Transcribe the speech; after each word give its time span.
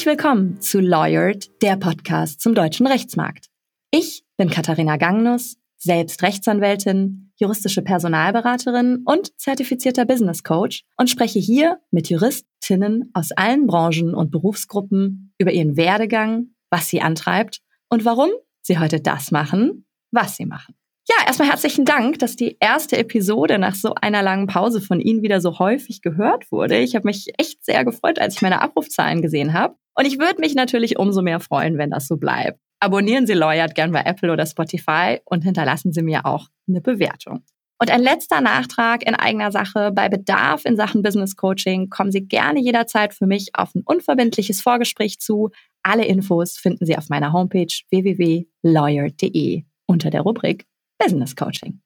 Herzlich 0.00 0.18
willkommen 0.18 0.62
zu 0.62 0.80
Lawyered, 0.80 1.50
der 1.60 1.76
Podcast 1.76 2.40
zum 2.40 2.54
deutschen 2.54 2.86
Rechtsmarkt. 2.86 3.48
Ich 3.90 4.24
bin 4.38 4.48
Katharina 4.48 4.96
Gangnus, 4.96 5.58
selbst 5.76 6.22
Rechtsanwältin, 6.22 7.34
juristische 7.36 7.82
Personalberaterin 7.82 9.02
und 9.04 9.38
zertifizierter 9.38 10.06
Business 10.06 10.42
Coach 10.42 10.84
und 10.96 11.10
spreche 11.10 11.38
hier 11.38 11.80
mit 11.90 12.08
Juristinnen 12.08 13.10
aus 13.12 13.32
allen 13.32 13.66
Branchen 13.66 14.14
und 14.14 14.30
Berufsgruppen 14.30 15.34
über 15.36 15.52
ihren 15.52 15.76
Werdegang, 15.76 16.46
was 16.70 16.88
sie 16.88 17.02
antreibt 17.02 17.60
und 17.90 18.06
warum 18.06 18.30
sie 18.62 18.78
heute 18.78 19.02
das 19.02 19.30
machen, 19.32 19.84
was 20.12 20.34
sie 20.34 20.46
machen. 20.46 20.76
Ja, 21.10 21.26
erstmal 21.26 21.48
herzlichen 21.48 21.84
Dank, 21.84 22.20
dass 22.20 22.36
die 22.36 22.56
erste 22.60 22.96
Episode 22.96 23.58
nach 23.58 23.74
so 23.74 23.94
einer 23.94 24.22
langen 24.22 24.46
Pause 24.46 24.80
von 24.80 25.00
Ihnen 25.00 25.22
wieder 25.22 25.40
so 25.40 25.58
häufig 25.58 26.02
gehört 26.02 26.52
wurde. 26.52 26.78
Ich 26.78 26.94
habe 26.94 27.08
mich 27.08 27.32
echt 27.36 27.64
sehr 27.64 27.84
gefreut, 27.84 28.20
als 28.20 28.36
ich 28.36 28.42
meine 28.42 28.62
Abrufzahlen 28.62 29.20
gesehen 29.20 29.52
habe. 29.52 29.74
Und 29.94 30.06
ich 30.06 30.18
würde 30.18 30.40
mich 30.40 30.54
natürlich 30.54 30.98
umso 30.98 31.22
mehr 31.22 31.40
freuen, 31.40 31.78
wenn 31.78 31.90
das 31.90 32.06
so 32.06 32.16
bleibt. 32.16 32.58
Abonnieren 32.80 33.26
Sie 33.26 33.34
Lawyered 33.34 33.74
gern 33.74 33.92
bei 33.92 34.02
Apple 34.02 34.32
oder 34.32 34.46
Spotify 34.46 35.18
und 35.24 35.42
hinterlassen 35.42 35.92
Sie 35.92 36.02
mir 36.02 36.24
auch 36.24 36.48
eine 36.66 36.80
Bewertung. 36.80 37.44
Und 37.78 37.90
ein 37.90 38.02
letzter 38.02 38.42
Nachtrag 38.42 39.06
in 39.06 39.14
eigener 39.14 39.50
Sache. 39.50 39.90
Bei 39.90 40.10
Bedarf 40.10 40.66
in 40.66 40.76
Sachen 40.76 41.02
Business 41.02 41.34
Coaching 41.36 41.88
kommen 41.88 42.12
Sie 42.12 42.26
gerne 42.26 42.60
jederzeit 42.60 43.14
für 43.14 43.26
mich 43.26 43.50
auf 43.54 43.74
ein 43.74 43.82
unverbindliches 43.84 44.60
Vorgespräch 44.60 45.18
zu. 45.18 45.50
Alle 45.82 46.04
Infos 46.04 46.58
finden 46.58 46.84
Sie 46.84 46.96
auf 46.98 47.08
meiner 47.08 47.32
Homepage 47.32 47.72
www.lawyer.de 47.90 49.64
unter 49.86 50.10
der 50.10 50.20
Rubrik 50.20 50.66
Business 50.98 51.34
Coaching. 51.34 51.80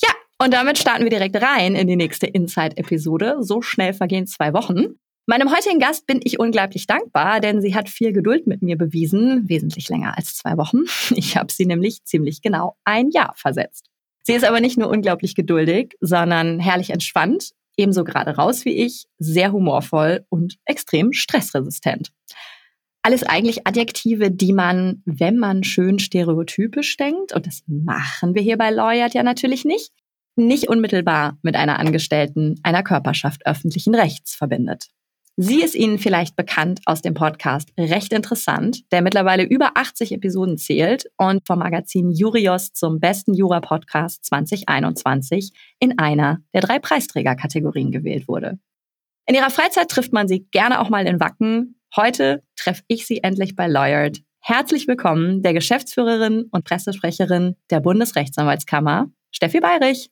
Ja, 0.00 0.08
und 0.42 0.54
damit 0.54 0.78
starten 0.78 1.04
wir 1.04 1.10
direkt 1.10 1.36
rein 1.36 1.74
in 1.74 1.86
die 1.86 1.96
nächste 1.96 2.26
Inside-Episode. 2.26 3.36
So 3.40 3.60
schnell 3.60 3.92
vergehen 3.92 4.26
zwei 4.26 4.54
Wochen. 4.54 4.98
Meinem 5.26 5.54
heutigen 5.54 5.78
Gast 5.78 6.06
bin 6.06 6.20
ich 6.24 6.40
unglaublich 6.40 6.88
dankbar, 6.88 7.38
denn 7.38 7.60
sie 7.60 7.76
hat 7.76 7.88
viel 7.88 8.12
Geduld 8.12 8.48
mit 8.48 8.60
mir 8.60 8.76
bewiesen, 8.76 9.48
wesentlich 9.48 9.88
länger 9.88 10.16
als 10.16 10.34
zwei 10.34 10.56
Wochen. 10.56 10.80
Ich 11.14 11.36
habe 11.36 11.52
sie 11.52 11.64
nämlich 11.64 12.04
ziemlich 12.04 12.42
genau 12.42 12.76
ein 12.84 13.10
Jahr 13.10 13.32
versetzt. 13.36 13.86
Sie 14.24 14.32
ist 14.32 14.44
aber 14.44 14.60
nicht 14.60 14.78
nur 14.78 14.88
unglaublich 14.88 15.34
geduldig, 15.36 15.94
sondern 16.00 16.58
herrlich 16.58 16.90
entspannt, 16.90 17.52
ebenso 17.76 18.02
gerade 18.02 18.32
raus 18.36 18.64
wie 18.64 18.84
ich, 18.84 19.06
sehr 19.18 19.52
humorvoll 19.52 20.26
und 20.28 20.58
extrem 20.64 21.12
stressresistent. 21.12 22.12
Alles 23.02 23.22
eigentlich 23.22 23.66
Adjektive, 23.66 24.30
die 24.30 24.52
man, 24.52 25.02
wenn 25.04 25.36
man 25.36 25.62
schön 25.62 25.98
stereotypisch 25.98 26.96
denkt, 26.96 27.32
und 27.32 27.46
das 27.46 27.62
machen 27.66 28.34
wir 28.34 28.42
hier 28.42 28.58
bei 28.58 28.70
Lawyered 28.70 29.14
ja 29.14 29.22
natürlich 29.22 29.64
nicht, 29.64 29.92
nicht 30.36 30.68
unmittelbar 30.68 31.38
mit 31.42 31.54
einer 31.56 31.78
Angestellten 31.78 32.58
einer 32.62 32.82
Körperschaft 32.82 33.46
öffentlichen 33.46 33.94
Rechts 33.94 34.34
verbindet. 34.34 34.88
Sie 35.36 35.62
ist 35.62 35.74
Ihnen 35.74 35.98
vielleicht 35.98 36.36
bekannt 36.36 36.80
aus 36.84 37.02
dem 37.02 37.14
Podcast 37.14 37.70
Recht 37.78 38.12
Interessant, 38.12 38.82
der 38.92 39.02
mittlerweile 39.02 39.44
über 39.44 39.72
80 39.76 40.12
Episoden 40.12 40.58
zählt 40.58 41.06
und 41.16 41.46
vom 41.46 41.60
Magazin 41.60 42.10
Jurios 42.10 42.72
zum 42.72 43.00
besten 43.00 43.34
Jura-Podcast 43.34 44.24
2021 44.26 45.52
in 45.78 45.98
einer 45.98 46.38
der 46.52 46.60
drei 46.60 46.78
Preisträgerkategorien 46.78 47.90
gewählt 47.90 48.28
wurde. 48.28 48.58
In 49.26 49.34
ihrer 49.34 49.50
Freizeit 49.50 49.88
trifft 49.88 50.12
man 50.12 50.28
sie 50.28 50.46
gerne 50.50 50.80
auch 50.80 50.90
mal 50.90 51.06
in 51.06 51.18
Wacken, 51.18 51.76
Heute 51.94 52.42
treffe 52.56 52.82
ich 52.88 53.06
Sie 53.06 53.22
endlich 53.22 53.54
bei 53.54 53.68
Lawyered. 53.68 54.22
Herzlich 54.40 54.88
willkommen 54.88 55.42
der 55.42 55.52
Geschäftsführerin 55.52 56.48
und 56.50 56.64
Pressesprecherin 56.64 57.56
der 57.68 57.80
Bundesrechtsanwaltskammer, 57.80 59.10
Steffi 59.34 59.60
Bayrich. 59.60 60.10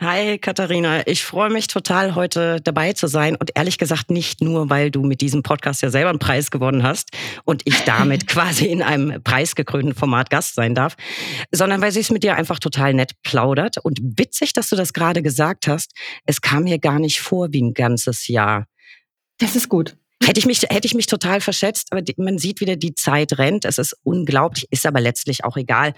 Hi 0.00 0.38
Katharina, 0.38 1.06
ich 1.06 1.24
freue 1.24 1.50
mich 1.50 1.68
total, 1.68 2.16
heute 2.16 2.60
dabei 2.60 2.94
zu 2.94 3.06
sein 3.06 3.36
und 3.36 3.52
ehrlich 3.54 3.78
gesagt 3.78 4.10
nicht 4.10 4.40
nur, 4.40 4.68
weil 4.68 4.90
du 4.90 5.02
mit 5.04 5.20
diesem 5.20 5.44
Podcast 5.44 5.82
ja 5.82 5.90
selber 5.90 6.10
einen 6.10 6.18
Preis 6.18 6.50
gewonnen 6.50 6.82
hast 6.82 7.10
und 7.44 7.62
ich 7.64 7.84
damit 7.84 8.26
quasi 8.26 8.66
in 8.66 8.82
einem 8.82 9.22
preisgekrönten 9.22 9.94
Format 9.94 10.30
Gast 10.30 10.56
sein 10.56 10.74
darf, 10.74 10.96
sondern 11.52 11.80
weil 11.80 11.92
sie 11.92 12.00
es 12.00 12.10
mit 12.10 12.24
dir 12.24 12.34
einfach 12.34 12.58
total 12.58 12.92
nett 12.92 13.12
plaudert 13.22 13.78
und 13.78 14.00
witzig, 14.02 14.52
dass 14.52 14.68
du 14.68 14.74
das 14.74 14.92
gerade 14.92 15.22
gesagt 15.22 15.68
hast. 15.68 15.92
Es 16.24 16.40
kam 16.40 16.64
mir 16.64 16.80
gar 16.80 16.98
nicht 16.98 17.20
vor 17.20 17.52
wie 17.52 17.62
ein 17.62 17.72
ganzes 17.72 18.26
Jahr. 18.26 18.66
Das 19.38 19.54
ist 19.54 19.68
gut. 19.68 19.96
Hätte 20.24 20.40
ich 20.40 20.46
mich, 20.46 20.62
hätte 20.62 20.86
ich 20.86 20.94
mich 20.94 21.06
total 21.06 21.40
verschätzt, 21.40 21.88
aber 21.90 22.02
man 22.16 22.38
sieht 22.38 22.60
wieder, 22.60 22.76
die 22.76 22.94
Zeit 22.94 23.38
rennt. 23.38 23.66
Es 23.66 23.76
ist 23.76 23.94
unglaublich, 24.02 24.66
ist 24.70 24.86
aber 24.86 25.00
letztlich 25.00 25.44
auch 25.44 25.58
egal. 25.58 25.92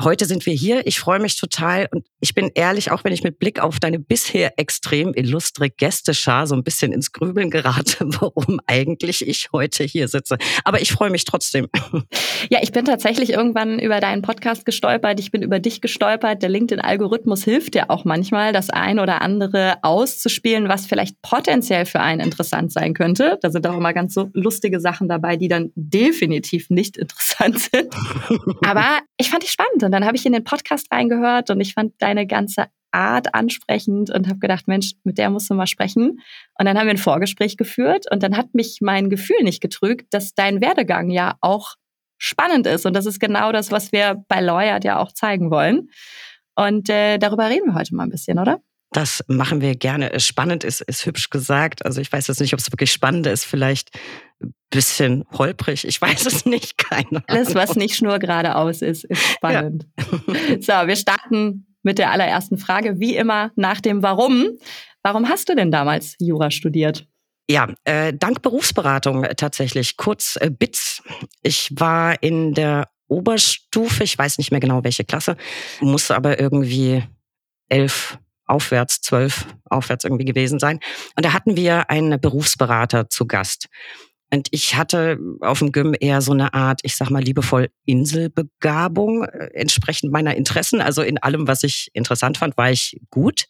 Heute 0.00 0.26
sind 0.26 0.44
wir 0.44 0.52
hier. 0.52 0.86
Ich 0.86 1.00
freue 1.00 1.18
mich 1.18 1.38
total 1.40 1.88
und 1.90 2.06
ich 2.20 2.34
bin 2.34 2.50
ehrlich, 2.54 2.90
auch 2.90 3.04
wenn 3.04 3.12
ich 3.12 3.24
mit 3.24 3.38
Blick 3.38 3.60
auf 3.60 3.80
deine 3.80 3.98
bisher 3.98 4.58
extrem 4.58 5.14
illustre 5.14 5.70
Gästeschar 5.70 6.46
so 6.46 6.54
ein 6.54 6.62
bisschen 6.62 6.92
ins 6.92 7.12
Grübeln 7.12 7.50
gerate, 7.50 7.96
warum 8.20 8.60
eigentlich 8.66 9.26
ich 9.26 9.48
heute 9.52 9.84
hier 9.84 10.08
sitze. 10.08 10.36
Aber 10.64 10.82
ich 10.82 10.92
freue 10.92 11.10
mich 11.10 11.24
trotzdem. 11.24 11.68
Ja, 12.50 12.58
ich 12.62 12.72
bin 12.72 12.84
tatsächlich 12.84 13.30
irgendwann 13.30 13.78
über 13.78 14.00
deinen 14.00 14.20
Podcast 14.20 14.66
gestolpert. 14.66 15.18
Ich 15.18 15.30
bin 15.30 15.42
über 15.42 15.58
dich 15.58 15.80
gestolpert. 15.80 16.42
Der 16.42 16.50
LinkedIn-Algorithmus 16.50 17.42
hilft 17.42 17.74
ja 17.74 17.88
auch 17.88 18.04
manchmal, 18.04 18.52
das 18.52 18.68
ein 18.68 18.98
oder 18.98 19.22
andere 19.22 19.78
auszuspielen, 19.82 20.68
was 20.68 20.84
vielleicht 20.84 21.22
potenziell 21.22 21.86
für 21.86 22.00
einen 22.00 22.20
interessant 22.20 22.70
sein 22.70 22.92
könnte. 22.92 23.38
Da 23.40 23.50
sind 23.54 23.66
auch 23.66 23.76
immer 23.76 23.94
ganz 23.94 24.12
so 24.12 24.30
lustige 24.34 24.80
Sachen 24.80 25.08
dabei, 25.08 25.36
die 25.36 25.48
dann 25.48 25.72
definitiv 25.74 26.68
nicht 26.68 26.96
interessant 26.98 27.58
sind. 27.58 27.94
Aber 28.64 28.98
ich 29.16 29.30
fand 29.30 29.42
dich 29.42 29.50
spannend 29.50 29.82
und 29.82 29.92
dann 29.92 30.04
habe 30.04 30.16
ich 30.16 30.26
in 30.26 30.32
den 30.32 30.44
Podcast 30.44 30.92
reingehört 30.92 31.50
und 31.50 31.60
ich 31.60 31.72
fand 31.72 31.94
deine 31.98 32.26
ganze 32.26 32.66
Art 32.92 33.34
ansprechend 33.34 34.10
und 34.10 34.28
habe 34.28 34.38
gedacht, 34.38 34.68
Mensch, 34.68 34.92
mit 35.02 35.18
der 35.18 35.28
musst 35.28 35.50
du 35.50 35.54
mal 35.54 35.66
sprechen. 35.66 36.20
Und 36.58 36.66
dann 36.66 36.78
haben 36.78 36.86
wir 36.86 36.94
ein 36.94 36.98
Vorgespräch 36.98 37.56
geführt 37.56 38.06
und 38.10 38.22
dann 38.22 38.36
hat 38.36 38.54
mich 38.54 38.78
mein 38.80 39.10
Gefühl 39.10 39.42
nicht 39.42 39.60
getrügt, 39.60 40.14
dass 40.14 40.34
dein 40.34 40.60
Werdegang 40.60 41.10
ja 41.10 41.36
auch 41.40 41.74
spannend 42.18 42.66
ist. 42.66 42.86
Und 42.86 42.94
das 42.94 43.06
ist 43.06 43.18
genau 43.18 43.50
das, 43.50 43.72
was 43.72 43.90
wir 43.90 44.24
bei 44.28 44.40
Lawyered 44.40 44.84
ja 44.84 44.98
auch 44.98 45.12
zeigen 45.12 45.50
wollen. 45.50 45.90
Und 46.54 46.88
äh, 46.88 47.18
darüber 47.18 47.50
reden 47.50 47.66
wir 47.66 47.74
heute 47.74 47.94
mal 47.94 48.04
ein 48.04 48.10
bisschen, 48.10 48.38
oder? 48.38 48.60
Das 48.94 49.24
machen 49.26 49.60
wir 49.60 49.74
gerne. 49.74 50.20
Spannend 50.20 50.62
ist, 50.62 50.80
ist 50.80 51.04
hübsch 51.04 51.28
gesagt. 51.28 51.84
Also 51.84 52.00
ich 52.00 52.12
weiß 52.12 52.28
jetzt 52.28 52.40
nicht, 52.40 52.54
ob 52.54 52.60
es 52.60 52.70
wirklich 52.70 52.92
spannend 52.92 53.26
ist. 53.26 53.44
Vielleicht 53.44 53.90
ein 54.40 54.54
bisschen 54.70 55.24
holprig. 55.32 55.84
Ich 55.84 56.00
weiß 56.00 56.26
es 56.26 56.46
nicht. 56.46 56.78
Keine 56.90 57.08
Ahnung. 57.08 57.24
Alles, 57.26 57.56
was 57.56 57.74
nicht 57.74 58.00
nur 58.02 58.20
geradeaus 58.20 58.82
ist, 58.82 59.04
ist 59.04 59.20
spannend. 59.20 59.88
Ja. 59.98 60.82
so, 60.82 60.86
wir 60.86 60.94
starten 60.94 61.66
mit 61.82 61.98
der 61.98 62.12
allerersten 62.12 62.56
Frage. 62.56 63.00
Wie 63.00 63.16
immer 63.16 63.50
nach 63.56 63.80
dem 63.80 64.04
Warum. 64.04 64.46
Warum 65.02 65.28
hast 65.28 65.48
du 65.48 65.56
denn 65.56 65.72
damals 65.72 66.14
Jura 66.20 66.52
studiert? 66.52 67.04
Ja, 67.50 67.74
äh, 67.82 68.14
dank 68.14 68.42
Berufsberatung 68.42 69.26
tatsächlich. 69.36 69.96
Kurz 69.96 70.38
äh, 70.40 70.50
BITS. 70.50 71.02
Ich 71.42 71.72
war 71.74 72.22
in 72.22 72.54
der 72.54 72.88
Oberstufe, 73.08 74.04
ich 74.04 74.16
weiß 74.16 74.38
nicht 74.38 74.52
mehr 74.52 74.60
genau 74.60 74.84
welche 74.84 75.04
Klasse, 75.04 75.36
musste 75.80 76.14
aber 76.14 76.38
irgendwie 76.38 77.02
elf 77.68 78.18
aufwärts, 78.46 79.00
zwölf 79.00 79.46
aufwärts 79.64 80.04
irgendwie 80.04 80.24
gewesen 80.24 80.58
sein. 80.58 80.80
Und 81.16 81.24
da 81.24 81.32
hatten 81.32 81.56
wir 81.56 81.90
einen 81.90 82.20
Berufsberater 82.20 83.08
zu 83.08 83.26
Gast. 83.26 83.68
Und 84.34 84.48
ich 84.50 84.74
hatte 84.74 85.18
auf 85.40 85.60
dem 85.60 85.70
Gym 85.70 85.94
eher 85.98 86.20
so 86.20 86.32
eine 86.32 86.54
Art, 86.54 86.80
ich 86.82 86.96
sag 86.96 87.08
mal 87.10 87.22
liebevoll 87.22 87.68
Inselbegabung, 87.84 89.24
äh, 89.24 89.50
entsprechend 89.54 90.12
meiner 90.12 90.34
Interessen. 90.34 90.80
Also 90.80 91.02
in 91.02 91.18
allem, 91.18 91.46
was 91.46 91.62
ich 91.62 91.88
interessant 91.92 92.38
fand, 92.38 92.56
war 92.56 92.70
ich 92.70 93.00
gut. 93.10 93.44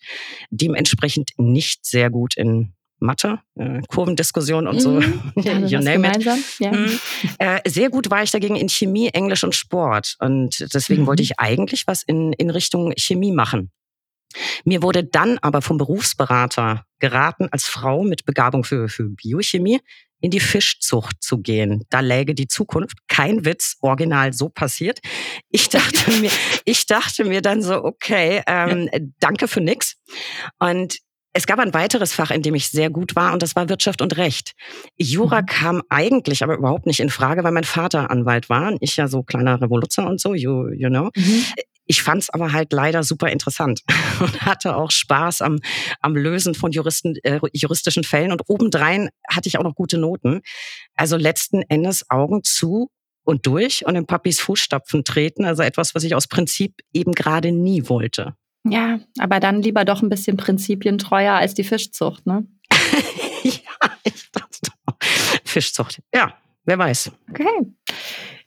Dementsprechend 0.51 1.31
nicht 1.39 1.87
sehr 1.87 2.11
gut 2.11 2.37
in 2.37 2.75
Mathe, 2.99 3.39
äh, 3.57 3.81
Kurvendiskussion 3.89 4.67
und 4.67 4.81
so. 4.81 5.01
Mhm. 5.01 5.33
Ja, 5.43 5.59
you 5.59 5.79
name 5.79 6.07
it. 6.07 6.25
Ja. 6.59 6.73
Mhm. 6.73 6.99
Äh, 7.39 7.61
sehr 7.67 7.89
gut 7.89 8.11
war 8.11 8.23
ich 8.23 8.31
dagegen 8.31 8.57
in 8.57 8.69
Chemie, 8.69 9.09
Englisch 9.09 9.45
und 9.45 9.55
Sport. 9.55 10.17
Und 10.19 10.67
deswegen 10.75 11.03
mhm. 11.03 11.07
wollte 11.07 11.23
ich 11.23 11.39
eigentlich 11.39 11.87
was 11.87 12.03
in, 12.03 12.33
in 12.35 12.51
Richtung 12.51 12.93
Chemie 12.97 13.33
machen. 13.33 13.71
Mir 14.65 14.83
wurde 14.83 15.05
dann 15.05 15.39
aber 15.39 15.63
vom 15.63 15.79
Berufsberater 15.79 16.85
geraten, 16.99 17.49
als 17.51 17.65
Frau 17.65 18.03
mit 18.03 18.25
Begabung 18.25 18.65
für, 18.65 18.89
für 18.89 19.09
Biochemie 19.11 19.81
in 20.21 20.31
die 20.31 20.41
Fischzucht 20.41 21.23
zu 21.23 21.39
gehen. 21.39 21.85
Da 21.91 22.01
läge 22.01 22.35
die 22.35 22.49
Zukunft. 22.49 22.97
Kein 23.09 23.45
Witz, 23.45 23.77
original 23.81 24.33
so 24.33 24.49
passiert. 24.49 25.01
Ich 25.51 25.69
dachte 25.69 26.11
mir, 26.13 26.31
ich 26.65 26.87
dachte 26.87 27.25
mir 27.25 27.43
dann 27.43 27.61
so, 27.61 27.85
okay, 27.85 28.43
ähm, 28.47 28.89
danke 29.21 29.49
für 29.49 29.61
nix. 29.61 29.97
Und 30.59 30.97
es 31.37 31.47
gab 31.47 31.59
ein 31.59 31.75
weiteres 31.75 32.13
Fach, 32.13 32.31
in 32.31 32.43
dem 32.43 32.55
ich 32.55 32.69
sehr 32.69 32.91
gut 32.91 33.17
war, 33.17 33.33
und 33.33 33.43
das 33.43 33.57
war 33.57 33.69
Wirtschaft 33.69 34.01
und 34.01 34.17
Recht. 34.17 34.53
Jura 34.97 35.43
mhm. 35.43 35.47
kam 35.47 35.83
eigentlich 35.89 36.45
aber 36.45 36.57
überhaupt 36.57 36.87
nicht 36.87 37.01
in 37.01 37.11
Frage, 37.11 37.43
weil 37.43 37.53
mein 37.53 37.65
Vater 37.65 38.11
Anwalt 38.11 38.49
war. 38.49 38.73
Ich 38.81 38.97
ja 38.97 39.09
so 39.09 39.25
kleiner 39.25 39.61
Revoluzer 39.61 40.07
und 40.07 40.21
so, 40.21 40.35
you, 40.35 40.69
you 40.69 40.89
know. 40.89 41.11
Mhm. 41.17 41.45
Ich 41.87 42.03
fand 42.03 42.23
es 42.23 42.31
aber 42.31 42.53
halt 42.53 42.73
leider 42.73 43.03
super 43.03 43.31
interessant 43.31 43.83
und 44.21 44.43
hatte 44.43 44.77
auch 44.77 44.93
Spaß 44.93 45.43
am, 45.43 45.59
am 46.01 46.17
Lösen 46.17 46.55
von 46.55 46.71
Juristen, 46.71 47.17
äh, 47.25 47.41
juristischen 47.53 48.05
Fällen. 48.05 48.31
Und 48.31 48.43
obendrein 48.47 49.11
hatte 49.29 49.49
ich 49.49 49.59
auch 49.59 49.65
noch 49.65 49.75
gute 49.75 49.99
Noten. 49.99 50.41
Also 50.95 51.17
letzten 51.17 51.63
Endes 51.63 52.09
Augen 52.11 52.45
zu 52.45 52.91
und 53.25 53.47
durch 53.47 53.85
und 53.85 53.97
in 53.97 54.07
Papis 54.07 54.41
Fußstapfen 54.41 55.05
treten. 55.05 55.45
Also 55.45 55.63
etwas, 55.65 55.97
was 55.97 56.05
ich 56.05 56.15
aus 56.15 56.29
Prinzip 56.29 56.77
eben 56.93 57.13
gerade 57.13 57.51
nie 57.51 57.89
wollte. 57.89 58.35
Ja, 58.67 58.99
aber 59.19 59.41
dann 59.41 59.63
lieber 59.63 59.85
doch 59.85 60.03
ein 60.03 60.09
bisschen 60.09 60.37
prinzipientreuer 60.37 61.35
als 61.35 61.55
die 61.55 61.65
Fischzucht, 61.65 62.27
ne? 62.27 62.47
ja, 63.43 63.91
ich 64.05 64.31
dachte 64.33 64.73
Fischzucht. 65.45 66.01
Ja, 66.15 66.35
wer 66.65 66.79
weiß. 66.79 67.13
Okay. 67.31 67.75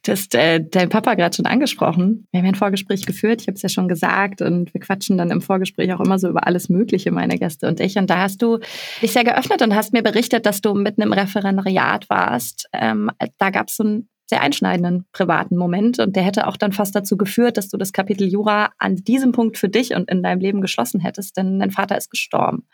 Du 0.03 0.13
hast 0.13 0.35
äh, 0.35 0.63
dein 0.63 0.89
Papa 0.89 1.15
gerade 1.15 1.35
schon 1.35 1.45
angesprochen. 1.45 2.27
Wir 2.31 2.39
haben 2.39 2.45
ja 2.45 2.51
ein 2.51 2.55
Vorgespräch 2.55 3.05
geführt, 3.05 3.41
ich 3.41 3.47
habe 3.47 3.55
es 3.55 3.61
ja 3.61 3.69
schon 3.69 3.89
gesagt 3.89 4.41
und 4.41 4.73
wir 4.73 4.79
quatschen 4.79 5.17
dann 5.17 5.31
im 5.31 5.41
Vorgespräch 5.41 5.91
auch 5.93 5.99
immer 5.99 6.17
so 6.17 6.29
über 6.29 6.47
alles 6.47 6.69
Mögliche, 6.69 7.11
meine 7.11 7.37
Gäste 7.37 7.67
und 7.67 7.79
ich. 7.81 7.97
Und 7.97 8.09
da 8.09 8.19
hast 8.19 8.41
du 8.41 8.59
dich 9.01 9.11
sehr 9.11 9.25
geöffnet 9.25 9.61
und 9.61 9.75
hast 9.75 9.91
mir 9.91 10.03
berichtet, 10.03 10.45
dass 10.45 10.61
du 10.61 10.73
mitten 10.73 11.01
im 11.01 11.11
Referendariat 11.11 12.09
warst. 12.09 12.69
Ähm, 12.71 13.11
da 13.37 13.49
gab 13.49 13.67
es 13.67 13.75
so 13.75 13.83
einen 13.83 14.09
sehr 14.29 14.41
einschneidenden 14.41 15.05
privaten 15.13 15.55
Moment 15.55 15.99
und 15.99 16.15
der 16.15 16.23
hätte 16.23 16.47
auch 16.47 16.57
dann 16.57 16.73
fast 16.73 16.95
dazu 16.95 17.15
geführt, 17.15 17.57
dass 17.57 17.69
du 17.69 17.77
das 17.77 17.93
Kapitel 17.93 18.27
Jura 18.27 18.71
an 18.77 18.97
diesem 18.97 19.31
Punkt 19.31 19.57
für 19.57 19.69
dich 19.69 19.93
und 19.93 20.09
in 20.11 20.21
deinem 20.21 20.41
Leben 20.41 20.61
geschlossen 20.61 20.99
hättest, 20.99 21.37
denn 21.37 21.59
dein 21.59 21.71
Vater 21.71 21.97
ist 21.97 22.11
gestorben. 22.11 22.67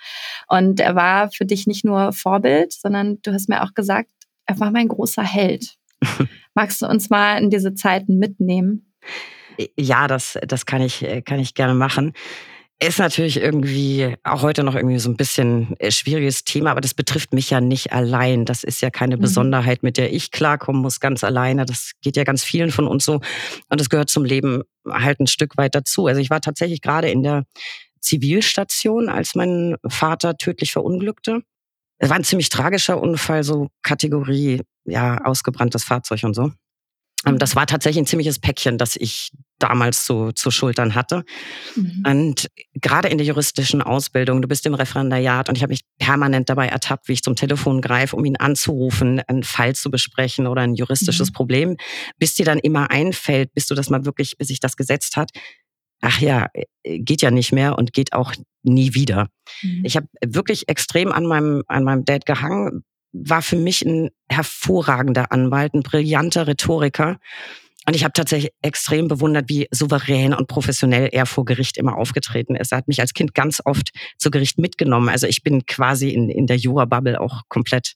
Und 0.47 0.79
er 0.79 0.95
war 0.95 1.29
für 1.29 1.45
dich 1.45 1.67
nicht 1.67 1.85
nur 1.85 2.11
Vorbild, 2.11 2.73
sondern 2.73 3.19
du 3.21 3.31
hast 3.31 3.49
mir 3.49 3.63
auch 3.63 3.73
gesagt, 3.75 4.09
er 4.45 4.59
war 4.59 4.71
mein 4.71 4.87
großer 4.87 5.23
Held. 5.23 5.77
Magst 6.55 6.81
du 6.81 6.87
uns 6.87 7.09
mal 7.09 7.37
in 7.37 7.49
diese 7.49 7.75
Zeiten 7.75 8.17
mitnehmen? 8.17 8.93
Ja, 9.77 10.07
das, 10.07 10.39
das 10.47 10.65
kann 10.65 10.81
ich, 10.81 11.05
kann 11.25 11.39
ich 11.39 11.53
gerne 11.53 11.75
machen. 11.75 12.13
Ist 12.81 12.99
natürlich 12.99 13.37
irgendwie 13.37 14.15
auch 14.23 14.41
heute 14.41 14.63
noch 14.63 14.75
irgendwie 14.75 14.99
so 14.99 15.09
ein 15.09 15.15
bisschen 15.15 15.75
äh, 15.79 15.91
schwieriges 15.91 16.43
Thema, 16.43 16.71
aber 16.71 16.81
das 16.81 16.93
betrifft 16.93 17.33
mich 17.33 17.49
ja 17.49 17.61
nicht 17.61 17.93
allein. 17.93 18.45
Das 18.45 18.63
ist 18.63 18.81
ja 18.81 18.89
keine 18.89 19.15
mhm. 19.15 19.21
Besonderheit, 19.21 19.83
mit 19.83 19.97
der 19.97 20.11
ich 20.11 20.31
klarkommen 20.31 20.81
muss, 20.81 20.99
ganz 20.99 21.23
alleine. 21.23 21.65
Das 21.65 21.91
geht 22.01 22.17
ja 22.17 22.25
ganz 22.25 22.43
vielen 22.43 22.71
von 22.71 22.87
uns 22.87 23.05
so. 23.05 23.21
Und 23.69 23.79
es 23.79 23.89
gehört 23.89 24.09
zum 24.09 24.25
Leben 24.25 24.63
halt 24.89 25.19
ein 25.19 25.27
Stück 25.27 25.55
weit 25.57 25.75
dazu. 25.75 26.07
Also 26.07 26.19
ich 26.19 26.29
war 26.29 26.41
tatsächlich 26.41 26.81
gerade 26.81 27.09
in 27.09 27.23
der 27.23 27.45
Zivilstation, 28.01 29.07
als 29.07 29.33
mein 29.33 29.77
Vater 29.87 30.35
tödlich 30.37 30.73
verunglückte. 30.73 31.41
Es 31.99 32.09
war 32.09 32.17
ein 32.17 32.25
ziemlich 32.25 32.49
tragischer 32.49 33.01
Unfall, 33.01 33.43
so 33.45 33.69
Kategorie, 33.81 34.61
ja, 34.83 35.23
ausgebranntes 35.23 35.85
Fahrzeug 35.85 36.23
und 36.23 36.33
so. 36.33 36.51
Ähm, 37.25 37.37
das 37.37 37.55
war 37.55 37.65
tatsächlich 37.65 38.03
ein 38.03 38.07
ziemliches 38.07 38.39
Päckchen, 38.39 38.77
das 38.77 38.95
ich 38.95 39.31
damals 39.59 40.03
zu, 40.03 40.31
zu 40.33 40.51
schultern 40.51 40.93
hatte. 40.93 41.23
Mhm. 41.75 42.03
Und 42.05 42.49
gerade 42.73 43.07
in 43.07 43.17
der 43.17 43.25
juristischen 43.25 43.81
Ausbildung, 43.81 44.41
du 44.41 44.47
bist 44.47 44.65
im 44.65 44.73
Referendariat 44.73 45.47
und 45.47 45.55
ich 45.55 45.63
habe 45.63 45.71
mich 45.71 45.85
permanent 45.99 46.49
dabei 46.49 46.67
ertappt, 46.67 47.07
wie 47.07 47.13
ich 47.13 47.23
zum 47.23 47.35
Telefon 47.35 47.81
greife, 47.81 48.15
um 48.15 48.25
ihn 48.25 48.35
anzurufen, 48.35 49.21
einen 49.27 49.43
Fall 49.43 49.73
zu 49.73 49.89
besprechen 49.89 50.47
oder 50.47 50.61
ein 50.61 50.75
juristisches 50.75 51.29
mhm. 51.29 51.33
Problem, 51.33 51.77
bis 52.17 52.35
dir 52.35 52.45
dann 52.45 52.59
immer 52.59 52.91
einfällt, 52.91 53.53
bis 53.53 53.67
du 53.67 53.75
das 53.75 53.89
mal 53.89 54.05
wirklich, 54.05 54.37
bis 54.37 54.49
sich 54.49 54.59
das 54.59 54.75
gesetzt 54.75 55.15
hat, 55.15 55.29
ach 56.01 56.19
ja, 56.19 56.47
äh, 56.53 56.99
geht 56.99 57.21
ja 57.21 57.31
nicht 57.31 57.53
mehr 57.53 57.77
und 57.77 57.93
geht 57.93 58.13
auch 58.13 58.33
nie 58.63 58.93
wieder. 58.93 59.29
Mhm. 59.61 59.85
Ich 59.85 59.95
habe 59.95 60.07
wirklich 60.25 60.67
extrem 60.67 61.11
an 61.11 61.25
meinem, 61.25 61.63
an 61.67 61.83
meinem 61.83 62.05
Dad 62.05 62.25
gehangen, 62.25 62.83
war 63.13 63.41
für 63.41 63.55
mich 63.55 63.83
ein 63.83 64.09
hervorragender 64.29 65.31
Anwalt, 65.31 65.73
ein 65.73 65.83
brillanter 65.83 66.47
Rhetoriker. 66.47 67.17
Und 67.85 67.95
ich 67.95 68.03
habe 68.03 68.13
tatsächlich 68.13 68.53
extrem 68.61 69.07
bewundert, 69.07 69.49
wie 69.49 69.67
souverän 69.71 70.33
und 70.33 70.47
professionell 70.47 71.09
er 71.11 71.25
vor 71.25 71.43
Gericht 71.43 71.77
immer 71.77 71.97
aufgetreten 71.97 72.55
ist. 72.55 72.71
Er 72.71 72.77
hat 72.77 72.87
mich 72.87 73.01
als 73.01 73.13
Kind 73.13 73.33
ganz 73.33 73.61
oft 73.63 73.91
zu 74.17 74.31
Gericht 74.31 74.57
mitgenommen. 74.57 75.09
Also 75.09 75.27
ich 75.27 75.43
bin 75.43 75.65
quasi 75.65 76.09
in, 76.09 76.29
in 76.29 76.47
der 76.47 76.57
Jura-Bubble 76.57 77.19
auch 77.19 77.41
komplett 77.49 77.95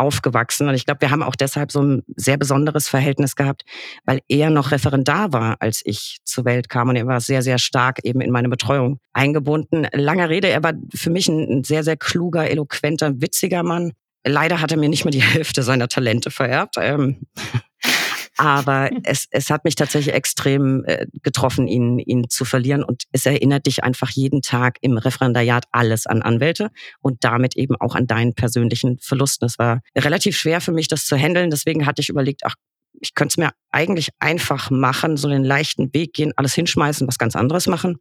aufgewachsen. 0.00 0.68
Und 0.68 0.74
ich 0.74 0.86
glaube, 0.86 1.02
wir 1.02 1.10
haben 1.10 1.22
auch 1.22 1.36
deshalb 1.36 1.70
so 1.70 1.82
ein 1.82 2.02
sehr 2.16 2.38
besonderes 2.38 2.88
Verhältnis 2.88 3.36
gehabt, 3.36 3.62
weil 4.04 4.20
er 4.28 4.50
noch 4.50 4.72
Referendar 4.72 5.32
war, 5.32 5.56
als 5.60 5.82
ich 5.84 6.18
zur 6.24 6.44
Welt 6.44 6.68
kam. 6.68 6.88
Und 6.88 6.96
er 6.96 7.06
war 7.06 7.20
sehr, 7.20 7.42
sehr 7.42 7.58
stark 7.58 8.00
eben 8.02 8.20
in 8.20 8.30
meine 8.32 8.48
Betreuung 8.48 8.98
eingebunden. 9.12 9.86
Lange 9.92 10.28
Rede, 10.28 10.48
er 10.48 10.62
war 10.62 10.72
für 10.94 11.10
mich 11.10 11.28
ein 11.28 11.62
sehr, 11.62 11.84
sehr 11.84 11.96
kluger, 11.96 12.50
eloquenter, 12.50 13.20
witziger 13.20 13.62
Mann. 13.62 13.92
Leider 14.24 14.60
hat 14.60 14.70
er 14.70 14.78
mir 14.78 14.88
nicht 14.88 15.04
mal 15.04 15.10
die 15.10 15.22
Hälfte 15.22 15.62
seiner 15.62 15.88
Talente 15.88 16.30
vererbt. 16.30 16.76
Ähm, 16.78 17.26
aber 18.36 18.90
es, 19.04 19.26
es 19.30 19.50
hat 19.50 19.64
mich 19.64 19.74
tatsächlich 19.74 20.14
extrem 20.14 20.84
äh, 20.86 21.06
getroffen, 21.22 21.66
ihn, 21.66 21.98
ihn 21.98 22.28
zu 22.28 22.44
verlieren. 22.44 22.82
Und 22.82 23.04
es 23.12 23.26
erinnert 23.26 23.66
dich 23.66 23.84
einfach 23.84 24.10
jeden 24.10 24.42
Tag 24.42 24.78
im 24.80 24.96
Referendariat 24.96 25.64
alles 25.72 26.06
an 26.06 26.22
Anwälte 26.22 26.70
und 27.00 27.24
damit 27.24 27.56
eben 27.56 27.76
auch 27.76 27.94
an 27.94 28.06
deinen 28.06 28.34
persönlichen 28.34 28.98
Verlusten. 28.98 29.46
Es 29.46 29.58
war 29.58 29.80
relativ 29.96 30.36
schwer 30.36 30.60
für 30.60 30.72
mich, 30.72 30.88
das 30.88 31.06
zu 31.06 31.16
handeln. 31.16 31.50
Deswegen 31.50 31.86
hatte 31.86 32.00
ich 32.00 32.08
überlegt, 32.08 32.42
ach, 32.44 32.54
ich 33.00 33.14
könnte 33.14 33.32
es 33.32 33.36
mir 33.36 33.50
eigentlich 33.70 34.08
einfach 34.18 34.70
machen, 34.70 35.16
so 35.16 35.28
den 35.28 35.44
leichten 35.44 35.92
Weg 35.94 36.12
gehen, 36.12 36.32
alles 36.36 36.54
hinschmeißen, 36.54 37.06
was 37.06 37.18
ganz 37.18 37.36
anderes 37.36 37.66
machen. 37.66 37.98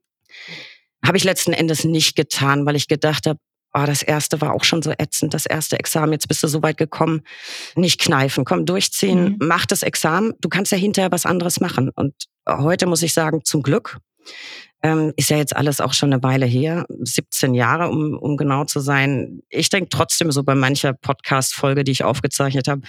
Habe 1.05 1.17
ich 1.17 1.23
letzten 1.23 1.53
Endes 1.53 1.85
nicht 1.85 2.15
getan, 2.15 2.65
weil 2.65 2.75
ich 2.75 2.87
gedacht 2.87 3.25
habe, 3.25 3.39
oh, 3.73 3.83
das 3.85 4.01
erste 4.01 4.41
war 4.41 4.53
auch 4.53 4.63
schon 4.63 4.81
so 4.81 4.91
ätzend, 4.97 5.33
das 5.33 5.45
erste 5.45 5.77
Examen, 5.79 6.13
jetzt 6.13 6.27
bist 6.27 6.43
du 6.43 6.47
so 6.47 6.63
weit 6.63 6.77
gekommen. 6.77 7.21
Nicht 7.75 7.99
kneifen, 7.99 8.45
komm, 8.45 8.65
durchziehen, 8.65 9.23
mhm. 9.23 9.37
mach 9.39 9.65
das 9.65 9.83
Examen, 9.83 10.33
du 10.41 10.49
kannst 10.49 10.71
ja 10.71 10.77
hinterher 10.77 11.11
was 11.11 11.25
anderes 11.25 11.59
machen. 11.59 11.89
Und 11.95 12.13
heute 12.47 12.87
muss 12.87 13.03
ich 13.03 13.13
sagen, 13.13 13.41
zum 13.43 13.61
Glück. 13.61 13.97
Ähm, 14.81 15.11
ist 15.17 15.29
ja 15.29 15.35
jetzt 15.35 15.53
alles 15.53 15.81
auch 15.81 15.91
schon 15.91 16.13
eine 16.13 16.23
Weile 16.23 16.45
her, 16.45 16.85
17 17.01 17.53
Jahre, 17.53 17.89
um, 17.89 18.17
um 18.17 18.37
genau 18.37 18.63
zu 18.63 18.79
sein. 18.79 19.41
Ich 19.49 19.67
denke 19.67 19.89
trotzdem 19.89 20.31
so 20.31 20.43
bei 20.43 20.55
mancher 20.55 20.93
Podcast-Folge, 20.93 21.83
die 21.83 21.91
ich 21.91 22.05
aufgezeichnet 22.05 22.69
habe, 22.69 22.83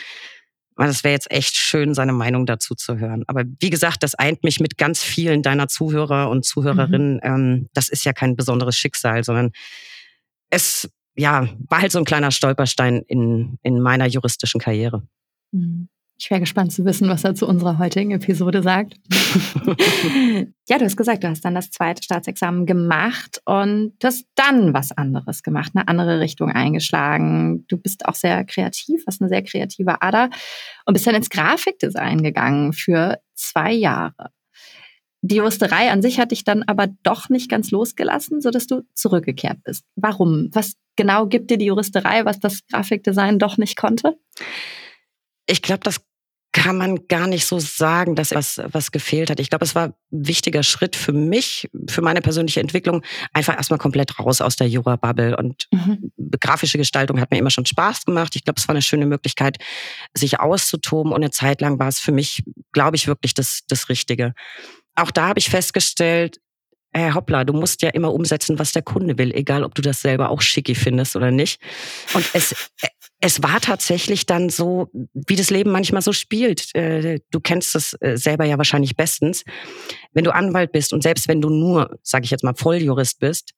das 0.87 1.05
wäre 1.05 1.13
jetzt 1.13 1.31
echt 1.31 1.57
schön, 1.57 1.95
seine 1.95 2.13
Meinung 2.13 2.47
dazu 2.47 2.75
zu 2.75 2.99
hören. 2.99 3.25
Aber 3.27 3.45
wie 3.59 3.71
gesagt, 3.71 4.03
das 4.03 4.15
eint 4.15 4.45
mich 4.45 4.61
mit 4.61 4.79
ganz 4.79 5.03
vielen 5.03 5.43
deiner 5.43 5.69
Zuhörer 5.69 6.31
und 6.31 6.45
Zuhörerinnen. 6.45 7.15
Mhm. 7.15 7.21
Ähm, 7.23 7.69
das 7.75 7.89
ist 7.89 8.05
ja 8.05 8.13
kein 8.13 8.37
besonderes 8.37 8.77
Schicksal, 8.77 9.25
sondern 9.25 9.51
es 10.51 10.91
ja, 11.17 11.49
war 11.69 11.83
halt 11.83 11.93
so 11.93 11.99
ein 11.99 12.05
kleiner 12.05 12.31
Stolperstein 12.31 13.03
in, 13.07 13.59
in 13.63 13.81
meiner 13.81 14.07
juristischen 14.07 14.61
Karriere. 14.61 15.03
Mhm. 15.53 15.89
Ich 16.23 16.31
wäre 16.31 16.41
gespannt 16.41 16.71
zu 16.71 16.85
wissen, 16.85 17.09
was 17.09 17.25
er 17.25 17.35
zu 17.35 17.47
unserer 17.49 17.79
heutigen 17.79 18.11
Episode 18.11 18.63
sagt. 18.63 18.95
ja, 20.69 20.77
du 20.79 20.85
hast 20.85 20.99
gesagt, 20.99 21.25
du 21.25 21.29
hast 21.29 21.43
dann 21.47 21.55
das 21.55 21.71
zweite 21.71 22.03
Staatsexamen 22.03 22.67
gemacht 22.67 23.41
und 23.47 23.95
hast 24.05 24.27
dann 24.35 24.75
was 24.75 24.93
anderes 24.93 25.43
gemacht, 25.43 25.73
eine 25.75 25.89
andere 25.89 26.21
Richtung 26.21 26.51
eingeschlagen. 26.51 27.65
Du 27.69 27.79
bist 27.79 28.05
auch 28.05 28.15
sehr 28.15 28.45
kreativ, 28.45 29.03
hast 29.07 29.23
eine 29.23 29.31
sehr 29.31 29.43
kreative 29.43 30.03
Ader 30.03 30.29
und 30.85 30.93
bist 30.93 31.07
dann 31.07 31.15
ins 31.15 31.31
Grafikdesign 31.31 32.23
gegangen 32.23 32.75
für 32.75 33.19
zwei 33.35 33.73
Jahre. 33.73 34.31
Die 35.23 35.37
Juristerei 35.37 35.91
an 35.91 36.03
sich 36.03 36.19
hat 36.19 36.31
dich 36.31 36.45
dann 36.45 36.63
aber 36.63 36.89
doch 37.03 37.29
nicht 37.29 37.51
ganz 37.51 37.71
losgelassen, 37.71 38.41
sodass 38.41 38.67
du 38.67 38.83
zurückgekehrt 38.95 39.59
bist. 39.65 39.85
Warum? 39.97 40.49
Was 40.53 40.77
genau 40.97 41.27
gibt 41.27 41.51
dir 41.51 41.59
die 41.59 41.67
Juristerei, 41.67 42.25
was 42.25 42.41
das 42.41 42.61
Grafikdesign 42.71 43.39
doch 43.39 43.59
nicht 43.59 43.77
konnte? 43.77 44.19
Ich 45.47 45.63
glaube, 45.63 45.81
das 45.83 46.01
kann 46.53 46.77
man 46.77 47.07
gar 47.07 47.29
nicht 47.29 47.47
so 47.47 47.61
sagen, 47.61 48.17
dass 48.17 48.33
was, 48.33 48.61
was 48.73 48.91
gefehlt 48.91 49.31
hat. 49.31 49.39
Ich 49.39 49.51
glaube, 49.51 49.65
es 49.65 49.75
war 49.75 49.89
ein 49.89 49.95
wichtiger 50.11 50.65
Schritt 50.65 50.97
für 50.97 51.13
mich, 51.13 51.71
für 51.89 52.03
meine 52.03 52.23
persönliche 52.23 52.61
Entwicklung, 52.61 53.03
einfach 53.33 53.57
erstmal 53.57 53.79
komplett 53.79 54.19
raus 54.19 54.41
aus 54.41 54.57
der 54.57 54.69
Jura-Bubble. 54.69 55.37
Und 55.37 55.69
mhm. 55.71 56.11
grafische 56.41 56.79
Gestaltung 56.79 57.21
hat 57.21 57.31
mir 57.31 57.39
immer 57.39 57.51
schon 57.51 57.67
Spaß 57.67 58.05
gemacht. 58.05 58.35
Ich 58.35 58.45
glaube, 58.45 58.59
es 58.59 58.67
war 58.67 58.75
eine 58.75 58.83
schöne 58.83 59.07
Möglichkeit, 59.07 59.59
sich 60.13 60.41
auszutoben. 60.41 61.13
Und 61.13 61.23
eine 61.23 61.31
Zeit 61.31 61.61
lang 61.61 61.79
war 61.79 61.89
es 61.89 62.01
für 62.01 62.13
mich, 62.13 62.43
glaube 62.73 62.97
ich, 62.97 63.07
wirklich 63.07 63.35
das, 63.35 63.61
das 63.69 63.89
Richtige 63.89 64.35
auch 65.03 65.11
da 65.11 65.29
habe 65.29 65.39
ich 65.39 65.51
festgestellt, 65.51 66.39
äh, 66.93 67.13
hoppla, 67.13 67.45
du 67.45 67.53
musst 67.53 67.83
ja 67.83 67.91
immer 67.91 68.13
umsetzen, 68.13 68.59
was 68.59 68.73
der 68.73 68.83
Kunde 68.83 69.17
will, 69.17 69.33
egal 69.33 69.63
ob 69.63 69.75
du 69.75 69.83
das 69.83 70.01
selber 70.01 70.31
auch 70.31 70.41
schicki 70.41 70.75
findest 70.75 71.15
oder 71.15 71.31
nicht. 71.31 71.61
Und 72.15 72.29
es, 72.33 72.53
äh, 72.83 72.89
es 73.21 73.43
war 73.43 73.61
tatsächlich 73.61 74.27
dann 74.27 74.49
so, 74.49 74.89
wie 75.13 75.37
das 75.37 75.51
Leben 75.51 75.71
manchmal 75.71 76.03
so 76.03 76.13
spielt. 76.13 76.75
Äh, 76.75 77.21
du 77.31 77.41
kennst 77.41 77.75
das 77.75 77.97
selber 78.15 78.45
ja 78.47 78.57
wahrscheinlich 78.57 78.97
bestens. 78.97 79.45
Wenn 80.13 80.25
du 80.25 80.35
Anwalt 80.35 80.73
bist 80.73 80.93
und 80.93 81.03
selbst 81.03 81.29
wenn 81.29 81.41
du 81.41 81.51
nur, 81.51 81.99
sage 82.03 82.25
ich 82.25 82.31
jetzt 82.31 82.43
mal, 82.43 82.55
Volljurist 82.55 83.21
bist, 83.21 83.53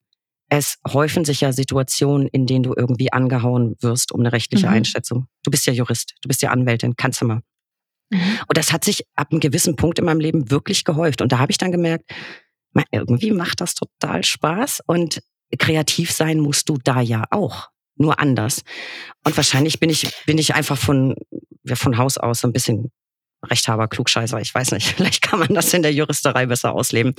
es 0.49 0.79
häufen 0.87 1.25
sich 1.25 1.41
ja 1.41 1.53
Situationen, 1.53 2.29
in 2.29 2.47
denen 2.47 2.65
du 2.65 2.75
irgendwie 2.77 3.11
angehauen 3.11 3.75
wirst 3.81 4.13
um 4.13 4.21
eine 4.21 4.33
rechtliche 4.33 4.67
mhm. 4.67 4.75
Einschätzung. 4.75 5.27
Du 5.45 5.51
bist 5.51 5.65
ja 5.67 5.73
Jurist, 5.73 6.15
du 6.21 6.29
bist 6.29 6.43
ja 6.43 6.51
Anwältin, 6.51 6.95
kannst 6.97 7.23
du 7.23 7.25
mal. 7.25 7.41
Mhm. 8.13 8.39
Und 8.47 8.57
das 8.57 8.73
hat 8.73 8.85
sich 8.85 9.05
ab 9.17 9.29
einem 9.31 9.41
gewissen 9.41 9.77
Punkt 9.77 9.99
in 9.99 10.05
meinem 10.05 10.21
Leben 10.21 10.51
wirklich 10.51 10.85
gehäuft. 10.85 11.23
Und 11.23 11.33
da 11.33 11.39
habe 11.39 11.51
ich 11.51 11.59
dann 11.59 11.73
gemerkt, 11.73 12.11
irgendwie 12.91 13.33
macht 13.33 13.61
das 13.61 13.75
total 13.75 14.25
Spaß 14.25 14.81
und 14.87 15.23
kreativ 15.59 16.13
sein 16.13 16.39
musst 16.39 16.69
du 16.69 16.79
da 16.83 17.01
ja 17.01 17.25
auch. 17.31 17.69
Nur 17.97 18.19
anders. 18.19 18.63
Und 19.25 19.37
wahrscheinlich 19.37 19.79
bin 19.81 19.91
ich, 19.91 20.11
bin 20.25 20.39
ich 20.39 20.55
einfach 20.55 20.79
von, 20.79 21.15
ja, 21.65 21.77
von 21.77 21.99
Haus 21.99 22.17
aus 22.17 22.41
so 22.41 22.49
ein 22.49 22.53
bisschen 22.53 22.91
Rechthaber, 23.45 23.89
Klugscheißer, 23.89 24.41
ich 24.41 24.55
weiß 24.55 24.73
nicht, 24.73 24.87
vielleicht 24.97 25.23
kann 25.23 25.39
man 25.39 25.55
das 25.55 25.73
in 25.75 25.83
der 25.83 25.93
Juristerei 25.93 26.47
besser 26.47 26.73
ausleben. 26.73 27.15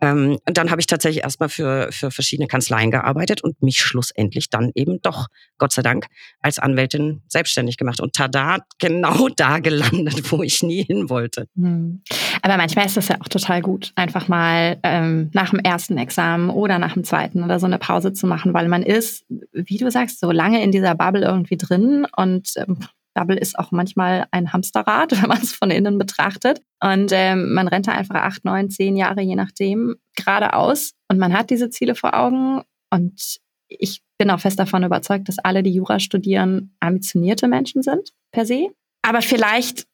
Ähm, 0.00 0.38
und 0.46 0.56
dann 0.56 0.70
habe 0.70 0.80
ich 0.80 0.86
tatsächlich 0.86 1.22
erstmal 1.22 1.48
für, 1.48 1.88
für 1.92 2.10
verschiedene 2.10 2.48
Kanzleien 2.48 2.90
gearbeitet 2.90 3.42
und 3.42 3.62
mich 3.62 3.80
schlussendlich 3.80 4.50
dann 4.50 4.72
eben 4.74 5.00
doch, 5.02 5.28
Gott 5.58 5.72
sei 5.72 5.82
Dank, 5.82 6.06
als 6.40 6.58
Anwältin 6.58 7.22
selbstständig 7.28 7.76
gemacht 7.76 8.00
und 8.00 8.14
tada, 8.14 8.58
genau 8.78 9.28
da 9.36 9.58
gelandet, 9.58 10.30
wo 10.32 10.42
ich 10.42 10.62
nie 10.62 10.84
hin 10.84 11.08
wollte. 11.08 11.46
Hm. 11.56 12.02
Aber 12.42 12.56
manchmal 12.56 12.86
ist 12.86 12.96
das 12.96 13.08
ja 13.08 13.16
auch 13.20 13.28
total 13.28 13.60
gut, 13.60 13.92
einfach 13.94 14.28
mal 14.28 14.78
ähm, 14.82 15.30
nach 15.32 15.50
dem 15.50 15.58
ersten 15.60 15.98
Examen 15.98 16.50
oder 16.50 16.78
nach 16.78 16.94
dem 16.94 17.04
zweiten 17.04 17.42
oder 17.44 17.60
so 17.60 17.66
eine 17.66 17.78
Pause 17.78 18.12
zu 18.12 18.26
machen, 18.26 18.54
weil 18.54 18.68
man 18.68 18.82
ist, 18.82 19.24
wie 19.52 19.78
du 19.78 19.90
sagst, 19.90 20.20
so 20.20 20.30
lange 20.30 20.62
in 20.62 20.72
dieser 20.72 20.94
Bubble 20.94 21.24
irgendwie 21.24 21.56
drin 21.56 22.06
und 22.16 22.52
ähm, 22.56 22.78
Bubble 23.14 23.38
ist 23.38 23.58
auch 23.58 23.72
manchmal 23.72 24.26
ein 24.30 24.52
Hamsterrad, 24.52 25.12
wenn 25.22 25.28
man 25.28 25.42
es 25.42 25.52
von 25.52 25.70
innen 25.70 25.98
betrachtet. 25.98 26.60
Und 26.82 27.10
ähm, 27.12 27.52
man 27.52 27.68
rennt 27.68 27.88
da 27.88 27.92
einfach 27.92 28.16
acht, 28.16 28.44
neun, 28.44 28.70
zehn 28.70 28.96
Jahre, 28.96 29.20
je 29.20 29.36
nachdem, 29.36 29.96
geradeaus. 30.16 30.92
Und 31.08 31.18
man 31.18 31.32
hat 31.32 31.50
diese 31.50 31.70
Ziele 31.70 31.94
vor 31.94 32.14
Augen. 32.14 32.62
Und 32.90 33.38
ich 33.68 34.02
bin 34.18 34.30
auch 34.30 34.40
fest 34.40 34.58
davon 34.58 34.84
überzeugt, 34.84 35.28
dass 35.28 35.38
alle, 35.38 35.62
die 35.62 35.72
Jura 35.72 36.00
studieren, 36.00 36.74
ambitionierte 36.80 37.48
Menschen 37.48 37.82
sind, 37.82 38.10
per 38.32 38.46
se. 38.46 38.68
Aber 39.02 39.22
vielleicht 39.22 39.86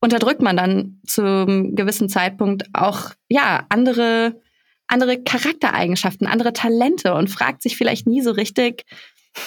unterdrückt 0.00 0.42
man 0.42 0.56
dann 0.56 1.00
zum 1.06 1.74
gewissen 1.74 2.08
Zeitpunkt 2.08 2.64
auch, 2.72 3.12
ja, 3.28 3.66
andere, 3.70 4.40
andere 4.86 5.22
Charaktereigenschaften, 5.22 6.26
andere 6.26 6.52
Talente 6.52 7.14
und 7.14 7.28
fragt 7.28 7.62
sich 7.62 7.76
vielleicht 7.76 8.06
nie 8.06 8.20
so 8.20 8.30
richtig, 8.30 8.84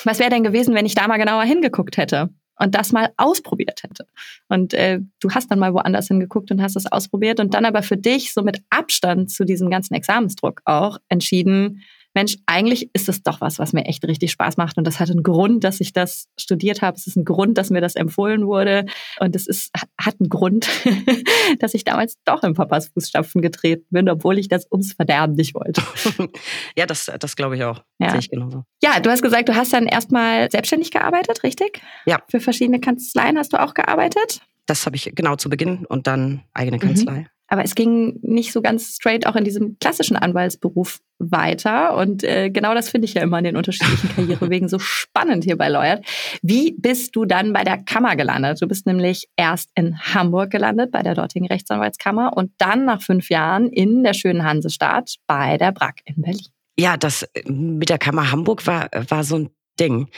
was 0.04 0.20
wäre 0.20 0.32
denn 0.32 0.44
gewesen, 0.44 0.76
wenn 0.76 0.86
ich 0.86 0.96
da 0.96 1.08
mal 1.08 1.18
genauer 1.18 1.44
hingeguckt 1.44 1.98
hätte 1.98 2.30
und 2.60 2.76
das 2.76 2.92
mal 2.92 3.12
ausprobiert 3.18 3.84
hätte. 3.84 4.06
Und 4.48 4.74
äh, 4.74 5.00
du 5.20 5.30
hast 5.32 5.52
dann 5.52 5.60
mal 5.60 5.74
woanders 5.74 6.08
hingeguckt 6.08 6.52
und 6.52 6.62
hast 6.62 6.76
es 6.76 6.92
ausprobiert 6.92 7.40
und 7.40 7.54
dann 7.54 7.66
aber 7.66 7.84
für 7.84 7.98
dich 7.98 8.34
so 8.34 8.42
mit 8.42 8.62
Abstand 8.70 9.32
zu 9.32 9.46
diesem 9.46 9.70
ganzen 9.70 9.94
Examensdruck 9.94 10.62
auch 10.66 10.98
entschieden, 11.10 11.84
Mensch, 12.18 12.36
eigentlich 12.48 12.90
ist 12.94 13.10
es 13.10 13.22
doch 13.22 13.42
was, 13.42 13.60
was 13.60 13.74
mir 13.74 13.86
echt 13.86 14.04
richtig 14.04 14.32
Spaß 14.32 14.58
macht. 14.58 14.80
Und 14.80 14.88
das 14.88 15.00
hat 15.00 15.12
einen 15.12 15.22
Grund, 15.22 15.64
dass 15.64 15.80
ich 15.80 15.94
das 15.94 16.30
studiert 16.36 16.82
habe. 16.82 16.98
Es 16.98 17.06
ist 17.06 17.16
ein 17.16 17.26
Grund, 17.26 17.60
dass 17.60 17.70
mir 17.70 17.80
das 17.80 17.96
empfohlen 17.96 18.48
wurde. 18.48 18.88
Und 19.20 19.36
es 19.36 19.46
ist, 19.46 19.70
hat 20.02 20.16
einen 20.20 20.28
Grund, 20.28 20.68
dass 21.60 21.76
ich 21.76 21.84
damals 21.84 22.18
doch 22.26 22.42
in 22.42 22.56
Papas 22.56 22.88
Fußstapfen 22.88 23.44
getreten 23.44 23.86
bin, 23.92 24.10
obwohl 24.10 24.40
ich 24.40 24.48
das 24.48 24.66
ums 24.72 24.94
Verderben 24.94 25.36
nicht 25.36 25.54
wollte. 25.54 25.84
ja, 26.76 26.88
das, 26.88 27.12
das 27.20 27.36
glaube 27.36 27.56
ich 27.56 27.64
auch. 27.64 27.84
Ja. 28.00 28.10
Sehe 28.10 28.20
ich 28.22 28.32
genauso. 28.32 28.64
Ja, 28.82 29.00
du 29.00 29.12
hast 29.12 29.22
gesagt, 29.22 29.48
du 29.48 29.56
hast 29.56 29.72
dann 29.72 29.86
erstmal 29.86 30.50
selbstständig 30.50 30.90
gearbeitet, 30.90 31.44
richtig? 31.44 31.84
Ja. 32.08 32.24
Für 32.32 32.40
verschiedene 32.40 32.80
Kanzleien 32.80 33.38
hast 33.38 33.54
du 33.54 33.62
auch 33.62 33.76
gearbeitet? 33.76 34.42
Das 34.66 34.88
habe 34.88 34.96
ich 34.96 35.12
genau 35.14 35.36
zu 35.36 35.52
Beginn 35.52 35.86
und 35.86 36.08
dann 36.08 36.42
eigene 36.56 36.80
Kanzlei. 36.80 37.20
Mhm. 37.20 37.28
Aber 37.48 37.64
es 37.64 37.76
ging 37.76 38.20
nicht 38.22 38.52
so 38.52 38.62
ganz 38.62 38.96
straight 38.96 39.26
auch 39.26 39.36
in 39.36 39.44
diesem 39.44 39.78
klassischen 39.80 40.18
Anwaltsberuf 40.18 41.00
weiter. 41.20 41.96
Und 41.98 42.24
äh, 42.24 42.50
genau 42.50 42.74
das 42.74 42.90
finde 42.90 43.06
ich 43.06 43.14
ja 43.14 43.22
immer 43.22 43.40
in 43.40 43.46
den 43.46 43.58
unterschiedlichen 43.58 44.10
Karrierewegen 44.16 44.70
so 44.70 44.80
spannend 44.80 45.44
hier 45.44 45.58
bei 45.58 45.70
Lawyer. 45.70 46.02
Wie 46.42 46.76
bist 46.78 47.16
du 47.16 47.26
dann 47.26 47.54
bei 47.54 47.64
der 47.64 47.78
Kammer 47.78 48.16
gelandet? 48.16 48.62
Du 48.62 48.68
bist 48.68 48.86
nämlich 48.86 49.28
erst 49.36 49.72
in 49.76 49.98
Hamburg 49.98 50.52
gelandet, 50.52 50.92
bei 50.92 51.02
der 51.02 51.16
dortigen 51.16 51.48
Rechtsanwaltskammer, 51.48 52.36
und 52.36 52.52
dann 52.58 52.86
nach 52.86 53.02
fünf 53.02 53.30
Jahren 53.30 53.70
in 53.70 54.04
der 54.04 54.14
schönen 54.14 54.44
Hansestadt 54.44 55.16
bei 55.26 55.58
der 55.58 55.72
BRAC 55.72 56.02
in 56.06 56.22
Berlin. 56.22 56.48
Ja, 56.80 56.98
das 56.98 57.28
mit 57.46 57.90
der 57.90 57.98
Kammer 57.98 58.32
Hamburg 58.32 58.68
war, 58.68 58.90
war 59.10 59.24
so 59.24 59.38
ein 59.38 59.50
Ding. 59.80 60.10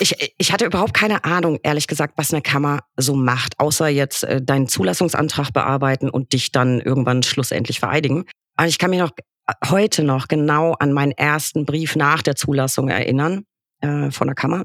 Ich, 0.00 0.32
ich 0.38 0.52
hatte 0.52 0.64
überhaupt 0.64 0.94
keine 0.94 1.24
Ahnung, 1.24 1.58
ehrlich 1.62 1.86
gesagt, 1.86 2.14
was 2.16 2.32
eine 2.32 2.42
Kammer 2.42 2.80
so 2.96 3.14
macht, 3.14 3.58
außer 3.58 3.88
jetzt 3.88 4.24
äh, 4.24 4.40
deinen 4.40 4.68
Zulassungsantrag 4.68 5.52
bearbeiten 5.52 6.08
und 6.08 6.32
dich 6.32 6.52
dann 6.52 6.80
irgendwann 6.80 7.22
schlussendlich 7.22 7.80
vereidigen. 7.80 8.24
Aber 8.56 8.68
ich 8.68 8.78
kann 8.78 8.90
mich 8.90 9.00
noch 9.00 9.10
äh, 9.46 9.54
heute 9.68 10.04
noch 10.04 10.28
genau 10.28 10.74
an 10.74 10.92
meinen 10.92 11.12
ersten 11.12 11.66
Brief 11.66 11.96
nach 11.96 12.22
der 12.22 12.36
Zulassung 12.36 12.88
erinnern 12.88 13.44
äh, 13.80 14.10
von 14.10 14.28
der 14.28 14.36
Kammer. 14.36 14.64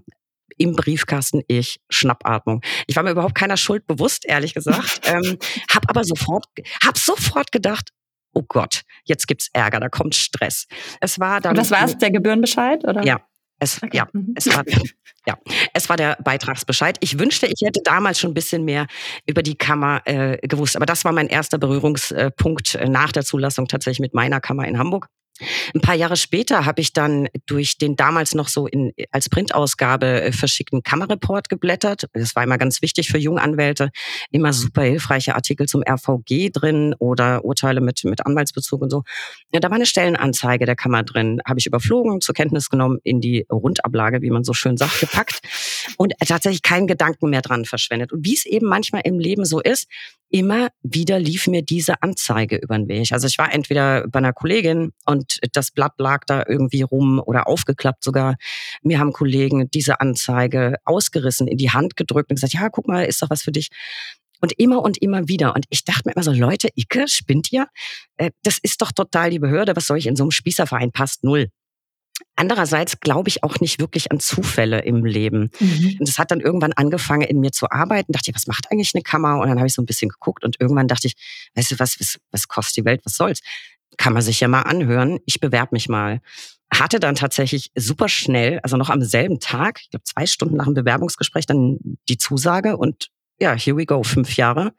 Im 0.58 0.75
Briefkasten 0.75 1.42
ich 1.48 1.80
Schnappatmung. 1.90 2.62
Ich 2.86 2.96
war 2.96 3.02
mir 3.02 3.12
überhaupt 3.12 3.36
keiner 3.36 3.58
Schuld 3.58 3.88
bewusst, 3.88 4.25
ehrlich 4.25 4.54
gesagt. 4.54 5.02
ähm, 5.06 5.38
hab 5.74 5.90
aber 5.90 6.04
sofort, 6.04 6.46
hab 6.86 6.98
sofort 6.98 7.52
gedacht, 7.52 7.90
oh 8.34 8.44
Gott, 8.48 8.84
jetzt 9.04 9.28
gibt's 9.28 9.50
Ärger, 9.54 9.80
da 9.80 9.90
kommt 9.90 10.13
Stress. 10.13 10.68
Es 11.02 11.20
war 11.20 11.42
dann. 11.42 11.52
Und 11.52 11.58
das 11.58 11.72
war's, 11.72 11.98
der 11.98 12.12
Gebührenbescheid, 12.12 12.84
oder? 12.84 13.04
Ja, 13.04 13.22
es, 13.63 13.82
okay. 13.82 13.98
ja, 13.98 14.08
mhm. 14.13 14.34
es 14.36 14.48
war, 14.48 14.63
ja, 15.27 15.38
es 15.74 15.89
war 15.89 15.98
der 15.98 16.17
Beitragsbescheid. 16.24 16.98
Ich 17.01 17.17
wünschte, 17.20 17.48
ich 17.48 17.62
hätte 17.63 17.82
damals 17.84 18.20
schon 18.20 18.32
ein 18.32 18.36
bisschen 18.36 18.65
mehr 18.65 18.88
über 19.25 19.41
die 19.43 19.55
Kammer 19.55 20.01
äh, 20.05 20.38
gewusst. 20.48 20.75
Aber 20.75 20.86
das 20.86 21.05
war 21.05 21.12
mein 21.12 21.27
erster 21.27 21.58
Berührungspunkt 21.58 22.75
äh, 22.75 22.88
nach 22.88 23.12
der 23.12 23.24
Zulassung 23.24 23.67
tatsächlich 23.67 24.00
mit 24.00 24.13
meiner 24.13 24.39
Kammer 24.39 24.67
in 24.67 24.77
Hamburg. 24.77 25.08
Ein 25.74 25.82
paar 25.82 25.96
Jahre 25.96 26.16
später 26.16 26.66
habe 26.66 26.82
ich 26.82 26.94
dann 26.94 27.28
durch 27.48 27.80
den 27.80 27.96
damals 27.96 28.36
noch 28.36 28.48
so 28.48 28.68
in, 28.68 28.94
als 29.12 29.30
Printausgabe 29.30 30.22
äh, 30.22 30.32
verschickten 30.32 30.84
Kammerreport 30.84 31.50
geblättert. 31.50 32.08
Das 32.13 32.36
war 32.36 32.44
immer 32.44 32.60
ganz 32.60 32.84
wichtig 32.84 33.10
für 33.10 33.18
Junganwälte. 33.18 33.90
Immer 34.30 34.54
super 34.54 34.84
hilfreiche 34.84 35.34
Artikel 35.34 35.68
zum 35.68 35.82
RVG 35.82 36.52
drin 36.52 36.96
oder 37.00 37.44
Urteile 37.44 37.82
mit, 37.82 38.04
mit 38.04 38.25
Anwaltsbezug 38.25 38.82
und 38.82 38.92
so. 38.92 39.04
Ja, 39.52 39.60
da 39.60 39.70
war 39.70 39.75
eine 39.75 39.88
Stellenanzeige 39.88 40.66
der 40.66 40.75
Kammer 40.75 41.02
drin. 41.02 41.42
Habe 41.48 41.60
ich 41.60 41.66
überflogen, 41.66 42.22
zur 42.22 42.36
Kenntnis 42.36 42.70
genommen, 42.70 43.00
in 43.04 43.20
die 43.20 43.48
Rundablage, 43.52 44.22
wie 44.22 44.30
man 44.30 44.44
so 44.44 44.54
schön 44.54 44.78
sagt, 44.78 45.00
gepackt 45.00 45.40
und 45.98 46.13
tatsächlich 46.25 46.62
keinen 46.62 46.86
Gedanken 46.86 47.30
mehr 47.32 47.42
dran 47.42 47.66
verschwendet. 47.66 48.13
Und 48.13 48.24
wie 48.24 48.36
es 48.36 48.46
eben 48.46 48.68
manchmal 48.68 49.02
im 49.04 49.18
Leben 49.18 49.46
so 49.46 49.60
ist, 49.60 49.88
immer 50.34 50.70
wieder 50.82 51.20
lief 51.20 51.48
mir 51.48 51.62
diese 51.62 52.02
Anzeige 52.02 52.58
über 52.58 52.75
den 52.75 52.88
Weg. 52.88 53.12
Also 53.12 53.28
ich 53.28 53.38
war 53.38 53.54
entweder 53.54 54.08
bei 54.08 54.18
einer 54.18 54.34
Kollegin 54.34 54.92
und 55.06 55.23
das 55.51 55.72
Blatt 55.72 55.94
lag 55.98 56.25
da 56.25 56.44
irgendwie 56.48 56.82
rum 56.82 57.22
oder 57.24 57.48
aufgeklappt 57.48 58.03
sogar. 58.03 58.36
Mir 58.82 59.00
haben 59.00 59.13
Kollegen 59.13 59.70
diese 59.72 60.01
Anzeige 60.01 60.75
ausgerissen, 60.86 61.48
in 61.48 61.58
die 61.58 61.72
Hand 61.72 61.96
gedrückt 61.96 62.30
und 62.30 62.36
gesagt, 62.36 62.53
ja, 62.53 62.70
guck 62.70 62.88
mal, 62.88 63.06
ist 63.06 63.22
doch 63.22 63.30
was 63.30 63.44
für 63.44 63.51
dich. 63.51 63.70
Und 64.42 64.51
immer 64.60 64.82
und 64.82 64.98
immer 65.01 65.27
wieder. 65.30 65.56
Und 65.56 65.65
ich 65.70 65.86
dachte 65.86 66.01
mir 66.06 66.13
immer 66.13 66.24
so, 66.24 66.34
Leute, 66.34 66.68
Icke, 66.75 67.08
spinnt 67.08 67.51
ihr? 67.53 67.68
Äh, 68.18 68.32
das 68.44 68.58
ist 68.58 68.82
doch 68.82 68.92
total 68.92 69.30
die 69.30 69.39
Behörde. 69.39 69.75
Was 69.75 69.88
soll 69.88 69.98
ich 69.98 70.08
in 70.08 70.18
so 70.18 70.24
einem 70.24 70.32
Spießerverein? 70.32 70.92
Passt 70.92 71.24
null. 71.24 71.48
Andererseits 72.36 73.00
glaube 73.00 73.30
ich 73.30 73.44
auch 73.44 73.60
nicht 73.60 73.80
wirklich 73.80 74.12
an 74.12 74.20
Zufälle 74.20 74.82
im 74.82 75.06
Leben. 75.06 75.51
Mhm. 75.60 75.98
Und 76.00 76.10
es 76.10 76.18
hat 76.18 76.32
dann 76.32 76.39
irgendwann 76.39 76.74
angefangen, 76.74 77.22
in 77.22 77.39
mir 77.39 77.51
zu 77.51 77.70
arbeiten. 77.70 78.12
Dachte 78.12 78.32
ich, 78.32 78.36
was 78.36 78.48
macht 78.48 78.72
eigentlich 78.72 78.92
eine 78.94 79.03
Kammer? 79.03 79.39
Und 79.39 79.48
dann 79.48 79.60
habe 79.60 79.68
ich 79.68 79.74
so 79.74 79.82
ein 79.82 79.86
bisschen 79.86 80.10
geguckt 80.10 80.44
und 80.44 80.60
irgendwann 80.60 80.88
dachte 80.88 81.08
ich, 81.08 81.13
weißt 81.56 81.72
du 81.72 81.80
was, 81.80 82.00
was, 82.00 82.20
was 82.32 82.48
kostet 82.48 82.77
die 82.77 82.86
Welt? 82.86 83.01
Was 83.03 83.15
soll's? 83.15 83.39
Kann 83.97 84.13
man 84.13 84.21
sich 84.21 84.39
ja 84.39 84.47
mal 84.47 84.62
anhören. 84.62 85.19
Ich 85.25 85.39
bewerbe 85.39 85.69
mich 85.73 85.89
mal. 85.89 86.21
Hatte 86.73 87.00
dann 87.00 87.15
tatsächlich 87.15 87.71
super 87.75 88.09
schnell, 88.09 88.59
also 88.63 88.77
noch 88.77 88.89
am 88.89 89.03
selben 89.03 89.39
Tag, 89.39 89.79
ich 89.81 89.91
glaube 89.91 90.03
zwei 90.03 90.25
Stunden 90.25 90.57
nach 90.57 90.65
dem 90.65 90.73
Bewerbungsgespräch, 90.73 91.45
dann 91.45 91.77
die 92.09 92.17
Zusage 92.17 92.77
und 92.77 93.09
ja, 93.39 93.53
here 93.53 93.77
we 93.77 93.85
go, 93.85 94.03
fünf 94.03 94.35
Jahre. 94.38 94.73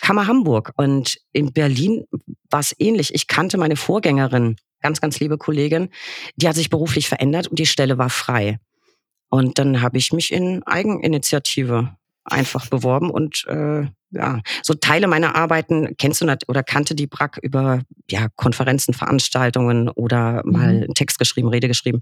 Kammer 0.00 0.26
Hamburg. 0.26 0.72
Und 0.76 1.18
in 1.32 1.52
Berlin 1.52 2.04
war 2.48 2.60
es 2.60 2.74
ähnlich. 2.78 3.14
Ich 3.14 3.26
kannte 3.26 3.58
meine 3.58 3.76
Vorgängerin 3.76 4.56
ganz, 4.80 5.00
ganz 5.00 5.20
liebe 5.20 5.38
Kollegin, 5.38 5.90
die 6.36 6.48
hat 6.48 6.56
sich 6.56 6.70
beruflich 6.70 7.08
verändert 7.08 7.48
und 7.48 7.58
die 7.58 7.66
Stelle 7.66 7.98
war 7.98 8.10
frei. 8.10 8.58
Und 9.28 9.58
dann 9.58 9.82
habe 9.82 9.98
ich 9.98 10.12
mich 10.12 10.32
in 10.32 10.62
Eigeninitiative 10.62 11.94
einfach 12.28 12.66
beworben 12.68 13.10
und 13.10 13.44
äh, 13.46 13.86
ja, 14.10 14.40
so 14.62 14.74
Teile 14.74 15.06
meiner 15.06 15.34
Arbeiten 15.34 15.96
kennst 15.98 16.20
du 16.20 16.26
nicht 16.26 16.48
oder 16.48 16.62
kannte 16.62 16.94
die 16.94 17.06
Brack 17.06 17.38
über 17.42 17.82
ja, 18.10 18.28
Konferenzen, 18.36 18.94
Veranstaltungen 18.94 19.88
oder 19.88 20.42
mal 20.44 20.72
mhm. 20.72 20.82
einen 20.82 20.94
Text 20.94 21.18
geschrieben, 21.18 21.48
Rede 21.48 21.68
geschrieben. 21.68 22.00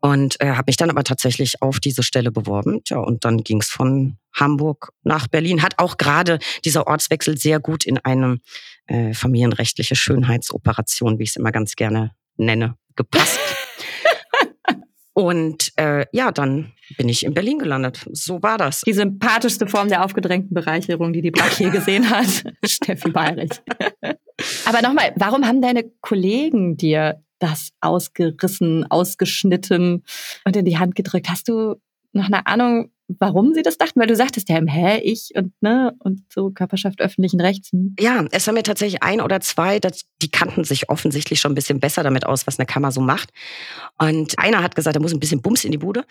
Und 0.00 0.38
äh, 0.42 0.50
habe 0.50 0.64
mich 0.66 0.76
dann 0.76 0.90
aber 0.90 1.02
tatsächlich 1.02 1.62
auf 1.62 1.80
diese 1.80 2.02
Stelle 2.02 2.30
beworben. 2.30 2.84
Tja, 2.84 2.98
und 2.98 3.24
dann 3.24 3.38
ging 3.38 3.62
es 3.62 3.70
von 3.70 4.18
Hamburg 4.34 4.90
nach 5.02 5.28
Berlin. 5.28 5.62
Hat 5.62 5.78
auch 5.78 5.96
gerade 5.96 6.40
dieser 6.62 6.86
Ortswechsel 6.86 7.38
sehr 7.38 7.58
gut 7.58 7.86
in 7.86 7.96
eine 7.96 8.38
äh, 8.86 9.14
familienrechtliche 9.14 9.96
Schönheitsoperation, 9.96 11.18
wie 11.18 11.22
ich 11.22 11.30
es 11.30 11.36
immer 11.36 11.52
ganz 11.52 11.74
gerne 11.74 12.10
nenne, 12.36 12.76
gepasst. 12.96 13.38
Und 15.14 15.72
äh, 15.76 16.06
ja, 16.12 16.32
dann 16.32 16.72
bin 16.98 17.08
ich 17.08 17.24
in 17.24 17.34
Berlin 17.34 17.58
gelandet. 17.58 18.04
So 18.12 18.42
war 18.42 18.58
das. 18.58 18.80
Die 18.80 18.92
sympathischste 18.92 19.68
Form 19.68 19.88
der 19.88 20.04
aufgedrängten 20.04 20.54
Bereicherung, 20.54 21.12
die 21.12 21.22
die 21.22 21.30
Brack 21.30 21.58
je 21.58 21.70
gesehen 21.70 22.10
hat. 22.10 22.44
Steffi 22.64 23.10
Bayrich. 23.10 23.50
Aber 24.66 24.82
nochmal, 24.82 25.12
warum 25.16 25.46
haben 25.46 25.62
deine 25.62 25.84
Kollegen 26.00 26.76
dir 26.76 27.22
das 27.38 27.70
ausgerissen, 27.80 28.90
ausgeschnitten 28.90 30.04
und 30.44 30.56
in 30.56 30.64
die 30.64 30.78
Hand 30.78 30.94
gedrückt. 30.94 31.28
Hast 31.28 31.48
du 31.48 31.76
noch 32.12 32.26
eine 32.26 32.46
Ahnung, 32.46 32.90
warum 33.08 33.54
sie 33.54 33.62
das 33.62 33.78
dachten? 33.78 34.00
Weil 34.00 34.06
du 34.06 34.16
sagtest 34.16 34.48
ja, 34.48 34.60
hä, 34.64 34.98
ich 35.02 35.30
und 35.34 35.52
ne 35.60 35.94
und 35.98 36.22
so 36.32 36.50
Körperschaft 36.50 37.00
öffentlichen 37.00 37.40
Rechts. 37.40 37.70
Ja, 37.98 38.24
es 38.30 38.46
haben 38.46 38.54
mir 38.54 38.62
tatsächlich 38.62 39.02
ein 39.02 39.20
oder 39.20 39.40
zwei, 39.40 39.78
das, 39.78 40.04
die 40.22 40.30
kannten 40.30 40.64
sich 40.64 40.88
offensichtlich 40.88 41.40
schon 41.40 41.52
ein 41.52 41.54
bisschen 41.54 41.80
besser 41.80 42.02
damit 42.02 42.26
aus, 42.26 42.46
was 42.46 42.58
eine 42.58 42.66
Kammer 42.66 42.92
so 42.92 43.00
macht. 43.00 43.30
Und 43.98 44.38
einer 44.38 44.62
hat 44.62 44.74
gesagt, 44.74 44.96
er 44.96 45.02
muss 45.02 45.12
ein 45.12 45.20
bisschen 45.20 45.42
Bums 45.42 45.64
in 45.64 45.72
die 45.72 45.78
Bude. 45.78 46.04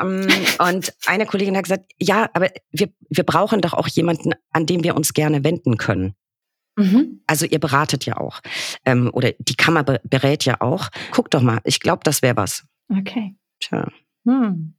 Ähm, 0.00 0.26
und 0.58 0.92
eine 1.06 1.26
Kollegin 1.26 1.56
hat 1.56 1.64
gesagt, 1.64 1.90
ja, 1.98 2.28
aber 2.34 2.50
wir, 2.70 2.90
wir 3.08 3.24
brauchen 3.24 3.60
doch 3.60 3.72
auch 3.72 3.88
jemanden, 3.88 4.32
an 4.52 4.66
dem 4.66 4.84
wir 4.84 4.96
uns 4.96 5.14
gerne 5.14 5.44
wenden 5.44 5.76
können. 5.76 6.14
Mhm. 6.76 7.20
Also 7.26 7.46
ihr 7.46 7.60
beratet 7.60 8.04
ja 8.04 8.16
auch. 8.16 8.40
Ähm, 8.84 9.10
oder 9.12 9.32
die 9.38 9.54
Kammer 9.54 9.84
berät 9.84 10.44
ja 10.44 10.60
auch. 10.60 10.88
Guck 11.12 11.30
doch 11.30 11.40
mal, 11.40 11.60
ich 11.64 11.80
glaube, 11.80 12.00
das 12.04 12.22
wäre 12.22 12.36
was. 12.36 12.64
Okay. 12.88 13.34
Tja. 13.60 13.88
Hm. 14.26 14.74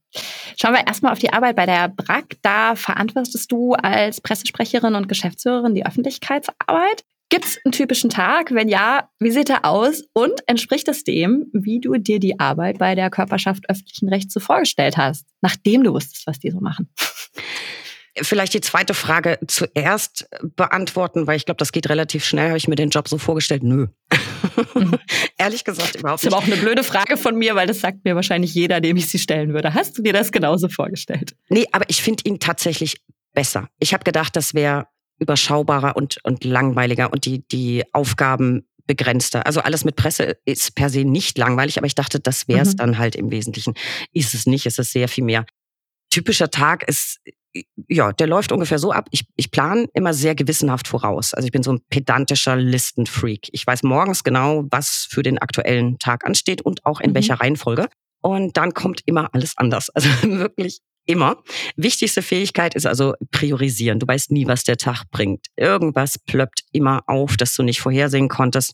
Schauen 0.60 0.74
wir 0.74 0.88
erstmal 0.88 1.12
auf 1.12 1.20
die 1.20 1.34
Arbeit 1.34 1.56
bei 1.56 1.66
der 1.66 1.90
BRAC. 1.90 2.38
Da 2.42 2.76
verantwortest 2.76 3.52
du 3.52 3.74
als 3.74 4.22
Pressesprecherin 4.22 4.96
und 4.96 5.08
Geschäftsführerin 5.08 5.76
die 5.76 5.86
Öffentlichkeitsarbeit. 5.86 7.04
Gibt 7.30 7.46
es 7.46 7.60
einen 7.66 7.72
typischen 7.72 8.10
Tag? 8.10 8.54
Wenn 8.54 8.70
ja, 8.70 9.10
wie 9.20 9.32
sieht 9.32 9.50
er 9.50 9.66
aus? 9.66 10.04
Und 10.14 10.42
entspricht 10.48 10.88
es 10.88 11.04
dem, 11.04 11.48
wie 11.54 11.80
du 11.80 11.98
dir 11.98 12.20
die 12.20 12.40
Arbeit 12.40 12.78
bei 12.78 12.94
der 12.94 13.10
Körperschaft 13.10 13.70
öffentlichen 13.70 14.10
Rechts 14.10 14.34
so 14.34 14.40
vorgestellt 14.40 14.96
hast, 14.96 15.26
nachdem 15.42 15.84
du 15.84 15.94
wusstest, 15.94 16.28
was 16.28 16.40
die 16.40 16.52
so 16.52 16.60
machen? 16.60 16.90
Vielleicht 18.22 18.54
die 18.54 18.62
zweite 18.62 18.94
Frage 18.94 19.40
zuerst 19.48 20.28
beantworten, 20.56 21.28
weil 21.28 21.38
ich 21.38 21.46
glaube, 21.46 21.58
das 21.58 21.72
geht 21.72 21.90
relativ 21.90 22.26
schnell. 22.26 22.48
Habe 22.48 22.58
ich 22.58 22.68
mir 22.68 22.76
den 22.76 22.90
Job 22.90 23.08
so 23.08 23.18
vorgestellt? 23.18 23.64
Nö. 23.64 23.88
Mhm. 24.74 24.98
Ehrlich 25.38 25.64
gesagt 25.64 25.96
überhaupt 25.96 26.24
nicht. 26.24 26.32
Das 26.32 26.34
ist 26.34 26.34
aber 26.34 26.38
auch 26.38 26.46
eine 26.46 26.58
blöde 26.62 26.84
Frage 26.84 27.18
von 27.18 27.36
mir, 27.36 27.56
weil 27.56 27.68
das 27.68 27.82
sagt 27.82 28.06
mir 28.06 28.16
wahrscheinlich 28.16 28.54
jeder, 28.54 28.80
dem 28.82 28.98
ich 28.98 29.10
sie 29.10 29.20
stellen 29.20 29.54
würde. 29.54 29.74
Hast 29.74 29.98
du 29.98 30.02
dir 30.02 30.14
das 30.14 30.32
genauso 30.32 30.70
vorgestellt? 30.70 31.36
Nee, 31.50 31.68
aber 31.72 31.86
ich 31.90 32.02
finde 32.02 32.24
ihn 32.26 32.40
tatsächlich 32.40 33.02
besser. 33.34 33.70
Ich 33.80 33.94
habe 33.94 34.04
gedacht, 34.04 34.36
das 34.36 34.54
wäre 34.54 34.88
überschaubarer 35.20 35.96
und, 35.96 36.18
und 36.24 36.44
langweiliger 36.44 37.12
und 37.12 37.26
die, 37.26 37.46
die 37.48 37.84
Aufgaben 37.94 38.68
begrenzter. 38.88 39.46
Also 39.46 39.62
alles 39.62 39.84
mit 39.84 39.96
Presse 39.96 40.38
ist 40.46 40.76
per 40.76 40.90
se 40.90 41.04
nicht 41.06 41.38
langweilig, 41.38 41.78
aber 41.78 41.88
ich 41.88 41.96
dachte, 41.96 42.20
das 42.20 42.48
wäre 42.48 42.62
es 42.62 42.74
mhm. 42.74 42.78
dann 42.78 42.98
halt 42.98 43.16
im 43.16 43.32
Wesentlichen. 43.32 43.74
Ist 44.14 44.34
es 44.34 44.46
nicht, 44.46 44.66
es 44.66 44.78
ist 44.78 44.92
sehr 44.92 45.08
viel 45.08 45.24
mehr. 45.24 45.46
Typischer 46.16 46.50
Tag 46.50 46.88
ist, 46.88 47.20
ja, 47.90 48.14
der 48.14 48.28
läuft 48.28 48.54
ungefähr 48.54 48.80
so 48.80 48.94
ab. 48.94 49.10
Ich, 49.12 49.26
ich 49.36 49.52
plane 49.52 49.88
immer 49.94 50.14
sehr 50.14 50.34
gewissenhaft 50.34 50.88
voraus. 50.88 51.34
Also 51.34 51.46
ich 51.46 51.52
bin 51.52 51.62
so 51.62 51.74
ein 51.74 51.82
pedantischer 51.90 52.56
Listenfreak. 52.56 53.50
Ich 53.52 53.68
weiß 53.68 53.84
morgens 53.84 54.24
genau, 54.24 54.64
was 54.72 55.08
für 55.10 55.24
den 55.24 55.40
aktuellen 55.40 56.00
Tag 56.00 56.26
ansteht 56.26 56.62
und 56.62 56.86
auch 56.86 57.02
in 57.02 57.10
mhm. 57.10 57.16
welcher 57.16 57.42
Reihenfolge. 57.42 57.90
Und 58.22 58.56
dann 58.56 58.74
kommt 58.74 59.02
immer 59.06 59.28
alles 59.34 59.58
anders. 59.58 59.92
Also 59.94 60.08
wirklich 60.24 60.80
immer. 61.06 61.44
Wichtigste 61.76 62.22
Fähigkeit 62.22 62.76
ist 62.76 62.86
also 62.86 63.14
priorisieren. 63.32 64.00
Du 64.00 64.08
weißt 64.08 64.32
nie, 64.32 64.48
was 64.48 64.64
der 64.64 64.78
Tag 64.78 65.04
bringt. 65.12 65.48
Irgendwas 65.58 66.18
plöppt 66.18 66.62
immer 66.72 67.02
auf, 67.08 67.36
das 67.36 67.54
du 67.56 67.64
nicht 67.64 67.82
vorhersehen 67.82 68.30
konntest. 68.30 68.72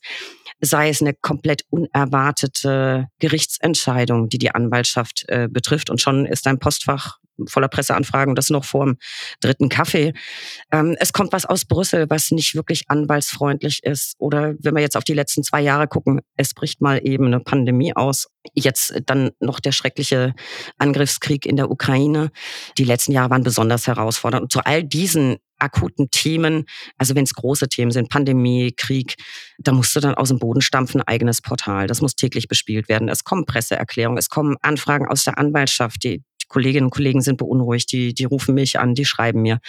Sei 0.59 0.89
es 0.89 1.01
eine 1.01 1.15
komplett 1.15 1.63
unerwartete 1.71 3.07
Gerichtsentscheidung, 3.17 4.29
die 4.29 4.37
die 4.37 4.51
Anwaltschaft 4.51 5.25
äh, 5.27 5.47
betrifft 5.49 5.89
und 5.89 5.99
schon 5.99 6.27
ist 6.27 6.45
dein 6.45 6.59
Postfach 6.59 7.17
voller 7.47 7.67
Presseanfragen, 7.67 8.35
das 8.35 8.49
noch 8.49 8.65
vor 8.65 8.85
dem 8.85 8.97
dritten 9.39 9.69
Kaffee. 9.69 10.13
Ähm, 10.71 10.95
es 10.99 11.13
kommt 11.13 11.33
was 11.33 11.45
aus 11.45 11.65
Brüssel, 11.65 12.09
was 12.09 12.31
nicht 12.31 12.55
wirklich 12.55 12.85
anwaltsfreundlich 12.89 13.83
ist. 13.83 14.15
Oder 14.19 14.55
wenn 14.59 14.75
wir 14.75 14.81
jetzt 14.81 14.97
auf 14.97 15.03
die 15.03 15.13
letzten 15.13 15.43
zwei 15.43 15.61
Jahre 15.61 15.87
gucken, 15.87 16.21
es 16.37 16.53
bricht 16.53 16.81
mal 16.81 16.99
eben 17.03 17.25
eine 17.27 17.39
Pandemie 17.39 17.95
aus. 17.95 18.27
Jetzt 18.53 18.93
dann 19.05 19.31
noch 19.39 19.59
der 19.59 19.71
schreckliche 19.71 20.33
Angriffskrieg 20.77 21.45
in 21.45 21.55
der 21.55 21.69
Ukraine. 21.69 22.31
Die 22.77 22.83
letzten 22.83 23.11
Jahre 23.11 23.29
waren 23.29 23.43
besonders 23.43 23.87
herausfordernd. 23.87 24.43
Und 24.43 24.51
zu 24.51 24.61
all 24.65 24.83
diesen 24.83 25.37
akuten 25.61 26.09
Themen, 26.09 26.65
also 26.97 27.15
wenn 27.15 27.23
es 27.23 27.33
große 27.33 27.69
Themen 27.69 27.91
sind, 27.91 28.09
Pandemie, 28.09 28.73
Krieg, 28.75 29.15
da 29.59 29.71
musst 29.71 29.95
du 29.95 29.99
dann 29.99 30.15
aus 30.15 30.29
dem 30.29 30.39
Boden 30.39 30.61
stampfen, 30.61 31.01
eigenes 31.01 31.41
Portal. 31.41 31.87
Das 31.87 32.01
muss 32.01 32.15
täglich 32.15 32.47
bespielt 32.47 32.89
werden. 32.89 33.09
Es 33.09 33.23
kommen 33.23 33.45
Presseerklärungen, 33.45 34.17
es 34.17 34.29
kommen 34.29 34.57
Anfragen 34.61 35.07
aus 35.07 35.23
der 35.23 35.37
Anwaltschaft, 35.37 36.03
die 36.03 36.23
Kolleginnen 36.51 36.85
und 36.85 36.91
Kollegen 36.91 37.21
sind 37.21 37.37
beunruhigt, 37.37 37.91
die, 37.91 38.13
die 38.13 38.25
rufen 38.25 38.53
mich 38.53 38.77
an, 38.77 38.93
die 38.93 39.05
schreiben 39.05 39.41
mir. 39.41 39.59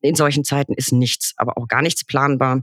In 0.00 0.14
solchen 0.14 0.44
Zeiten 0.44 0.74
ist 0.74 0.92
nichts, 0.92 1.32
aber 1.36 1.56
auch 1.56 1.66
gar 1.66 1.82
nichts 1.82 2.04
planbar. 2.04 2.62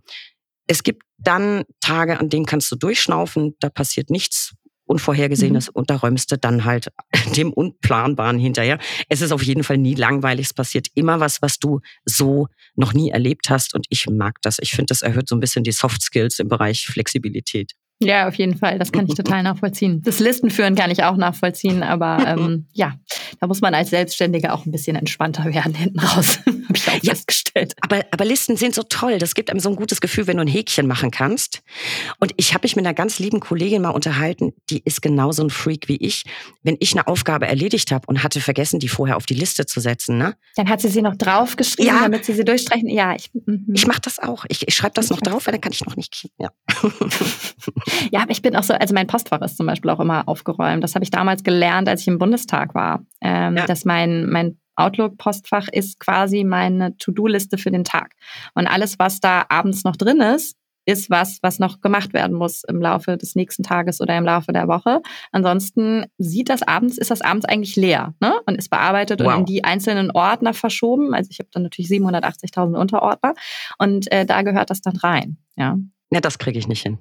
Es 0.67 0.83
gibt 0.83 1.03
dann 1.17 1.63
Tage, 1.81 2.19
an 2.19 2.29
denen 2.29 2.45
kannst 2.45 2.71
du 2.71 2.75
durchschnaufen, 2.75 3.55
da 3.59 3.69
passiert 3.69 4.09
nichts 4.09 4.53
Unvorhergesehenes 4.85 5.67
mhm. 5.67 5.71
und 5.73 5.89
da 5.89 5.97
räumst 5.97 6.31
du 6.31 6.37
dann 6.37 6.63
halt 6.63 6.87
dem 7.35 7.51
Unplanbaren 7.51 8.39
hinterher. 8.39 8.79
Es 9.09 9.21
ist 9.21 9.31
auf 9.31 9.43
jeden 9.43 9.63
Fall 9.63 9.77
nie 9.77 9.95
langweilig. 9.95 10.45
Es 10.47 10.53
passiert 10.53 10.87
immer 10.93 11.19
was, 11.19 11.41
was 11.41 11.59
du 11.59 11.81
so 12.05 12.47
noch 12.75 12.93
nie 12.93 13.09
erlebt 13.09 13.49
hast 13.49 13.73
und 13.73 13.85
ich 13.89 14.07
mag 14.07 14.35
das. 14.43 14.59
Ich 14.59 14.71
finde, 14.71 14.87
das 14.87 15.01
erhöht 15.01 15.27
so 15.27 15.35
ein 15.35 15.39
bisschen 15.39 15.63
die 15.63 15.71
Soft 15.71 16.01
Skills 16.01 16.39
im 16.39 16.47
Bereich 16.47 16.85
Flexibilität. 16.85 17.73
Ja, 17.99 18.27
auf 18.27 18.35
jeden 18.35 18.57
Fall. 18.57 18.77
Das 18.77 18.91
kann 18.91 19.07
ich 19.07 19.15
total 19.15 19.43
nachvollziehen. 19.43 20.01
Das 20.03 20.19
Listenführen 20.19 20.75
kann 20.75 20.91
ich 20.91 21.03
auch 21.03 21.17
nachvollziehen, 21.17 21.81
aber 21.83 22.19
ähm, 22.27 22.67
ja, 22.73 22.93
da 23.39 23.47
muss 23.47 23.61
man 23.61 23.73
als 23.73 23.89
Selbstständiger 23.89 24.53
auch 24.53 24.65
ein 24.65 24.71
bisschen 24.71 24.95
entspannter 24.95 25.45
werden 25.45 25.73
hinten 25.73 25.99
raus. 25.99 26.39
Habe 26.45 26.77
ich 26.77 26.87
auch 26.89 27.03
ja, 27.03 27.13
festgestellt. 27.15 27.73
Aber, 27.81 28.05
aber 28.11 28.25
Listen 28.25 28.57
sind 28.57 28.75
so 28.75 28.83
toll. 28.83 29.19
Das 29.19 29.35
gibt 29.35 29.49
einem 29.49 29.59
so 29.59 29.69
ein 29.69 29.75
gutes 29.75 30.01
Gefühl, 30.01 30.27
wenn 30.27 30.37
du 30.37 30.41
ein 30.41 30.47
Häkchen 30.47 30.85
machen 30.85 31.11
kannst. 31.11 31.63
Und 32.19 32.33
ich 32.37 32.53
habe 32.53 32.65
mich 32.65 32.75
mit 32.75 32.85
einer 32.85 32.93
ganz 32.93 33.19
lieben 33.19 33.39
Kollegin 33.39 33.81
mal 33.81 33.89
unterhalten, 33.89 34.53
die 34.69 34.81
ist 34.83 35.01
genauso 35.01 35.43
ein 35.43 35.49
Freak 35.49 35.87
wie 35.87 35.95
ich. 35.95 36.25
Wenn 36.63 36.75
ich 36.79 36.93
eine 36.93 37.07
Aufgabe 37.07 37.47
erledigt 37.47 37.91
habe 37.91 38.05
und 38.07 38.21
hatte 38.21 38.41
vergessen, 38.41 38.79
die 38.79 38.89
vorher 38.89 39.15
auf 39.15 39.25
die 39.25 39.33
Liste 39.33 39.65
zu 39.65 39.79
setzen, 39.79 40.17
ne? 40.17 40.35
Dann 40.55 40.69
hat 40.69 40.81
sie 40.81 40.89
sie 40.89 41.01
noch 41.01 41.15
draufgeschrieben, 41.15 41.95
ja. 41.95 42.01
damit 42.01 42.25
sie 42.25 42.33
sie 42.33 42.43
durchstreichen. 42.43 42.89
Ja, 42.89 43.15
ich, 43.15 43.29
mhm. 43.33 43.65
ich 43.73 43.87
mache 43.87 44.01
das 44.01 44.19
auch. 44.19 44.45
Ich, 44.49 44.67
ich 44.67 44.75
schreibe 44.75 44.93
das 44.93 45.09
noch 45.09 45.21
drauf, 45.21 45.47
weil 45.47 45.53
dann 45.53 45.61
kann 45.61 45.71
ich 45.71 45.85
noch 45.85 45.95
nicht. 45.95 46.29
Ja. 46.37 46.49
Ja, 48.11 48.21
aber 48.21 48.31
ich 48.31 48.41
bin 48.41 48.55
auch 48.55 48.63
so, 48.63 48.73
also 48.73 48.93
mein 48.93 49.07
Postfach 49.07 49.41
ist 49.41 49.57
zum 49.57 49.65
Beispiel 49.65 49.91
auch 49.91 49.99
immer 49.99 50.27
aufgeräumt. 50.27 50.83
Das 50.83 50.95
habe 50.95 51.03
ich 51.03 51.11
damals 51.11 51.43
gelernt, 51.43 51.87
als 51.87 52.01
ich 52.01 52.07
im 52.07 52.17
Bundestag 52.17 52.75
war, 52.75 53.05
ähm, 53.21 53.57
ja. 53.57 53.65
dass 53.65 53.85
mein, 53.85 54.29
mein 54.29 54.57
Outlook-Postfach 54.75 55.67
ist 55.69 55.99
quasi 55.99 56.43
meine 56.43 56.97
To-Do-Liste 56.97 57.57
für 57.57 57.71
den 57.71 57.83
Tag. 57.83 58.13
Und 58.53 58.67
alles, 58.67 58.99
was 58.99 59.19
da 59.19 59.45
abends 59.49 59.83
noch 59.83 59.95
drin 59.95 60.21
ist, 60.21 60.55
ist 60.87 61.09
was, 61.09 61.39
was 61.41 61.59
noch 61.59 61.81
gemacht 61.81 62.13
werden 62.13 62.35
muss 62.35 62.63
im 62.63 62.81
Laufe 62.81 63.17
des 63.17 63.35
nächsten 63.35 63.61
Tages 63.61 63.99
oder 63.99 64.17
im 64.17 64.23
Laufe 64.23 64.53
der 64.53 64.69
Woche. 64.69 65.01
Ansonsten 65.33 66.05
sieht 66.17 66.49
das 66.49 66.63
abends, 66.63 66.97
ist 66.97 67.11
das 67.11 67.21
abends 67.21 67.45
eigentlich 67.45 67.75
leer 67.75 68.13
ne? 68.21 68.39
und 68.45 68.55
ist 68.55 68.69
bearbeitet 68.69 69.19
wow. 69.19 69.33
und 69.33 69.39
in 69.39 69.45
die 69.45 69.65
einzelnen 69.65 70.11
Ordner 70.11 70.53
verschoben. 70.53 71.13
Also 71.13 71.29
ich 71.29 71.39
habe 71.39 71.49
dann 71.51 71.63
natürlich 71.63 71.91
780.000 71.91 72.79
Unterordner 72.79 73.33
und 73.77 74.09
äh, 74.13 74.25
da 74.25 74.43
gehört 74.43 74.69
das 74.69 74.79
dann 74.79 74.95
rein. 74.95 75.37
Ja. 75.57 75.77
Ja, 76.09 76.21
das 76.21 76.37
kriege 76.37 76.57
ich 76.57 76.67
nicht 76.67 76.83
hin. 76.83 76.99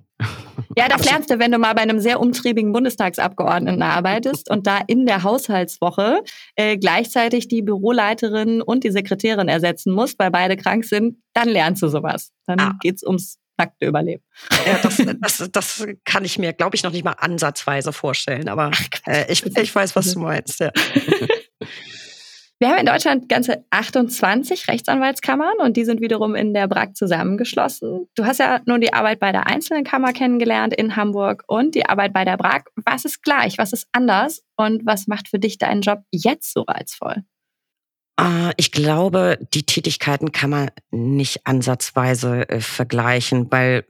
Ja, 0.76 0.88
das 0.88 1.04
lernst 1.04 1.30
du, 1.30 1.38
wenn 1.38 1.52
du 1.52 1.58
mal 1.58 1.74
bei 1.74 1.82
einem 1.82 2.00
sehr 2.00 2.20
umtriebigen 2.20 2.72
Bundestagsabgeordneten 2.72 3.82
arbeitest 3.82 4.50
und 4.50 4.66
da 4.66 4.80
in 4.86 5.06
der 5.06 5.22
Haushaltswoche 5.22 6.22
äh, 6.56 6.76
gleichzeitig 6.76 7.46
die 7.46 7.62
Büroleiterin 7.62 8.62
und 8.62 8.82
die 8.82 8.90
Sekretärin 8.90 9.48
ersetzen 9.48 9.92
musst, 9.92 10.18
weil 10.18 10.32
beide 10.32 10.56
krank 10.56 10.84
sind, 10.84 11.18
dann 11.34 11.48
lernst 11.48 11.82
du 11.82 11.88
sowas. 11.88 12.32
Dann 12.46 12.58
ah. 12.58 12.78
geht's 12.80 13.04
ums 13.04 13.38
nackte 13.58 13.86
Überleben. 13.86 14.22
Ja, 14.66 14.78
das, 14.82 15.02
das, 15.20 15.50
das 15.50 15.86
kann 16.04 16.24
ich 16.24 16.38
mir, 16.38 16.52
glaube 16.52 16.76
ich, 16.76 16.82
noch 16.82 16.92
nicht 16.92 17.04
mal 17.04 17.12
ansatzweise 17.12 17.92
vorstellen, 17.92 18.48
aber 18.48 18.70
äh, 19.06 19.32
ich, 19.32 19.44
ich 19.44 19.74
weiß, 19.74 19.96
was 19.96 20.12
du 20.12 20.20
meinst. 20.20 20.60
Ja. 20.60 20.70
Wir 22.58 22.70
haben 22.70 22.78
in 22.78 22.86
Deutschland 22.86 23.28
ganze 23.28 23.66
28 23.68 24.68
Rechtsanwaltskammern 24.68 25.58
und 25.58 25.76
die 25.76 25.84
sind 25.84 26.00
wiederum 26.00 26.34
in 26.34 26.54
der 26.54 26.68
BRAG 26.68 26.96
zusammengeschlossen. 26.96 28.08
Du 28.14 28.24
hast 28.24 28.38
ja 28.38 28.60
nun 28.64 28.80
die 28.80 28.94
Arbeit 28.94 29.20
bei 29.20 29.30
der 29.30 29.46
einzelnen 29.46 29.84
Kammer 29.84 30.14
kennengelernt 30.14 30.72
in 30.74 30.96
Hamburg 30.96 31.44
und 31.48 31.74
die 31.74 31.84
Arbeit 31.84 32.14
bei 32.14 32.24
der 32.24 32.38
BRAG. 32.38 32.70
Was 32.86 33.04
ist 33.04 33.22
gleich? 33.22 33.58
Was 33.58 33.74
ist 33.74 33.86
anders? 33.92 34.42
Und 34.56 34.86
was 34.86 35.06
macht 35.06 35.28
für 35.28 35.38
dich 35.38 35.58
deinen 35.58 35.82
Job 35.82 36.00
jetzt 36.10 36.54
so 36.54 36.62
reizvoll? 36.62 37.24
Ah, 38.18 38.52
ich 38.56 38.72
glaube, 38.72 39.38
die 39.52 39.64
Tätigkeiten 39.64 40.32
kann 40.32 40.48
man 40.48 40.70
nicht 40.90 41.46
ansatzweise 41.46 42.48
äh, 42.48 42.60
vergleichen, 42.60 43.52
weil 43.52 43.84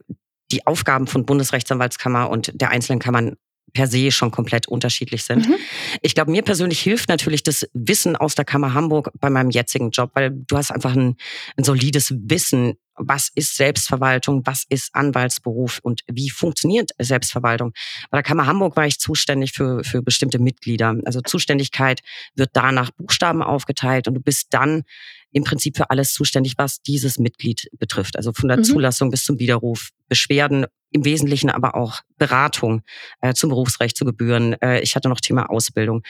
die 0.51 0.67
Aufgaben 0.67 1.07
von 1.07 1.25
Bundesrechtsanwaltskammer 1.25 2.29
und 2.29 2.51
der 2.59 2.71
einzelnen 2.71 2.99
Kammern 2.99 3.37
per 3.73 3.87
se 3.87 4.11
schon 4.11 4.31
komplett 4.31 4.67
unterschiedlich 4.67 5.23
sind. 5.23 5.47
Mhm. 5.47 5.55
Ich 6.01 6.15
glaube, 6.15 6.31
mir 6.31 6.41
persönlich 6.41 6.79
hilft 6.79 7.09
natürlich 7.09 7.43
das 7.43 7.67
Wissen 7.73 8.15
aus 8.15 8.35
der 8.35 8.45
Kammer 8.45 8.73
Hamburg 8.73 9.11
bei 9.19 9.29
meinem 9.29 9.49
jetzigen 9.49 9.91
Job, 9.91 10.11
weil 10.13 10.31
du 10.31 10.57
hast 10.57 10.71
einfach 10.71 10.95
ein, 10.95 11.15
ein 11.57 11.63
solides 11.63 12.13
Wissen, 12.15 12.77
was 12.97 13.29
ist 13.35 13.55
Selbstverwaltung, 13.55 14.41
was 14.45 14.63
ist 14.69 14.89
Anwaltsberuf 14.93 15.79
und 15.83 16.01
wie 16.11 16.29
funktioniert 16.29 16.91
Selbstverwaltung. 16.97 17.73
Bei 18.09 18.17
der 18.17 18.23
Kammer 18.23 18.47
Hamburg 18.47 18.75
war 18.75 18.87
ich 18.87 18.99
zuständig 18.99 19.51
für, 19.53 19.83
für 19.83 20.01
bestimmte 20.01 20.39
Mitglieder. 20.39 20.95
Also 21.05 21.21
Zuständigkeit 21.21 22.01
wird 22.35 22.49
da 22.53 22.71
nach 22.71 22.91
Buchstaben 22.91 23.43
aufgeteilt 23.43 24.07
und 24.07 24.15
du 24.15 24.21
bist 24.21 24.47
dann 24.51 24.83
im 25.31 25.43
Prinzip 25.43 25.77
für 25.77 25.89
alles 25.89 26.13
zuständig, 26.13 26.53
was 26.57 26.81
dieses 26.81 27.19
Mitglied 27.19 27.69
betrifft. 27.77 28.15
Also 28.15 28.31
von 28.33 28.47
der 28.47 28.57
mhm. 28.57 28.63
Zulassung 28.63 29.11
bis 29.11 29.23
zum 29.23 29.39
Widerruf, 29.39 29.89
Beschwerden, 30.07 30.65
im 30.91 31.03
Wesentlichen 31.03 31.49
aber 31.49 31.75
auch 31.75 32.01
Beratung 32.17 32.81
äh, 33.21 33.33
zum 33.33 33.49
Berufsrecht, 33.49 33.97
zu 33.97 34.05
Gebühren. 34.05 34.53
Äh, 34.61 34.79
ich 34.79 34.95
hatte 34.95 35.09
noch 35.09 35.19
Thema 35.19 35.49
Ausbildung. 35.49 36.01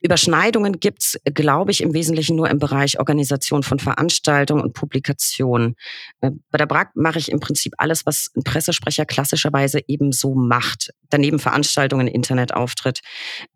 Überschneidungen 0.00 0.80
gibt's, 0.80 1.18
glaube 1.24 1.70
ich, 1.70 1.82
im 1.82 1.92
Wesentlichen 1.92 2.36
nur 2.36 2.50
im 2.50 2.58
Bereich 2.58 2.98
Organisation 2.98 3.62
von 3.62 3.78
Veranstaltungen 3.78 4.62
und 4.62 4.72
Publikationen. 4.72 5.76
Äh, 6.20 6.30
bei 6.50 6.58
der 6.58 6.66
BRAG 6.66 6.90
mache 6.94 7.18
ich 7.18 7.30
im 7.30 7.40
Prinzip 7.40 7.74
alles, 7.76 8.06
was 8.06 8.30
ein 8.34 8.44
Pressesprecher 8.44 9.04
klassischerweise 9.04 9.80
eben 9.86 10.12
so 10.12 10.34
macht. 10.34 10.90
Daneben 11.10 11.38
Veranstaltungen, 11.38 12.08
Internetauftritt. 12.08 13.00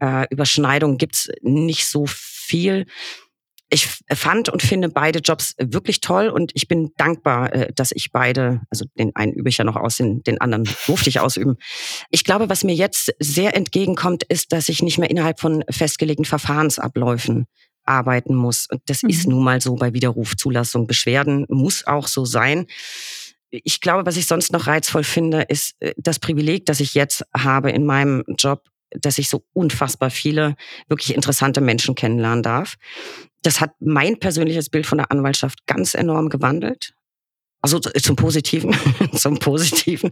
Äh, 0.01 0.27
Überschneidungen 0.31 0.99
gibt's 0.99 1.31
nicht 1.40 1.87
so 1.87 2.05
viel 2.07 2.87
ich 3.71 3.87
fand 3.87 4.49
und 4.49 4.63
finde 4.63 4.89
beide 4.89 5.19
Jobs 5.19 5.55
wirklich 5.59 6.01
toll 6.01 6.29
und 6.29 6.53
ich 6.55 6.69
bin 6.69 6.93
dankbar, 6.97 7.53
äh, 7.53 7.73
dass 7.75 7.93
ich 7.93 8.13
beide, 8.13 8.63
also 8.71 8.87
den 8.99 9.15
einen 9.15 9.33
übe 9.33 9.49
ich 9.49 9.59
ja 9.59 9.65
noch 9.65 9.77
aus, 9.77 9.97
den, 9.97 10.23
den 10.23 10.41
anderen 10.41 10.69
durfte 10.87 11.11
ich 11.11 11.21
ausüben. 11.21 11.57
Ich 12.11 12.25
glaube, 12.25 12.49
was 12.49 12.65
mir 12.65 12.75
jetzt 12.75 13.13
sehr 13.19 13.55
entgegenkommt, 13.55 14.25
ist, 14.25 14.53
dass 14.53 14.69
ich 14.69 14.83
nicht 14.83 14.99
mehr 14.99 15.11
innerhalb 15.11 15.41
von 15.41 15.65
festgelegten 15.71 16.25
Verfahrensabläufen 16.25 17.47
arbeiten 17.85 18.35
muss. 18.35 18.67
Und 18.71 18.81
das 18.87 19.03
mhm. 19.03 19.11
ist 19.11 19.27
nun 19.27 19.45
mal 19.45 19.61
so 19.61 19.75
bei 19.75 19.93
Widerruf, 19.93 20.37
Zulassung, 20.37 20.87
Beschwerden, 20.87 21.45
muss 21.49 21.87
auch 21.87 22.09
so 22.09 22.25
sein. 22.25 22.67
Ich 23.51 23.81
glaube, 23.81 24.05
was 24.07 24.17
ich 24.17 24.27
sonst 24.27 24.53
noch 24.53 24.67
reizvoll 24.67 25.05
finde, 25.05 25.43
ist 25.43 25.75
äh, 25.81 25.93
das 25.97 26.19
Privileg, 26.19 26.67
das 26.67 26.81
ich 26.81 26.95
jetzt 26.95 27.25
habe 27.37 27.71
in 27.71 27.85
meinem 27.85 28.25
Job, 28.39 28.63
dass 28.90 29.18
ich 29.18 29.29
so 29.29 29.44
unfassbar 29.53 30.11
viele 30.11 30.57
wirklich 30.88 31.14
interessante 31.14 31.61
Menschen 31.61 31.94
kennenlernen 31.94 32.42
darf. 32.42 32.77
Das 33.42 33.61
hat 33.61 33.72
mein 33.81 34.18
persönliches 34.18 34.70
Bild 34.70 34.87
von 34.87 34.98
der 34.98 35.11
Anwaltschaft 35.11 35.66
ganz 35.66 35.94
enorm 35.94 36.29
gewandelt. 36.29 36.94
Also 37.61 37.81
zum 37.81 38.16
Positiven, 38.16 38.74
zum 39.14 39.38
Positiven. 39.38 40.11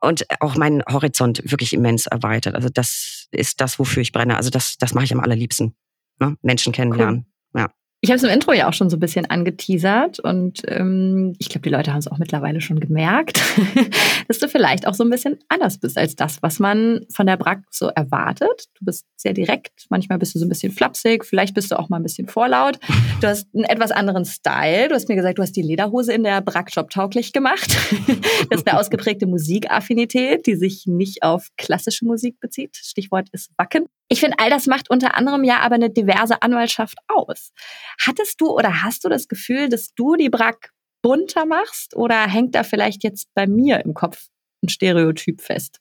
Und 0.00 0.26
auch 0.40 0.56
meinen 0.56 0.82
Horizont 0.86 1.42
wirklich 1.44 1.72
immens 1.72 2.06
erweitert. 2.06 2.54
Also 2.54 2.68
das 2.68 3.28
ist 3.30 3.60
das, 3.60 3.78
wofür 3.78 4.02
ich 4.02 4.12
brenne. 4.12 4.36
Also 4.36 4.50
das, 4.50 4.76
das 4.78 4.92
mache 4.92 5.04
ich 5.04 5.12
am 5.12 5.20
allerliebsten. 5.20 5.74
Ne? 6.20 6.36
Menschen 6.42 6.72
kennenlernen. 6.72 7.26
Cool. 7.54 7.62
Ja. 7.62 7.70
Ich 8.04 8.10
habe 8.10 8.16
es 8.16 8.24
im 8.24 8.30
Intro 8.30 8.52
ja 8.52 8.68
auch 8.68 8.72
schon 8.72 8.90
so 8.90 8.96
ein 8.96 9.00
bisschen 9.00 9.30
angeteasert 9.30 10.18
und 10.18 10.62
ähm, 10.66 11.36
ich 11.38 11.48
glaube, 11.48 11.62
die 11.62 11.68
Leute 11.68 11.92
haben 11.92 12.00
es 12.00 12.08
auch 12.08 12.18
mittlerweile 12.18 12.60
schon 12.60 12.80
gemerkt, 12.80 13.40
dass 14.28 14.40
du 14.40 14.48
vielleicht 14.48 14.88
auch 14.88 14.94
so 14.94 15.04
ein 15.04 15.10
bisschen 15.10 15.38
anders 15.48 15.78
bist 15.78 15.96
als 15.96 16.16
das, 16.16 16.42
was 16.42 16.58
man 16.58 17.06
von 17.14 17.28
der 17.28 17.36
Brack 17.36 17.60
so 17.70 17.86
erwartet. 17.86 18.64
Du 18.76 18.86
bist 18.86 19.06
sehr 19.14 19.34
direkt, 19.34 19.86
manchmal 19.88 20.18
bist 20.18 20.34
du 20.34 20.40
so 20.40 20.44
ein 20.44 20.48
bisschen 20.48 20.72
flapsig, 20.72 21.24
vielleicht 21.24 21.54
bist 21.54 21.70
du 21.70 21.78
auch 21.78 21.90
mal 21.90 21.98
ein 21.98 22.02
bisschen 22.02 22.26
vorlaut. 22.26 22.80
Du 23.20 23.28
hast 23.28 23.46
einen 23.54 23.66
etwas 23.66 23.92
anderen 23.92 24.24
Style. 24.24 24.88
Du 24.88 24.96
hast 24.96 25.08
mir 25.08 25.14
gesagt, 25.14 25.38
du 25.38 25.42
hast 25.42 25.52
die 25.52 25.62
Lederhose 25.62 26.12
in 26.12 26.24
der 26.24 26.40
Brack-Shop 26.40 26.90
tauglich 26.90 27.32
gemacht. 27.32 27.68
das 28.50 28.62
ist 28.62 28.68
eine 28.68 28.80
ausgeprägte 28.80 29.26
Musikaffinität, 29.26 30.48
die 30.48 30.56
sich 30.56 30.88
nicht 30.88 31.22
auf 31.22 31.50
klassische 31.56 32.04
Musik 32.04 32.40
bezieht. 32.40 32.74
Stichwort 32.74 33.28
ist 33.30 33.52
Wacken. 33.56 33.86
Ich 34.12 34.20
finde, 34.20 34.38
all 34.40 34.50
das 34.50 34.66
macht 34.66 34.90
unter 34.90 35.14
anderem 35.14 35.42
ja 35.42 35.60
aber 35.60 35.76
eine 35.76 35.88
diverse 35.88 36.42
Anwaltschaft 36.42 36.98
aus. 37.08 37.50
Hattest 37.98 38.42
du 38.42 38.50
oder 38.50 38.82
hast 38.82 39.04
du 39.04 39.08
das 39.08 39.26
Gefühl, 39.26 39.70
dass 39.70 39.94
du 39.94 40.16
die 40.16 40.28
Brack 40.28 40.70
bunter 41.00 41.46
machst 41.46 41.96
oder 41.96 42.28
hängt 42.28 42.54
da 42.54 42.62
vielleicht 42.62 43.04
jetzt 43.04 43.28
bei 43.32 43.46
mir 43.46 43.82
im 43.82 43.94
Kopf 43.94 44.26
ein 44.62 44.68
Stereotyp 44.68 45.40
fest? 45.40 45.80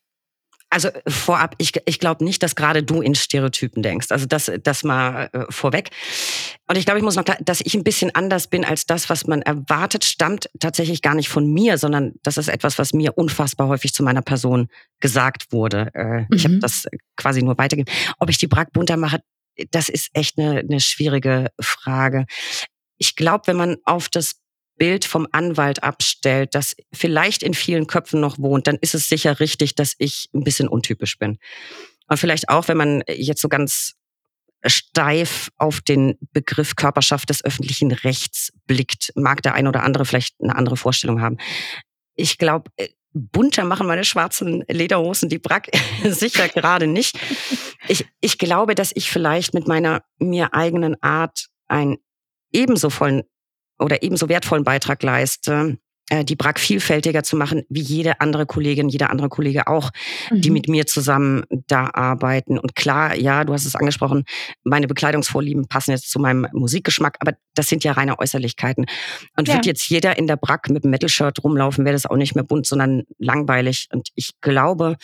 Also 0.70 0.92
vorab, 1.06 1.56
ich, 1.58 1.74
ich 1.86 2.00
glaube 2.00 2.24
nicht, 2.24 2.42
dass 2.42 2.56
gerade 2.56 2.84
du 2.84 3.02
in 3.02 3.16
Stereotypen 3.16 3.84
denkst. 3.84 4.08
Also 4.12 4.26
das, 4.26 4.50
das 4.64 4.86
mal 4.86 5.30
äh, 5.34 5.44
vorweg. 5.50 5.90
Und 6.72 6.78
ich 6.78 6.86
glaube, 6.86 7.00
ich 7.00 7.04
muss 7.04 7.18
noch, 7.18 7.26
dass 7.26 7.60
ich 7.60 7.74
ein 7.74 7.84
bisschen 7.84 8.16
anders 8.16 8.48
bin 8.48 8.64
als 8.64 8.86
das, 8.86 9.10
was 9.10 9.28
man 9.28 9.42
erwartet, 9.42 10.06
stammt 10.06 10.50
tatsächlich 10.58 11.02
gar 11.02 11.16
nicht 11.16 11.28
von 11.28 11.52
mir, 11.52 11.78
sondern 11.78 12.14
das 12.24 12.38
ist 12.38 12.48
etwas, 12.48 12.80
was 12.80 12.94
mir 12.94 13.18
unfassbar 13.18 13.68
häufig 13.68 13.92
zu 13.92 14.04
meiner 14.04 14.22
Person 14.22 14.70
gesagt 15.02 15.52
wurde. 15.52 15.92
Äh, 15.94 16.22
mhm. 16.22 16.28
Ich 16.34 16.46
habe 16.46 16.60
das 16.60 16.86
quasi 17.18 17.44
nur 17.44 17.58
weitergegeben. 17.58 17.94
Ob 18.20 18.30
ich 18.30 18.38
die 18.38 18.48
Brack 18.48 18.72
bunter 18.72 18.96
mache, 18.96 19.20
das 19.72 19.90
ist 19.90 20.12
echt 20.14 20.40
eine, 20.40 20.60
eine 20.60 20.80
schwierige 20.80 21.52
Frage. 21.60 22.26
Ich 22.98 23.18
glaube, 23.18 23.48
wenn 23.48 23.58
man 23.58 23.76
auf 23.84 24.08
das 24.08 24.40
Bild 24.78 25.04
vom 25.04 25.28
Anwalt 25.34 25.84
abstellt, 25.84 26.56
das 26.56 26.74
vielleicht 26.94 27.44
in 27.44 27.54
vielen 27.54 27.86
Köpfen 27.86 28.22
noch 28.22 28.40
wohnt, 28.40 28.68
dann 28.68 28.78
ist 28.80 28.96
es 28.96 29.10
sicher 29.10 29.42
richtig, 29.42 29.76
dass 29.76 29.94
ich 29.98 30.30
ein 30.34 30.46
bisschen 30.46 30.70
untypisch 30.70 31.18
bin. 31.18 31.38
Und 32.08 32.16
vielleicht 32.16 32.48
auch, 32.48 32.70
wenn 32.70 32.78
man 32.78 33.04
jetzt 33.10 33.42
so 33.42 33.50
ganz 33.50 33.96
steif 34.66 35.50
auf 35.58 35.82
den 35.82 36.18
Begriff 36.34 36.76
Körperschaft 36.76 37.30
des 37.30 37.44
öffentlichen 37.44 37.92
Rechts 37.92 38.52
blickt, 38.68 39.12
mag 39.16 39.42
der 39.42 39.54
ein 39.54 39.68
oder 39.68 39.84
andere 39.84 40.06
vielleicht 40.06 40.36
eine 40.42 40.56
andere 40.56 40.78
Vorstellung 40.78 41.22
haben. 41.22 41.38
Ich 42.16 42.38
glaube, 42.38 42.70
äh, 42.78 42.90
bunter 43.14 43.66
machen 43.66 43.88
meine 43.88 44.04
schwarzen 44.04 44.64
Lederhosen 44.68 45.30
die 45.30 45.40
Brack 45.40 45.70
sicher 46.04 46.48
gerade 46.48 46.88
nicht. 46.88 47.18
Ich, 47.88 48.06
ich 48.22 48.38
glaube, 48.38 48.76
dass 48.76 48.92
ich 48.96 49.10
vielleicht 49.10 49.54
mit 49.54 49.68
meiner 49.68 50.04
mir 50.20 50.54
eigenen 50.54 51.02
Art 51.02 51.48
einen 51.68 51.98
ebenso 52.52 52.90
vollen 52.90 53.24
oder 53.80 54.04
ebenso 54.04 54.30
wertvollen 54.30 54.64
Beitrag 54.64 55.02
leiste, 55.02 55.78
äh, 56.12 56.26
die 56.26 56.36
BRAC 56.36 56.60
vielfältiger 56.60 57.24
zu 57.24 57.38
machen, 57.38 57.64
wie 57.70 57.80
jede 57.80 58.20
andere 58.20 58.46
Kollegin, 58.46 58.90
jeder 58.90 59.12
andere 59.12 59.30
Kollege 59.30 59.68
auch, 59.68 59.92
mhm. 60.30 60.42
die 60.42 60.50
mit 60.50 60.68
mir 60.68 60.86
zusammen 60.86 61.44
da 61.68 61.90
arbeiten. 61.94 62.60
Und 62.60 62.76
klar, 62.76 63.16
ja, 63.16 63.46
du 63.46 63.54
hast 63.54 63.66
es 63.66 63.76
angesprochen, 63.76 64.26
meine 64.66 64.88
Bekleidungsvorlieben 64.88 65.70
passen 65.70 65.92
jetzt 65.92 66.12
zu 66.12 66.20
meinem 66.20 66.48
Musikgeschmack, 66.52 67.16
aber 67.22 67.32
das 67.56 67.68
sind 67.68 67.86
ja 67.86 67.94
reine 67.94 68.20
Äußerlichkeiten. 68.20 68.88
Und 69.38 69.48
ja. 69.48 69.54
wird 69.54 69.66
jetzt 69.66 69.90
jeder 69.90 70.18
in 70.18 70.28
der 70.28 70.36
BRAC 70.36 70.70
mit 70.70 70.84
einem 70.84 70.92
Metal-Shirt 70.92 71.42
rumlaufen, 71.46 71.86
wäre 71.86 71.96
das 71.96 72.06
auch 72.06 72.18
nicht 72.18 72.36
mehr 72.36 72.44
bunt, 72.44 72.68
sondern 72.68 73.04
langweilig. 73.18 73.88
Und 73.94 74.10
ich 74.16 74.32
glaube, 74.42 74.98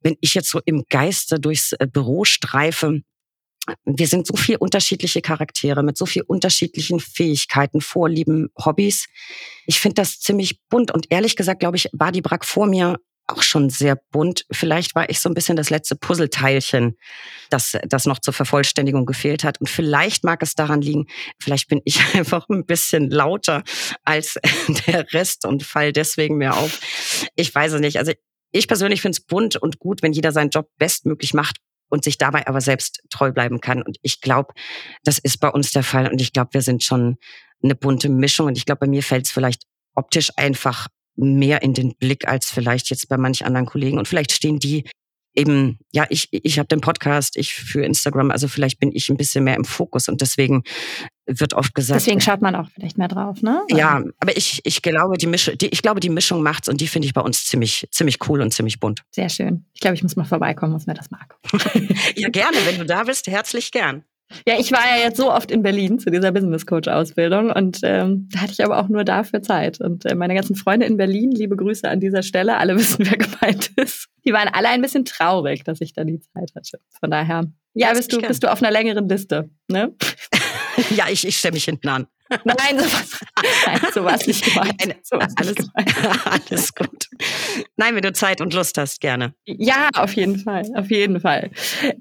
wenn 0.00 0.16
ich 0.22 0.32
jetzt 0.32 0.48
so 0.48 0.60
im 0.64 0.84
Geiste 0.88 1.38
durchs 1.38 1.72
äh, 1.72 1.86
Büro 1.86 2.24
streife, 2.24 3.02
wir 3.84 4.06
sind 4.06 4.26
so 4.26 4.36
viel 4.36 4.56
unterschiedliche 4.56 5.20
Charaktere 5.20 5.82
mit 5.82 5.96
so 5.96 6.06
viel 6.06 6.22
unterschiedlichen 6.22 7.00
Fähigkeiten, 7.00 7.80
Vorlieben, 7.80 8.48
Hobbys. 8.56 9.06
Ich 9.66 9.80
finde 9.80 9.94
das 9.94 10.20
ziemlich 10.20 10.60
bunt 10.68 10.92
und 10.92 11.06
ehrlich 11.10 11.36
gesagt, 11.36 11.60
glaube 11.60 11.76
ich, 11.76 11.88
war 11.92 12.12
die 12.12 12.22
Brack 12.22 12.44
vor 12.44 12.66
mir 12.66 12.98
auch 13.28 13.42
schon 13.42 13.70
sehr 13.70 13.96
bunt. 14.12 14.46
Vielleicht 14.50 14.94
war 14.94 15.10
ich 15.10 15.20
so 15.20 15.28
ein 15.28 15.34
bisschen 15.34 15.56
das 15.56 15.70
letzte 15.70 15.96
Puzzleteilchen, 15.96 16.96
das, 17.50 17.76
das 17.88 18.06
noch 18.06 18.20
zur 18.20 18.32
Vervollständigung 18.32 19.04
gefehlt 19.04 19.44
hat. 19.44 19.60
Und 19.60 19.68
vielleicht 19.68 20.24
mag 20.24 20.42
es 20.42 20.54
daran 20.54 20.80
liegen, 20.80 21.06
vielleicht 21.40 21.68
bin 21.68 21.80
ich 21.84 22.00
einfach 22.14 22.48
ein 22.48 22.66
bisschen 22.66 23.10
lauter 23.10 23.64
als 24.04 24.38
der 24.86 25.12
Rest 25.12 25.44
und 25.44 25.62
fall 25.64 25.92
deswegen 25.92 26.36
mehr 26.36 26.56
auf. 26.56 26.80
Ich 27.34 27.54
weiß 27.54 27.72
es 27.72 27.80
nicht. 27.80 27.98
Also 27.98 28.12
ich 28.52 28.68
persönlich 28.68 29.02
finde 29.02 29.18
es 29.18 29.24
bunt 29.24 29.56
und 29.56 29.78
gut, 29.78 30.02
wenn 30.02 30.12
jeder 30.12 30.32
seinen 30.32 30.50
Job 30.50 30.68
bestmöglich 30.78 31.34
macht 31.34 31.56
und 31.88 32.04
sich 32.04 32.18
dabei 32.18 32.46
aber 32.46 32.60
selbst 32.60 33.02
treu 33.10 33.32
bleiben 33.32 33.60
kann. 33.60 33.82
Und 33.82 33.98
ich 34.02 34.20
glaube, 34.20 34.52
das 35.04 35.18
ist 35.18 35.38
bei 35.38 35.48
uns 35.48 35.72
der 35.72 35.82
Fall. 35.82 36.10
Und 36.10 36.20
ich 36.20 36.32
glaube, 36.32 36.50
wir 36.52 36.62
sind 36.62 36.82
schon 36.82 37.16
eine 37.62 37.74
bunte 37.74 38.08
Mischung. 38.08 38.46
Und 38.46 38.58
ich 38.58 38.66
glaube, 38.66 38.80
bei 38.80 38.88
mir 38.88 39.02
fällt 39.02 39.26
es 39.26 39.32
vielleicht 39.32 39.62
optisch 39.94 40.30
einfach 40.36 40.88
mehr 41.16 41.62
in 41.62 41.74
den 41.74 41.96
Blick 41.96 42.28
als 42.28 42.50
vielleicht 42.50 42.90
jetzt 42.90 43.08
bei 43.08 43.16
manch 43.16 43.44
anderen 43.44 43.66
Kollegen. 43.66 43.98
Und 43.98 44.08
vielleicht 44.08 44.32
stehen 44.32 44.58
die 44.58 44.84
eben, 45.36 45.78
ja, 45.92 46.06
ich, 46.08 46.28
ich 46.32 46.58
habe 46.58 46.66
den 46.68 46.80
Podcast, 46.80 47.36
ich 47.36 47.54
für 47.54 47.84
Instagram, 47.84 48.30
also 48.30 48.48
vielleicht 48.48 48.80
bin 48.80 48.90
ich 48.92 49.08
ein 49.08 49.16
bisschen 49.16 49.44
mehr 49.44 49.56
im 49.56 49.64
Fokus 49.64 50.08
und 50.08 50.20
deswegen 50.20 50.64
wird 51.26 51.54
oft 51.54 51.74
gesagt. 51.74 52.00
Deswegen 52.00 52.20
schaut 52.20 52.40
man 52.40 52.54
auch 52.54 52.68
vielleicht 52.70 52.98
mehr 52.98 53.08
drauf, 53.08 53.42
ne? 53.42 53.62
Ja, 53.70 54.02
aber 54.20 54.36
ich, 54.36 54.60
ich 54.64 54.82
glaube, 54.82 55.18
die 55.18 55.26
Mischung, 55.26 55.58
die, 55.58 55.68
ich 55.68 55.82
glaube, 55.82 56.00
die 56.00 56.08
Mischung 56.08 56.42
macht's 56.42 56.68
und 56.68 56.80
die 56.80 56.86
finde 56.86 57.06
ich 57.06 57.14
bei 57.14 57.20
uns 57.20 57.44
ziemlich, 57.44 57.86
ziemlich 57.90 58.18
cool 58.28 58.40
und 58.40 58.52
ziemlich 58.52 58.80
bunt. 58.80 59.02
Sehr 59.10 59.28
schön. 59.28 59.66
Ich 59.74 59.80
glaube, 59.80 59.96
ich 59.96 60.02
muss 60.02 60.16
mal 60.16 60.24
vorbeikommen, 60.24 60.74
was 60.74 60.86
mir 60.86 60.94
das 60.94 61.10
mag. 61.10 61.36
ja, 62.16 62.28
gerne, 62.28 62.56
wenn 62.64 62.78
du 62.78 62.86
da 62.86 63.02
bist, 63.04 63.26
herzlich 63.26 63.72
gern. 63.72 64.04
Ja, 64.46 64.58
ich 64.58 64.72
war 64.72 64.80
ja 64.80 65.04
jetzt 65.04 65.16
so 65.16 65.32
oft 65.32 65.50
in 65.50 65.62
Berlin 65.62 65.98
zu 65.98 66.10
dieser 66.10 66.32
Business 66.32 66.66
Coach 66.66 66.88
Ausbildung 66.88 67.50
und 67.50 67.80
ähm, 67.82 68.28
da 68.32 68.40
hatte 68.40 68.52
ich 68.52 68.64
aber 68.64 68.78
auch 68.78 68.88
nur 68.88 69.04
dafür 69.04 69.42
Zeit. 69.42 69.80
Und 69.80 70.04
äh, 70.04 70.14
meine 70.14 70.34
ganzen 70.34 70.56
Freunde 70.56 70.86
in 70.86 70.96
Berlin, 70.96 71.30
liebe 71.30 71.56
Grüße 71.56 71.88
an 71.88 72.00
dieser 72.00 72.22
Stelle, 72.22 72.56
alle 72.56 72.76
wissen, 72.76 73.06
wer 73.06 73.16
gemeint 73.16 73.70
ist. 73.76 74.08
Die 74.24 74.32
waren 74.32 74.48
alle 74.48 74.68
ein 74.68 74.82
bisschen 74.82 75.04
traurig, 75.04 75.64
dass 75.64 75.80
ich 75.80 75.92
da 75.92 76.04
die 76.04 76.18
Zeit 76.18 76.52
hatte. 76.54 76.80
Von 76.98 77.10
daher, 77.10 77.44
ja, 77.74 77.92
bist 77.92 78.12
du, 78.12 78.20
bist 78.20 78.42
du 78.42 78.50
auf 78.50 78.62
einer 78.62 78.72
längeren 78.72 79.08
Liste, 79.08 79.48
ne? 79.68 79.94
ja, 80.96 81.04
ich, 81.10 81.26
ich 81.26 81.36
stelle 81.36 81.54
mich 81.54 81.64
hinten 81.64 81.88
an. 81.88 82.06
Nein, 82.44 82.78
sowas, 82.78 83.20
nein, 83.66 83.80
sowas 83.92 84.26
nicht 84.26 84.44
gemeint. 84.44 84.74
Nein, 84.84 84.94
sowas 85.02 85.32
alles, 85.36 85.56
nicht 85.56 85.72
gemeint. 85.74 86.26
alles 86.50 86.74
gut. 86.74 87.08
Nein, 87.76 87.94
wenn 87.94 88.02
du 88.02 88.12
Zeit 88.12 88.40
und 88.40 88.52
Lust 88.52 88.78
hast, 88.78 89.00
gerne. 89.00 89.34
Ja, 89.44 89.90
auf 89.94 90.14
jeden 90.14 90.38
Fall, 90.38 90.64
auf 90.74 90.90
jeden 90.90 91.20
Fall. 91.20 91.50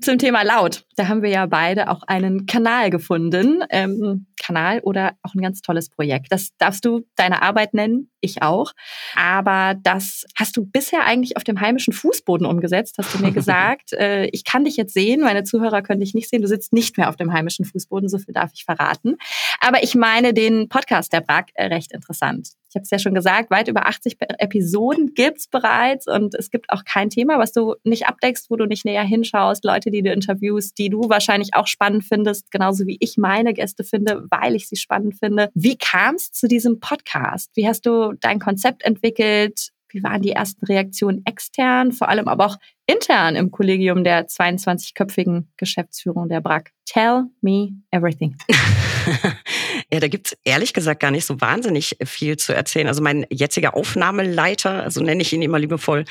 Zum 0.01 0.17
Thema 0.17 0.43
Laut, 0.43 0.85
da 0.95 1.07
haben 1.07 1.21
wir 1.21 1.29
ja 1.29 1.45
beide 1.45 1.89
auch 1.89 2.03
einen 2.07 2.45
Kanal 2.45 2.89
gefunden. 2.89 3.63
Ähm, 3.69 4.25
Kanal 4.41 4.79
oder 4.81 5.13
auch 5.21 5.33
ein 5.33 5.41
ganz 5.41 5.61
tolles 5.61 5.89
Projekt. 5.89 6.31
Das 6.31 6.49
darfst 6.57 6.85
du 6.85 7.05
deine 7.15 7.41
Arbeit 7.41 7.73
nennen, 7.73 8.11
ich 8.21 8.41
auch. 8.41 8.71
Aber 9.15 9.75
das 9.81 10.25
hast 10.37 10.57
du 10.57 10.65
bisher 10.65 11.05
eigentlich 11.05 11.37
auf 11.37 11.43
dem 11.43 11.61
heimischen 11.61 11.93
Fußboden 11.93 12.45
umgesetzt, 12.45 12.97
hast 12.97 13.13
du 13.13 13.19
mir 13.19 13.31
gesagt. 13.33 13.93
äh, 13.93 14.25
ich 14.27 14.43
kann 14.43 14.65
dich 14.65 14.77
jetzt 14.77 14.93
sehen, 14.93 15.21
meine 15.21 15.43
Zuhörer 15.43 15.81
können 15.81 15.99
dich 15.99 16.13
nicht 16.13 16.29
sehen. 16.29 16.41
Du 16.41 16.47
sitzt 16.47 16.73
nicht 16.73 16.97
mehr 16.97 17.09
auf 17.09 17.15
dem 17.15 17.33
heimischen 17.33 17.65
Fußboden, 17.65 18.09
so 18.09 18.17
viel 18.17 18.33
darf 18.33 18.51
ich 18.53 18.65
verraten. 18.65 19.17
Aber 19.59 19.83
ich 19.83 19.95
meine 19.95 20.33
den 20.33 20.69
Podcast 20.69 21.13
der 21.13 21.21
Brack 21.21 21.51
äh, 21.53 21.67
recht 21.67 21.91
interessant. 21.93 22.49
Ich 22.75 22.77
habe 22.77 22.83
es 22.83 22.89
ja 22.91 22.99
schon 22.99 23.13
gesagt, 23.13 23.51
weit 23.51 23.69
über 23.69 23.87
80 23.87 24.17
Episoden 24.19 25.13
gibt's 25.13 25.47
bereits 25.47 26.07
und 26.07 26.35
es 26.35 26.51
gibt 26.51 26.69
auch 26.71 26.83
kein 26.83 27.09
Thema, 27.09 27.39
was 27.39 27.53
du 27.53 27.75
nicht 27.85 28.05
abdeckst, 28.05 28.49
wo 28.49 28.57
du 28.57 28.65
nicht 28.65 28.83
näher 28.83 29.03
hinschaust. 29.03 29.63
Leute, 29.63 29.91
die 29.91 30.01
du 30.01 30.11
interviewst, 30.11 30.77
die 30.77 30.89
du 30.89 31.07
wahrscheinlich 31.07 31.53
auch 31.53 31.67
spannend 31.67 32.03
findest, 32.03 32.51
genauso 32.51 32.85
wie 32.85 32.97
ich 32.99 33.15
meine 33.15 33.53
Gäste 33.53 33.85
finde, 33.85 34.25
weil 34.29 34.55
ich 34.55 34.67
sie 34.67 34.75
spannend 34.75 35.15
finde. 35.17 35.51
Wie 35.53 35.77
kam 35.77 36.15
es 36.15 36.33
zu 36.33 36.49
diesem 36.49 36.81
Podcast? 36.81 37.49
Wie 37.55 37.65
hast 37.65 37.85
du 37.85 38.11
dein 38.19 38.39
Konzept 38.39 38.83
entwickelt? 38.83 39.69
Wie 39.87 40.03
waren 40.03 40.21
die 40.21 40.31
ersten 40.31 40.65
Reaktionen 40.65 41.21
extern, 41.25 41.93
vor 41.93 42.09
allem 42.09 42.27
aber 42.27 42.45
auch 42.45 42.57
intern 42.87 43.37
im 43.37 43.51
Kollegium 43.51 44.03
der 44.03 44.27
22-köpfigen 44.27 45.45
Geschäftsführung 45.55 46.27
der 46.27 46.41
BRAC? 46.41 46.73
Tell 46.85 47.27
me 47.39 47.69
everything. 47.91 48.35
ja, 49.91 49.99
da 49.99 50.07
gibt's 50.07 50.35
ehrlich 50.43 50.73
gesagt 50.73 50.99
gar 50.99 51.11
nicht 51.11 51.25
so 51.25 51.39
wahnsinnig 51.41 51.97
viel 52.03 52.37
zu 52.37 52.53
erzählen. 52.53 52.87
Also 52.87 53.01
mein 53.01 53.25
jetziger 53.29 53.75
Aufnahmeleiter, 53.75 54.83
also 54.83 55.01
nenne 55.01 55.21
ich 55.21 55.31
ihn 55.33 55.41
immer 55.41 55.59
liebevoll, 55.59 56.05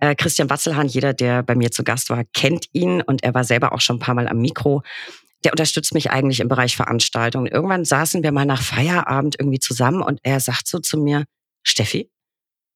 äh, 0.00 0.14
Christian 0.14 0.50
Watzelhahn, 0.50 0.88
jeder, 0.88 1.14
der 1.14 1.42
bei 1.42 1.54
mir 1.54 1.70
zu 1.70 1.84
Gast 1.84 2.10
war, 2.10 2.24
kennt 2.32 2.66
ihn 2.72 3.02
und 3.02 3.22
er 3.22 3.34
war 3.34 3.44
selber 3.44 3.72
auch 3.72 3.80
schon 3.80 3.96
ein 3.96 4.00
paar 4.00 4.14
Mal 4.14 4.28
am 4.28 4.38
Mikro 4.38 4.82
der 5.44 5.52
unterstützt 5.52 5.94
mich 5.94 6.10
eigentlich 6.10 6.40
im 6.40 6.48
Bereich 6.48 6.76
Veranstaltungen. 6.76 7.46
Irgendwann 7.46 7.84
saßen 7.84 8.22
wir 8.22 8.32
mal 8.32 8.44
nach 8.44 8.62
Feierabend 8.62 9.36
irgendwie 9.38 9.58
zusammen 9.58 10.02
und 10.02 10.20
er 10.22 10.40
sagt 10.40 10.66
so 10.66 10.78
zu 10.78 10.98
mir, 10.98 11.24
Steffi, 11.62 12.10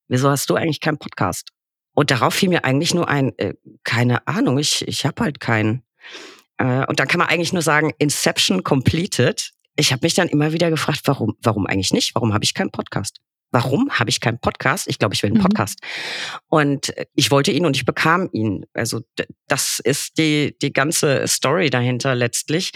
wieso 0.08 0.30
hast 0.30 0.48
du 0.50 0.54
eigentlich 0.54 0.80
keinen 0.80 0.98
Podcast? 0.98 1.48
Und 1.94 2.10
darauf 2.10 2.34
fiel 2.34 2.48
mir 2.48 2.64
eigentlich 2.64 2.94
nur 2.94 3.08
ein, 3.08 3.38
äh, 3.38 3.54
keine 3.84 4.26
Ahnung, 4.26 4.58
ich, 4.58 4.86
ich 4.88 5.06
habe 5.06 5.22
halt 5.22 5.40
keinen. 5.40 5.82
Äh, 6.58 6.86
und 6.86 6.98
dann 6.98 7.08
kann 7.08 7.18
man 7.18 7.28
eigentlich 7.28 7.52
nur 7.52 7.62
sagen, 7.62 7.92
Inception 7.98 8.64
completed. 8.64 9.50
Ich 9.76 9.92
habe 9.92 10.00
mich 10.04 10.14
dann 10.14 10.28
immer 10.28 10.52
wieder 10.52 10.70
gefragt, 10.70 11.02
warum, 11.04 11.36
warum 11.42 11.66
eigentlich 11.66 11.92
nicht? 11.92 12.14
Warum 12.14 12.32
habe 12.32 12.44
ich 12.44 12.54
keinen 12.54 12.70
Podcast? 12.70 13.20
Warum 13.50 13.88
habe 13.90 14.10
ich 14.10 14.20
keinen 14.20 14.40
Podcast? 14.40 14.88
Ich 14.88 14.98
glaube, 14.98 15.14
ich 15.14 15.22
will 15.22 15.30
einen 15.30 15.38
mhm. 15.38 15.44
Podcast. 15.44 15.78
Mhm. 15.80 16.40
Und 16.48 16.96
äh, 16.96 17.06
ich 17.14 17.30
wollte 17.30 17.52
ihn 17.52 17.66
und 17.66 17.76
ich 17.76 17.84
bekam 17.84 18.28
ihn. 18.32 18.66
Also 18.74 19.02
das 19.46 19.78
ist 19.78 20.18
die, 20.18 20.56
die 20.60 20.72
ganze 20.72 21.26
Story 21.28 21.70
dahinter 21.70 22.14
letztlich. 22.14 22.72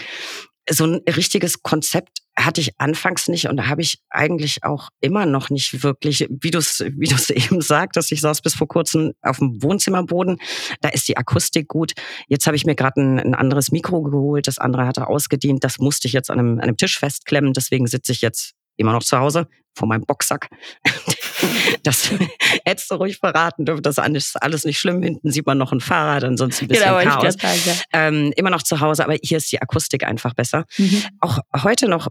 So 0.69 0.85
ein 0.85 1.01
richtiges 1.07 1.63
Konzept 1.63 2.18
hatte 2.45 2.61
ich 2.61 2.79
anfangs 2.79 3.27
nicht 3.27 3.47
und 3.47 3.57
da 3.57 3.67
habe 3.67 3.81
ich 3.81 3.99
eigentlich 4.09 4.63
auch 4.63 4.89
immer 5.01 5.25
noch 5.25 5.49
nicht 5.49 5.83
wirklich, 5.83 6.27
wie 6.29 6.51
du 6.51 6.59
es 6.59 6.83
wie 6.95 7.07
du's 7.07 7.29
eben 7.29 7.61
sagtest, 7.61 8.11
ich 8.11 8.21
saß 8.21 8.41
bis 8.41 8.55
vor 8.55 8.67
kurzem 8.67 9.13
auf 9.21 9.37
dem 9.37 9.61
Wohnzimmerboden, 9.61 10.37
da 10.81 10.89
ist 10.89 11.07
die 11.07 11.17
Akustik 11.17 11.67
gut. 11.67 11.93
Jetzt 12.27 12.47
habe 12.47 12.55
ich 12.55 12.65
mir 12.65 12.75
gerade 12.75 13.01
ein, 13.01 13.19
ein, 13.19 13.35
anderes 13.35 13.71
Mikro 13.71 14.01
geholt, 14.03 14.47
das 14.47 14.57
andere 14.57 14.85
hatte 14.85 15.07
ausgedient, 15.07 15.63
das 15.63 15.79
musste 15.79 16.07
ich 16.07 16.13
jetzt 16.13 16.29
an 16.31 16.39
einem, 16.39 16.53
an 16.55 16.61
einem 16.61 16.77
Tisch 16.77 16.97
festklemmen, 16.97 17.53
deswegen 17.53 17.87
sitze 17.87 18.11
ich 18.11 18.21
jetzt 18.21 18.53
immer 18.77 18.93
noch 18.93 19.03
zu 19.03 19.19
Hause 19.19 19.47
vor 19.75 19.87
meinem 19.87 20.05
Boxsack. 20.05 20.49
das 21.83 22.11
hättest 22.65 22.91
du 22.91 22.95
ruhig 22.95 23.17
verraten 23.17 23.65
dürfen. 23.65 23.81
Das 23.81 23.97
ist 23.97 24.41
alles 24.41 24.65
nicht 24.65 24.79
schlimm. 24.79 25.01
Hinten 25.03 25.31
sieht 25.31 25.45
man 25.45 25.57
noch 25.57 25.71
ein 25.71 25.79
Fahrrad, 25.79 26.23
ansonsten 26.23 26.65
ein 26.65 26.67
bisschen 26.69 26.97
genau, 26.97 27.19
Chaos. 27.19 27.35
Sagen, 27.35 27.59
ja. 27.65 27.73
ähm, 27.93 28.33
immer 28.35 28.49
noch 28.49 28.63
zu 28.63 28.79
Hause, 28.79 29.03
aber 29.03 29.15
hier 29.21 29.37
ist 29.37 29.51
die 29.51 29.61
Akustik 29.61 30.05
einfach 30.05 30.33
besser. 30.33 30.65
Mhm. 30.77 31.03
Auch 31.19 31.39
heute 31.63 31.87
noch 31.87 32.07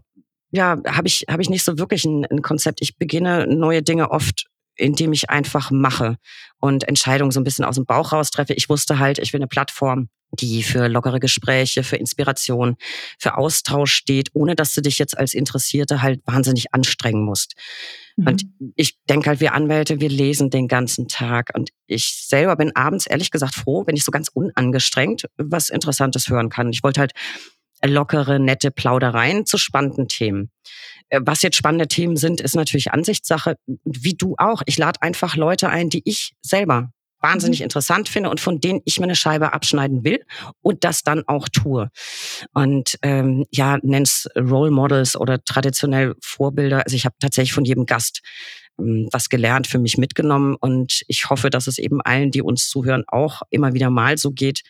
ja, 0.51 0.81
habe 0.87 1.07
ich, 1.07 1.25
hab 1.29 1.39
ich 1.39 1.49
nicht 1.49 1.63
so 1.63 1.77
wirklich 1.77 2.05
ein, 2.05 2.25
ein 2.25 2.41
Konzept. 2.41 2.81
Ich 2.81 2.97
beginne 2.97 3.47
neue 3.47 3.83
Dinge 3.83 4.11
oft 4.11 4.45
indem 4.79 5.13
ich 5.13 5.29
einfach 5.29 5.71
mache 5.71 6.17
und 6.59 6.87
Entscheidungen 6.87 7.31
so 7.31 7.39
ein 7.39 7.43
bisschen 7.43 7.65
aus 7.65 7.75
dem 7.75 7.85
Bauch 7.85 8.13
raus 8.13 8.31
treffe. 8.31 8.53
Ich 8.53 8.69
wusste 8.69 8.97
halt, 8.97 9.19
ich 9.19 9.33
will 9.33 9.39
eine 9.39 9.47
Plattform, 9.47 10.09
die 10.31 10.63
für 10.63 10.87
lockere 10.87 11.19
Gespräche, 11.19 11.83
für 11.83 11.97
Inspiration, 11.97 12.75
für 13.17 13.37
Austausch 13.37 13.93
steht, 13.93 14.29
ohne 14.33 14.55
dass 14.55 14.73
du 14.73 14.81
dich 14.81 14.99
jetzt 14.99 15.17
als 15.17 15.33
Interessierte 15.33 16.01
halt 16.01 16.21
wahnsinnig 16.25 16.73
anstrengen 16.73 17.23
musst. 17.23 17.55
Mhm. 18.15 18.27
Und 18.27 18.45
ich 18.75 18.97
denke 19.09 19.29
halt, 19.29 19.39
wir 19.39 19.53
Anwälte, 19.53 19.99
wir 19.99 20.09
lesen 20.09 20.49
den 20.49 20.67
ganzen 20.67 21.07
Tag. 21.07 21.51
Und 21.55 21.71
ich 21.87 22.25
selber 22.27 22.55
bin 22.55 22.75
abends 22.75 23.07
ehrlich 23.07 23.31
gesagt 23.31 23.55
froh, 23.55 23.85
wenn 23.87 23.95
ich 23.95 24.05
so 24.05 24.11
ganz 24.11 24.29
unangestrengt 24.29 25.25
was 25.37 25.69
Interessantes 25.69 26.29
hören 26.29 26.49
kann. 26.49 26.69
Ich 26.71 26.83
wollte 26.83 26.99
halt 26.99 27.13
lockere, 27.83 28.39
nette 28.39 28.71
Plaudereien 28.71 29.45
zu 29.45 29.57
spannenden 29.57 30.07
Themen. 30.07 30.51
Äh, 31.09 31.21
was 31.23 31.41
jetzt 31.41 31.57
spannende 31.57 31.87
Themen 31.87 32.17
sind, 32.17 32.41
ist 32.41 32.55
natürlich 32.55 32.91
Ansichtssache, 32.91 33.55
wie 33.83 34.13
du 34.15 34.35
auch. 34.37 34.61
Ich 34.65 34.77
lade 34.77 35.01
einfach 35.01 35.35
Leute 35.35 35.69
ein, 35.69 35.89
die 35.89 36.01
ich 36.05 36.33
selber 36.41 36.91
wahnsinnig 37.21 37.59
mhm. 37.59 37.65
interessant 37.65 38.09
finde 38.09 38.29
und 38.29 38.39
von 38.39 38.59
denen 38.59 38.81
ich 38.85 38.99
mir 38.99 39.05
eine 39.05 39.15
Scheibe 39.15 39.53
abschneiden 39.53 40.03
will 40.03 40.23
und 40.61 40.83
das 40.83 41.03
dann 41.03 41.23
auch 41.27 41.49
tue. 41.49 41.89
Und 42.53 42.97
ähm, 43.01 43.45
ja, 43.51 43.77
nenn's 43.81 44.27
Role 44.37 44.71
Models 44.71 45.15
oder 45.15 45.43
traditionell 45.43 46.15
Vorbilder. 46.21 46.83
Also 46.85 46.95
ich 46.95 47.05
habe 47.05 47.15
tatsächlich 47.19 47.53
von 47.53 47.65
jedem 47.65 47.85
Gast 47.85 48.21
ähm, 48.79 49.09
was 49.11 49.29
gelernt, 49.29 49.67
für 49.67 49.79
mich 49.79 49.97
mitgenommen 49.97 50.55
und 50.59 51.03
ich 51.07 51.29
hoffe, 51.29 51.49
dass 51.49 51.67
es 51.67 51.77
eben 51.77 52.01
allen, 52.01 52.31
die 52.31 52.41
uns 52.41 52.69
zuhören, 52.69 53.03
auch 53.07 53.41
immer 53.49 53.73
wieder 53.73 53.89
mal 53.89 54.17
so 54.17 54.31
geht. 54.31 54.61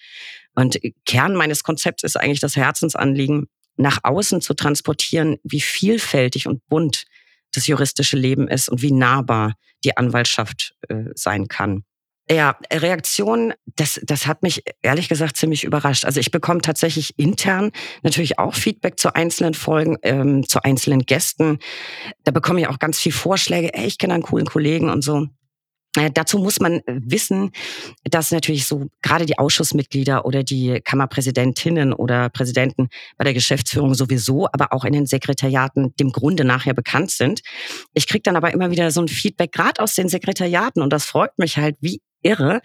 Und 0.55 0.77
Kern 1.05 1.35
meines 1.35 1.63
Konzepts 1.63 2.03
ist 2.03 2.17
eigentlich 2.17 2.39
das 2.39 2.55
Herzensanliegen, 2.55 3.47
nach 3.77 3.99
außen 4.03 4.41
zu 4.41 4.53
transportieren, 4.53 5.37
wie 5.43 5.61
vielfältig 5.61 6.47
und 6.47 6.67
bunt 6.67 7.05
das 7.53 7.67
juristische 7.67 8.17
Leben 8.17 8.47
ist 8.47 8.69
und 8.69 8.81
wie 8.81 8.91
nahbar 8.91 9.53
die 9.83 9.95
Anwaltschaft 9.97 10.75
äh, 10.89 11.05
sein 11.15 11.47
kann. 11.47 11.83
Ja, 12.31 12.57
Reaktionen, 12.71 13.53
das, 13.75 13.99
das 14.03 14.27
hat 14.27 14.43
mich 14.43 14.63
ehrlich 14.83 15.09
gesagt 15.09 15.35
ziemlich 15.35 15.63
überrascht. 15.63 16.05
Also 16.05 16.19
ich 16.19 16.29
bekomme 16.29 16.61
tatsächlich 16.61 17.17
intern 17.17 17.71
natürlich 18.03 18.37
auch 18.37 18.53
Feedback 18.53 18.99
zu 18.99 19.15
einzelnen 19.15 19.55
Folgen, 19.55 19.97
ähm, 20.03 20.47
zu 20.47 20.61
einzelnen 20.61 21.07
Gästen. 21.07 21.57
Da 22.25 22.31
bekomme 22.31 22.59
ich 22.61 22.67
auch 22.67 22.77
ganz 22.77 22.99
viel 22.99 23.13
Vorschläge. 23.13 23.73
Ey, 23.73 23.87
ich 23.87 23.97
kenne 23.97 24.13
einen 24.13 24.21
coolen 24.21 24.45
Kollegen 24.45 24.91
und 24.91 25.03
so. 25.03 25.27
Äh, 25.97 26.11
dazu 26.11 26.37
muss 26.37 26.59
man 26.59 26.79
äh, 26.79 26.81
wissen, 26.87 27.51
dass 28.03 28.31
natürlich 28.31 28.67
so 28.67 28.87
gerade 29.01 29.25
die 29.25 29.39
Ausschussmitglieder 29.39 30.25
oder 30.25 30.43
die 30.43 30.81
Kammerpräsidentinnen 30.83 31.93
oder 31.93 32.29
Präsidenten 32.29 32.89
bei 33.17 33.23
der 33.23 33.33
Geschäftsführung 33.33 33.95
sowieso, 33.95 34.47
aber 34.51 34.71
auch 34.71 34.85
in 34.85 34.93
den 34.93 35.07
Sekretariaten 35.07 35.95
dem 35.99 36.11
Grunde 36.11 36.45
nachher 36.45 36.73
bekannt 36.73 37.11
sind. 37.11 37.41
Ich 37.93 38.07
kriege 38.07 38.21
dann 38.21 38.35
aber 38.35 38.53
immer 38.53 38.69
wieder 38.69 38.91
so 38.91 39.01
ein 39.01 39.07
Feedback, 39.07 39.51
gerade 39.51 39.81
aus 39.81 39.95
den 39.95 40.09
Sekretariaten, 40.09 40.81
und 40.83 40.93
das 40.93 41.05
freut 41.05 41.37
mich 41.39 41.57
halt 41.57 41.75
wie 41.81 42.01
irre. 42.21 42.61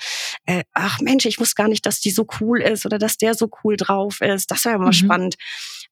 Äh, 0.46 0.64
ach 0.72 1.00
Mensch, 1.00 1.24
ich 1.26 1.38
wusste 1.38 1.54
gar 1.54 1.68
nicht, 1.68 1.86
dass 1.86 2.00
die 2.00 2.10
so 2.10 2.26
cool 2.40 2.60
ist 2.60 2.84
oder 2.84 2.98
dass 2.98 3.16
der 3.16 3.34
so 3.34 3.48
cool 3.62 3.76
drauf 3.76 4.20
ist. 4.20 4.50
Das 4.50 4.64
wäre 4.64 4.76
immer 4.76 4.86
mhm. 4.86 4.92
spannend. 4.92 5.34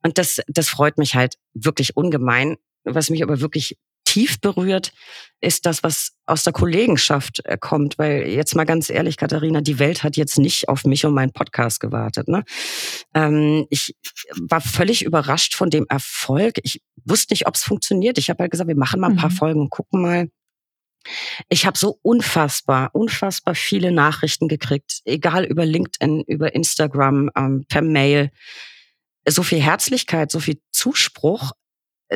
Und 0.02 0.18
das, 0.18 0.40
das 0.48 0.68
freut 0.68 0.98
mich 0.98 1.14
halt 1.14 1.36
wirklich 1.54 1.96
ungemein. 1.96 2.56
Was 2.84 3.10
mich 3.10 3.22
aber 3.22 3.40
wirklich 3.40 3.78
tief 4.12 4.40
berührt, 4.40 4.92
ist 5.40 5.64
das, 5.64 5.82
was 5.82 6.12
aus 6.26 6.44
der 6.44 6.52
Kollegenschaft 6.52 7.40
äh, 7.44 7.56
kommt. 7.58 7.98
Weil 7.98 8.28
jetzt 8.28 8.54
mal 8.54 8.64
ganz 8.64 8.90
ehrlich, 8.90 9.16
Katharina, 9.16 9.62
die 9.62 9.78
Welt 9.78 10.02
hat 10.02 10.16
jetzt 10.16 10.38
nicht 10.38 10.68
auf 10.68 10.84
mich 10.84 11.06
und 11.06 11.14
meinen 11.14 11.32
Podcast 11.32 11.80
gewartet. 11.80 12.28
Ne? 12.28 12.44
Ähm, 13.14 13.66
ich 13.70 13.96
war 14.38 14.60
völlig 14.60 15.02
überrascht 15.02 15.54
von 15.54 15.70
dem 15.70 15.86
Erfolg. 15.88 16.58
Ich 16.62 16.82
wusste 17.04 17.32
nicht, 17.32 17.46
ob 17.46 17.54
es 17.54 17.64
funktioniert. 17.64 18.18
Ich 18.18 18.28
habe 18.28 18.42
halt 18.42 18.50
gesagt, 18.50 18.68
wir 18.68 18.76
machen 18.76 19.00
mal 19.00 19.10
ein 19.10 19.16
paar 19.16 19.30
mhm. 19.30 19.36
Folgen 19.36 19.60
und 19.60 19.70
gucken 19.70 20.02
mal. 20.02 20.28
Ich 21.48 21.66
habe 21.66 21.76
so 21.76 21.98
unfassbar, 22.02 22.90
unfassbar 22.92 23.54
viele 23.54 23.90
Nachrichten 23.90 24.46
gekriegt, 24.46 25.00
egal 25.04 25.44
über 25.44 25.64
LinkedIn, 25.64 26.22
über 26.28 26.54
Instagram, 26.54 27.30
ähm, 27.34 27.64
per 27.68 27.82
Mail. 27.82 28.30
So 29.26 29.42
viel 29.42 29.60
Herzlichkeit, 29.60 30.30
so 30.30 30.38
viel 30.38 30.60
Zuspruch, 30.70 31.52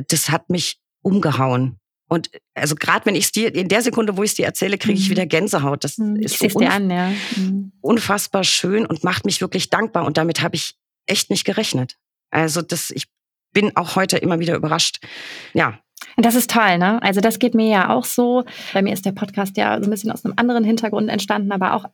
das 0.09 0.31
hat 0.31 0.51
mich 0.51 0.79
umgehauen. 1.03 1.81
Und 2.09 2.31
also 2.55 2.75
gerade 2.75 3.05
wenn 3.07 3.15
ich 3.15 3.25
es 3.27 3.33
dir, 3.33 3.55
in 3.55 3.69
der 3.69 3.83
Sekunde, 3.83 4.17
wo 4.17 4.23
ich 4.23 4.31
es 4.31 4.37
dir 4.37 4.47
erzähle, 4.47 4.79
kriege 4.79 4.99
ich 4.99 5.07
mhm. 5.07 5.11
wieder 5.13 5.27
Gänsehaut. 5.27 5.83
Das 5.85 5.99
mhm. 5.99 6.17
ist 6.17 6.39
so 6.39 6.47
unf 6.47 6.71
an, 6.71 6.91
ja. 6.91 7.13
Mhm. 7.37 7.73
unfassbar 7.81 8.45
schön 8.45 8.87
und 8.87 9.03
macht 9.03 9.25
mich 9.25 9.41
wirklich 9.41 9.71
dankbar. 9.71 10.05
Und 10.05 10.17
damit 10.17 10.43
habe 10.43 10.55
ich 10.55 10.77
echt 11.07 11.31
nicht 11.31 11.45
gerechnet. 11.45 11.97
Also 12.31 12.63
das, 12.63 12.91
ich 12.91 13.07
bin 13.53 13.77
auch 13.77 13.97
heute 13.97 14.19
immer 14.19 14.39
wieder 14.39 14.55
überrascht. 14.55 15.05
Ja, 15.53 15.79
das 16.17 16.35
ist 16.35 16.51
toll, 16.51 16.79
ne? 16.79 17.03
Also 17.03 17.21
das 17.21 17.39
geht 17.39 17.55
mir 17.55 17.69
ja 17.69 17.91
auch 17.91 18.05
so. 18.05 18.45
Bei 18.73 18.83
mir 18.83 18.93
ist 18.93 19.05
der 19.05 19.13
Podcast 19.13 19.57
ja 19.57 19.79
so 19.79 19.85
ein 19.85 19.91
bisschen 19.91 20.11
aus 20.11 20.25
einem 20.25 20.35
anderen 20.37 20.65
Hintergrund 20.65 21.09
entstanden, 21.09 21.53
aber 21.53 21.75
auch 21.75 21.85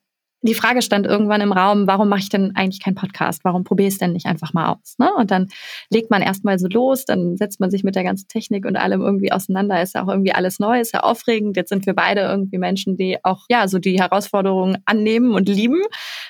die 0.42 0.54
Frage 0.54 0.82
stand 0.82 1.06
irgendwann 1.06 1.40
im 1.40 1.52
Raum, 1.52 1.86
warum 1.86 2.08
mache 2.08 2.20
ich 2.20 2.28
denn 2.28 2.54
eigentlich 2.56 2.82
keinen 2.82 2.96
Podcast? 2.96 3.44
Warum 3.44 3.64
probiere 3.64 3.88
ich 3.88 3.94
es 3.94 3.98
denn 3.98 4.12
nicht 4.12 4.26
einfach 4.26 4.52
mal 4.52 4.72
aus? 4.72 4.96
Ne? 4.98 5.10
Und 5.16 5.30
dann 5.30 5.48
legt 5.88 6.10
man 6.10 6.20
erstmal 6.20 6.58
so 6.58 6.66
los, 6.68 7.04
dann 7.04 7.36
setzt 7.36 7.60
man 7.60 7.70
sich 7.70 7.84
mit 7.84 7.94
der 7.94 8.04
ganzen 8.04 8.28
Technik 8.28 8.66
und 8.66 8.76
allem 8.76 9.00
irgendwie 9.00 9.32
auseinander. 9.32 9.80
Ist 9.80 9.94
ja 9.94 10.02
auch 10.02 10.08
irgendwie 10.08 10.32
alles 10.32 10.58
neu, 10.58 10.80
ist 10.80 10.92
ja 10.92 11.00
aufregend. 11.00 11.56
Jetzt 11.56 11.68
sind 11.68 11.86
wir 11.86 11.94
beide 11.94 12.22
irgendwie 12.22 12.58
Menschen, 12.58 12.96
die 12.96 13.18
auch 13.24 13.44
ja 13.48 13.68
so 13.68 13.78
die 13.78 14.00
Herausforderungen 14.00 14.78
annehmen 14.84 15.32
und 15.32 15.48
lieben. 15.48 15.80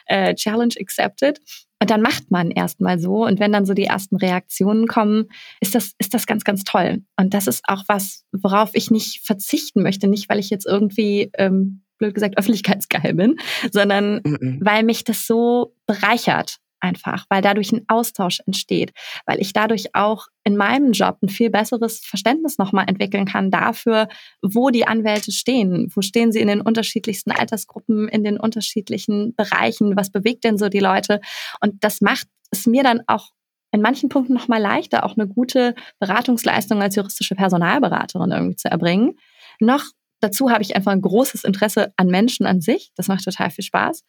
Äh, 0.06 0.34
Challenge 0.34 0.74
accepted. 0.78 1.40
Und 1.80 1.90
dann 1.90 2.00
macht 2.00 2.30
man 2.30 2.52
erstmal 2.52 3.00
so. 3.00 3.24
Und 3.24 3.40
wenn 3.40 3.50
dann 3.50 3.66
so 3.66 3.74
die 3.74 3.86
ersten 3.86 4.16
Reaktionen 4.16 4.86
kommen, 4.86 5.30
ist 5.60 5.74
das, 5.74 5.94
ist 5.98 6.14
das 6.14 6.26
ganz, 6.26 6.44
ganz 6.44 6.62
toll. 6.62 7.02
Und 7.16 7.34
das 7.34 7.48
ist 7.48 7.64
auch 7.66 7.82
was, 7.88 8.24
worauf 8.30 8.70
ich 8.74 8.92
nicht 8.92 9.26
verzichten 9.26 9.82
möchte. 9.82 10.06
Nicht, 10.06 10.28
weil 10.28 10.38
ich 10.38 10.48
jetzt 10.48 10.64
irgendwie 10.64 11.32
ähm, 11.36 11.82
blöd 12.02 12.14
gesagt, 12.14 12.38
öffentlichkeitsgeil 12.38 13.14
bin, 13.14 13.36
sondern 13.70 14.20
mhm. 14.24 14.60
weil 14.62 14.82
mich 14.82 15.04
das 15.04 15.26
so 15.26 15.74
bereichert 15.86 16.58
einfach, 16.82 17.26
weil 17.30 17.42
dadurch 17.42 17.72
ein 17.72 17.84
Austausch 17.86 18.40
entsteht, 18.46 18.92
weil 19.24 19.40
ich 19.40 19.52
dadurch 19.52 19.94
auch 19.94 20.26
in 20.44 20.56
meinem 20.56 20.92
Job 20.92 21.18
ein 21.22 21.28
viel 21.28 21.48
besseres 21.48 22.00
Verständnis 22.00 22.58
nochmal 22.58 22.86
entwickeln 22.88 23.24
kann 23.24 23.50
dafür, 23.50 24.08
wo 24.42 24.70
die 24.70 24.86
Anwälte 24.86 25.30
stehen, 25.30 25.90
wo 25.94 26.02
stehen 26.02 26.32
sie 26.32 26.40
in 26.40 26.48
den 26.48 26.60
unterschiedlichsten 26.60 27.30
Altersgruppen, 27.30 28.08
in 28.08 28.24
den 28.24 28.38
unterschiedlichen 28.38 29.34
Bereichen, 29.36 29.96
was 29.96 30.10
bewegt 30.10 30.44
denn 30.44 30.58
so 30.58 30.68
die 30.68 30.80
Leute 30.80 31.20
und 31.60 31.84
das 31.84 32.00
macht 32.00 32.26
es 32.50 32.66
mir 32.66 32.82
dann 32.82 33.00
auch 33.06 33.30
in 33.70 33.80
manchen 33.80 34.10
Punkten 34.10 34.34
nochmal 34.34 34.60
leichter, 34.60 35.04
auch 35.06 35.16
eine 35.16 35.26
gute 35.26 35.74
Beratungsleistung 35.98 36.82
als 36.82 36.96
juristische 36.96 37.34
Personalberaterin 37.34 38.30
irgendwie 38.30 38.56
zu 38.56 38.70
erbringen. 38.70 39.16
Noch 39.60 39.84
Dazu 40.22 40.50
habe 40.50 40.62
ich 40.62 40.76
einfach 40.76 40.92
ein 40.92 41.02
großes 41.02 41.42
Interesse 41.42 41.92
an 41.96 42.06
Menschen 42.06 42.46
an 42.46 42.60
sich. 42.60 42.92
Das 42.94 43.08
macht 43.08 43.24
total 43.24 43.50
viel 43.50 43.64
Spaß. 43.64 44.04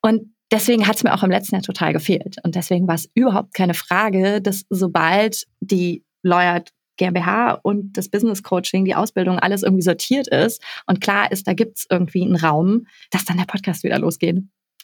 Und 0.00 0.34
deswegen 0.50 0.86
hat 0.86 0.96
es 0.96 1.04
mir 1.04 1.12
auch 1.12 1.22
im 1.22 1.30
letzten 1.30 1.54
Jahr 1.54 1.62
total 1.62 1.92
gefehlt. 1.92 2.36
Und 2.42 2.54
deswegen 2.54 2.88
war 2.88 2.94
es 2.94 3.10
überhaupt 3.14 3.52
keine 3.52 3.74
Frage, 3.74 4.40
dass 4.40 4.64
sobald 4.70 5.44
die 5.60 6.02
Lawyer 6.22 6.64
GmbH 6.96 7.58
und 7.62 7.96
das 7.98 8.08
Business 8.08 8.42
Coaching, 8.42 8.86
die 8.86 8.94
Ausbildung, 8.94 9.38
alles 9.38 9.62
irgendwie 9.62 9.82
sortiert 9.82 10.28
ist 10.28 10.62
und 10.86 11.00
klar 11.00 11.30
ist, 11.30 11.46
da 11.46 11.52
gibt 11.52 11.78
es 11.78 11.86
irgendwie 11.90 12.22
einen 12.22 12.36
Raum, 12.36 12.86
dass 13.10 13.26
dann 13.26 13.36
der 13.36 13.44
Podcast 13.44 13.84
wieder 13.84 13.98
losgeht. 13.98 14.38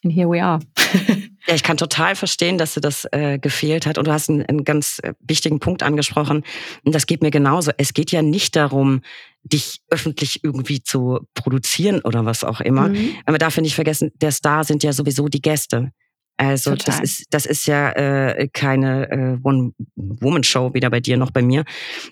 And 0.06 0.14
here 0.14 0.28
we 0.28 0.42
are. 0.42 0.60
Ja, 1.48 1.54
ich 1.54 1.62
kann 1.62 1.76
total 1.76 2.16
verstehen, 2.16 2.58
dass 2.58 2.74
dir 2.74 2.80
das 2.80 3.06
äh, 3.12 3.38
gefehlt 3.38 3.86
hat. 3.86 3.98
Und 3.98 4.08
du 4.08 4.12
hast 4.12 4.28
einen, 4.28 4.44
einen 4.46 4.64
ganz 4.64 4.98
äh, 5.04 5.14
wichtigen 5.20 5.60
Punkt 5.60 5.84
angesprochen. 5.84 6.42
Und 6.82 6.92
das 6.92 7.06
geht 7.06 7.22
mir 7.22 7.30
genauso. 7.30 7.70
Es 7.76 7.94
geht 7.94 8.10
ja 8.10 8.20
nicht 8.20 8.56
darum, 8.56 9.02
dich 9.44 9.80
öffentlich 9.88 10.42
irgendwie 10.42 10.82
zu 10.82 11.20
produzieren 11.34 12.00
oder 12.00 12.24
was 12.24 12.42
auch 12.42 12.60
immer. 12.60 12.88
Mhm. 12.88 13.10
Aber 13.26 13.34
man 13.34 13.38
darf 13.38 13.54
ja 13.54 13.62
nicht 13.62 13.76
vergessen, 13.76 14.10
der 14.16 14.32
Star 14.32 14.64
sind 14.64 14.82
ja 14.82 14.92
sowieso 14.92 15.28
die 15.28 15.40
Gäste. 15.40 15.92
Also 16.36 16.74
Total. 16.74 16.86
das 16.86 17.00
ist 17.00 17.26
das 17.30 17.46
ist 17.46 17.66
ja 17.66 17.92
äh, 17.92 18.48
keine 18.52 19.08
äh, 19.08 19.38
One-Woman-Show 19.44 20.74
weder 20.74 20.90
bei 20.90 20.98
dir 20.98 21.16
noch 21.16 21.30
bei 21.30 21.42
mir, 21.42 21.60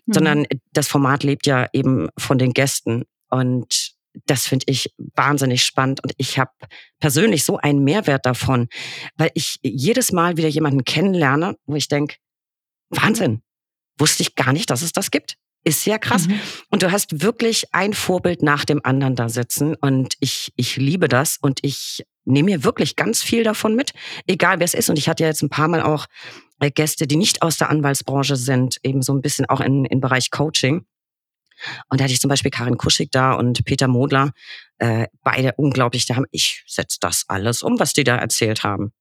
mhm. 0.06 0.12
sondern 0.12 0.46
das 0.72 0.86
Format 0.86 1.24
lebt 1.24 1.48
ja 1.48 1.66
eben 1.72 2.06
von 2.16 2.38
den 2.38 2.52
Gästen 2.52 3.02
und 3.30 3.93
das 4.26 4.46
finde 4.46 4.64
ich 4.68 4.94
wahnsinnig 5.14 5.64
spannend 5.64 6.02
und 6.02 6.12
ich 6.16 6.38
habe 6.38 6.52
persönlich 7.00 7.44
so 7.44 7.58
einen 7.58 7.82
Mehrwert 7.82 8.26
davon, 8.26 8.68
weil 9.16 9.30
ich 9.34 9.58
jedes 9.62 10.12
Mal 10.12 10.36
wieder 10.36 10.48
jemanden 10.48 10.84
kennenlerne, 10.84 11.56
wo 11.66 11.74
ich 11.74 11.88
denke, 11.88 12.16
Wahnsinn, 12.90 13.42
wusste 13.98 14.22
ich 14.22 14.34
gar 14.34 14.52
nicht, 14.52 14.70
dass 14.70 14.82
es 14.82 14.92
das 14.92 15.10
gibt. 15.10 15.36
Ist 15.66 15.86
ja 15.86 15.96
krass. 15.96 16.28
Mhm. 16.28 16.40
Und 16.70 16.82
du 16.82 16.92
hast 16.92 17.22
wirklich 17.22 17.72
ein 17.72 17.94
Vorbild 17.94 18.42
nach 18.42 18.66
dem 18.66 18.84
anderen 18.84 19.16
da 19.16 19.30
sitzen 19.30 19.74
und 19.74 20.14
ich, 20.20 20.52
ich 20.56 20.76
liebe 20.76 21.08
das 21.08 21.38
und 21.40 21.60
ich 21.62 22.04
nehme 22.26 22.50
mir 22.50 22.64
wirklich 22.64 22.96
ganz 22.96 23.22
viel 23.22 23.44
davon 23.44 23.74
mit, 23.74 23.92
egal 24.26 24.58
wer 24.58 24.64
es 24.64 24.74
ist. 24.74 24.90
Und 24.90 24.98
ich 24.98 25.08
hatte 25.08 25.22
ja 25.22 25.30
jetzt 25.30 25.42
ein 25.42 25.48
paar 25.48 25.68
Mal 25.68 25.82
auch 25.82 26.06
äh, 26.60 26.70
Gäste, 26.70 27.06
die 27.06 27.16
nicht 27.16 27.42
aus 27.42 27.56
der 27.56 27.70
Anwaltsbranche 27.70 28.36
sind, 28.36 28.78
eben 28.82 29.02
so 29.02 29.14
ein 29.14 29.22
bisschen 29.22 29.46
auch 29.46 29.60
in, 29.60 29.86
in 29.86 30.00
Bereich 30.00 30.30
Coaching. 30.30 30.84
Und 31.88 32.00
da 32.00 32.04
hatte 32.04 32.12
ich 32.12 32.20
zum 32.20 32.28
Beispiel 32.28 32.50
Karin 32.50 32.78
Kuschig 32.78 33.10
da 33.10 33.32
und 33.32 33.64
Peter 33.64 33.88
Modler, 33.88 34.32
äh, 34.78 35.06
beide 35.22 35.52
unglaublich, 35.56 36.06
da 36.06 36.16
haben, 36.16 36.26
ich 36.30 36.64
setze 36.66 36.98
das 37.00 37.24
alles 37.28 37.62
um, 37.62 37.78
was 37.78 37.92
die 37.92 38.04
da 38.04 38.16
erzählt 38.16 38.64
haben. 38.64 38.92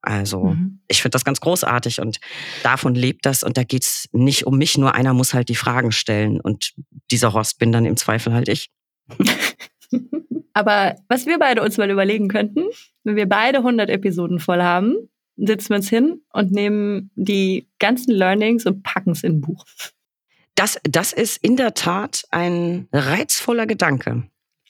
Also 0.00 0.44
mhm. 0.44 0.80
ich 0.86 1.02
finde 1.02 1.16
das 1.16 1.24
ganz 1.24 1.40
großartig 1.40 2.00
und 2.00 2.18
davon 2.62 2.94
lebt 2.94 3.26
das 3.26 3.42
und 3.42 3.56
da 3.56 3.64
geht's 3.64 4.08
nicht 4.12 4.46
um 4.46 4.56
mich, 4.56 4.78
nur 4.78 4.94
einer 4.94 5.12
muss 5.12 5.34
halt 5.34 5.48
die 5.48 5.56
Fragen 5.56 5.90
stellen 5.90 6.40
und 6.40 6.72
dieser 7.10 7.32
Horst 7.32 7.58
bin 7.58 7.72
dann 7.72 7.84
im 7.84 7.96
Zweifel 7.96 8.32
halt 8.32 8.48
ich. 8.48 8.70
Aber 10.52 10.96
was 11.08 11.26
wir 11.26 11.38
beide 11.38 11.62
uns 11.62 11.78
mal 11.78 11.90
überlegen 11.90 12.28
könnten, 12.28 12.64
wenn 13.04 13.16
wir 13.16 13.28
beide 13.28 13.58
100 13.58 13.90
Episoden 13.90 14.38
voll 14.38 14.62
haben, 14.62 14.96
sitzen 15.36 15.70
wir 15.70 15.76
uns 15.76 15.88
hin 15.88 16.20
und 16.32 16.52
nehmen 16.52 17.10
die 17.14 17.68
ganzen 17.78 18.12
Learnings 18.12 18.66
und 18.66 18.82
packen 18.82 19.12
es 19.12 19.22
in 19.22 19.34
ein 19.34 19.40
Buch. 19.40 19.64
Das, 20.58 20.80
das 20.82 21.12
ist 21.12 21.36
in 21.36 21.56
der 21.56 21.74
Tat 21.74 22.24
ein 22.30 22.88
reizvoller 22.92 23.64
Gedanke. 23.66 24.24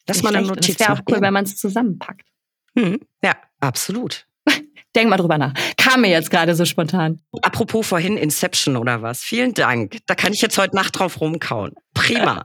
Dass 0.04 0.22
man 0.22 0.36
eine 0.36 0.46
Notiz 0.46 0.76
Das 0.76 0.86
wäre 0.86 0.98
auch 0.98 1.02
cool, 1.08 1.16
ja. 1.16 1.22
wenn 1.22 1.32
man 1.32 1.44
es 1.44 1.56
zusammenpackt. 1.56 2.28
Hm, 2.76 3.00
ja, 3.22 3.34
absolut. 3.60 4.26
Denk 4.94 5.08
mal 5.08 5.16
drüber 5.16 5.38
nach. 5.38 5.54
Kam 5.78 6.02
mir 6.02 6.10
jetzt 6.10 6.30
gerade 6.30 6.54
so 6.54 6.66
spontan. 6.66 7.22
Apropos 7.40 7.86
vorhin 7.86 8.18
Inception 8.18 8.76
oder 8.76 9.00
was. 9.00 9.22
Vielen 9.22 9.54
Dank. 9.54 9.96
Da 10.06 10.14
kann 10.14 10.34
ich 10.34 10.42
jetzt 10.42 10.58
heute 10.58 10.76
Nacht 10.76 10.98
drauf 10.98 11.22
rumkauen. 11.22 11.74
Prima. 11.94 12.42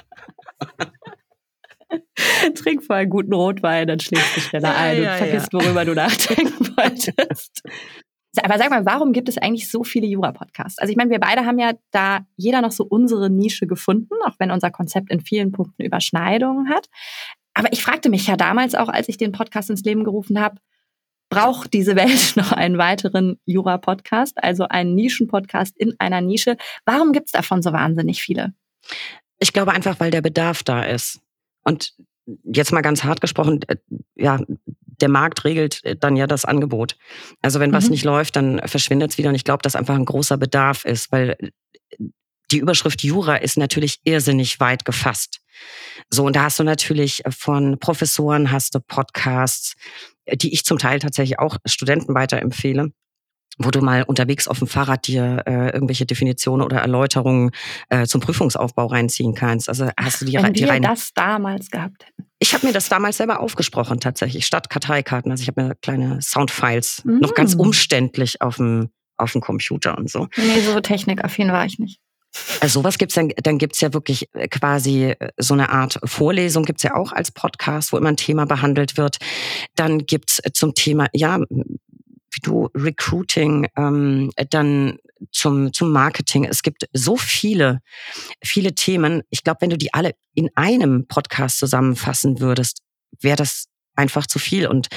Trink 2.55 2.83
vor 2.85 2.95
einen 2.95 3.09
guten 3.09 3.33
Rotwein, 3.33 3.87
dann 3.87 3.99
schläfst 3.99 4.37
du 4.37 4.41
schneller 4.41 4.73
ein 4.73 5.03
ja, 5.03 5.11
und 5.11 5.17
vergisst, 5.17 5.51
ja. 5.51 5.59
worüber 5.59 5.83
du 5.83 5.93
nachdenken 5.93 6.65
wolltest. 6.77 7.61
Aber 8.41 8.57
sag 8.57 8.69
mal, 8.71 8.85
warum 8.85 9.13
gibt 9.13 9.29
es 9.29 9.37
eigentlich 9.37 9.69
so 9.69 9.83
viele 9.83 10.07
Jura-Podcasts? 10.07 10.79
Also 10.79 10.89
ich 10.89 10.97
meine, 10.97 11.11
wir 11.11 11.19
beide 11.19 11.45
haben 11.45 11.59
ja 11.59 11.73
da 11.91 12.25
jeder 12.35 12.61
noch 12.61 12.71
so 12.71 12.83
unsere 12.83 13.29
Nische 13.29 13.67
gefunden, 13.67 14.15
auch 14.25 14.35
wenn 14.39 14.49
unser 14.49 14.71
Konzept 14.71 15.11
in 15.11 15.21
vielen 15.21 15.51
Punkten 15.51 15.83
Überschneidungen 15.83 16.69
hat. 16.69 16.89
Aber 17.53 17.71
ich 17.71 17.83
fragte 17.83 18.09
mich 18.09 18.25
ja 18.25 18.35
damals 18.35 18.73
auch, 18.73 18.89
als 18.89 19.07
ich 19.07 19.17
den 19.17 19.31
Podcast 19.31 19.69
ins 19.69 19.83
Leben 19.83 20.03
gerufen 20.03 20.39
habe, 20.39 20.57
braucht 21.29 21.73
diese 21.73 21.95
Welt 21.95 22.33
noch 22.35 22.51
einen 22.51 22.77
weiteren 22.77 23.39
Jura-Podcast, 23.45 24.43
also 24.43 24.67
einen 24.67 24.95
Nischen-Podcast 24.95 25.77
in 25.77 25.93
einer 25.99 26.21
Nische? 26.21 26.57
Warum 26.85 27.11
gibt 27.13 27.27
es 27.27 27.31
davon 27.31 27.61
so 27.61 27.71
wahnsinnig 27.71 28.21
viele? 28.21 28.53
Ich 29.39 29.53
glaube 29.53 29.73
einfach, 29.73 29.99
weil 29.99 30.11
der 30.11 30.21
Bedarf 30.21 30.63
da 30.63 30.83
ist. 30.83 31.21
Und 31.63 31.93
jetzt 32.43 32.71
mal 32.71 32.81
ganz 32.81 33.03
hart 33.03 33.21
gesprochen, 33.21 33.61
äh, 33.67 33.75
ja, 34.15 34.39
der 35.01 35.09
Markt 35.09 35.43
regelt 35.45 35.83
äh, 35.83 35.95
dann 35.95 36.15
ja 36.15 36.27
das 36.27 36.45
Angebot. 36.45 36.97
Also 37.41 37.59
wenn 37.59 37.71
mhm. 37.71 37.75
was 37.75 37.89
nicht 37.89 38.05
läuft, 38.05 38.35
dann 38.35 38.61
verschwindet 38.65 39.11
es 39.11 39.17
wieder. 39.17 39.29
Und 39.29 39.35
ich 39.35 39.43
glaube, 39.43 39.61
dass 39.61 39.75
einfach 39.75 39.95
ein 39.95 40.05
großer 40.05 40.37
Bedarf 40.37 40.85
ist, 40.85 41.11
weil 41.11 41.35
äh, 41.39 41.49
die 42.51 42.59
Überschrift 42.59 43.03
Jura 43.03 43.37
ist 43.37 43.57
natürlich 43.57 43.99
irrsinnig 44.03 44.59
weit 44.59 44.85
gefasst. 44.85 45.39
So, 46.09 46.25
und 46.25 46.35
da 46.35 46.43
hast 46.43 46.59
du 46.59 46.63
natürlich 46.63 47.23
von 47.29 47.79
Professoren, 47.79 48.51
hast 48.51 48.75
du 48.75 48.79
Podcasts, 48.79 49.75
die 50.31 50.53
ich 50.53 50.63
zum 50.63 50.77
Teil 50.77 50.99
tatsächlich 50.99 51.39
auch 51.39 51.57
Studenten 51.65 52.13
weiterempfehle 52.13 52.91
wo 53.57 53.71
du 53.71 53.81
mal 53.81 54.03
unterwegs 54.03 54.47
auf 54.47 54.59
dem 54.59 54.67
Fahrrad 54.67 55.07
dir 55.07 55.43
äh, 55.45 55.69
irgendwelche 55.69 56.05
Definitionen 56.05 56.65
oder 56.65 56.77
Erläuterungen 56.77 57.51
äh, 57.89 58.05
zum 58.05 58.21
Prüfungsaufbau 58.21 58.87
reinziehen 58.87 59.35
kannst. 59.35 59.69
Also 59.69 59.89
hast 59.97 60.21
du 60.21 60.25
die, 60.25 60.33
Wenn 60.33 60.53
die 60.53 60.65
wir 60.65 60.79
das 60.79 61.13
damals 61.13 61.69
gehabt 61.69 62.05
hätten. 62.05 62.29
Ich 62.43 62.53
habe 62.53 62.67
mir 62.67 62.73
das 62.73 62.89
damals 62.89 63.15
selber 63.15 63.39
aufgesprochen 63.39 64.01
tatsächlich, 64.01 64.45
statt 64.45 64.69
Karteikarten. 64.69 65.31
Also 65.31 65.43
ich 65.43 65.47
habe 65.47 65.63
mir 65.63 65.75
kleine 65.75 66.21
Soundfiles 66.21 67.01
mm. 67.05 67.19
noch 67.19 67.35
ganz 67.35 67.55
umständlich 67.55 68.41
auf 68.41 68.57
dem 68.57 68.89
auf 69.15 69.31
dem 69.31 69.39
Computer 69.39 69.97
und 69.97 70.09
so. 70.09 70.27
Nee, 70.35 70.59
so 70.59 70.77
technikaffin 70.81 71.53
war 71.53 71.65
ich 71.65 71.79
nicht. 71.79 72.01
Also 72.59 72.81
sowas 72.81 72.97
gibt's 72.97 73.15
dann, 73.15 73.31
dann 73.41 73.59
gibt's 73.59 73.79
ja 73.79 73.93
wirklich 73.93 74.27
äh, 74.33 74.49
quasi 74.49 75.11
äh, 75.11 75.29
so 75.37 75.53
eine 75.53 75.69
Art 75.69 76.01
Vorlesung, 76.03 76.65
gibt's 76.65 76.83
ja 76.83 76.95
auch 76.95 77.13
als 77.13 77.31
Podcast, 77.31 77.93
wo 77.93 77.97
immer 77.97 78.09
ein 78.09 78.17
Thema 78.17 78.45
behandelt 78.45 78.97
wird. 78.97 79.19
Dann 79.75 79.99
gibt's 79.99 80.41
zum 80.51 80.75
Thema, 80.75 81.07
ja, 81.13 81.39
wie 81.39 82.41
du 82.41 82.67
Recruiting, 82.75 83.67
ähm, 83.77 84.31
dann 84.49 84.97
zum, 85.31 85.73
zum 85.73 85.91
Marketing. 85.91 86.45
Es 86.45 86.63
gibt 86.63 86.87
so 86.93 87.17
viele, 87.17 87.79
viele 88.43 88.75
Themen. 88.75 89.23
Ich 89.29 89.43
glaube, 89.43 89.61
wenn 89.61 89.69
du 89.69 89.77
die 89.77 89.93
alle 89.93 90.13
in 90.33 90.49
einem 90.55 91.07
Podcast 91.07 91.59
zusammenfassen 91.59 92.39
würdest, 92.39 92.79
wäre 93.19 93.35
das 93.35 93.65
einfach 93.95 94.27
zu 94.27 94.39
viel. 94.39 94.67
Und 94.67 94.87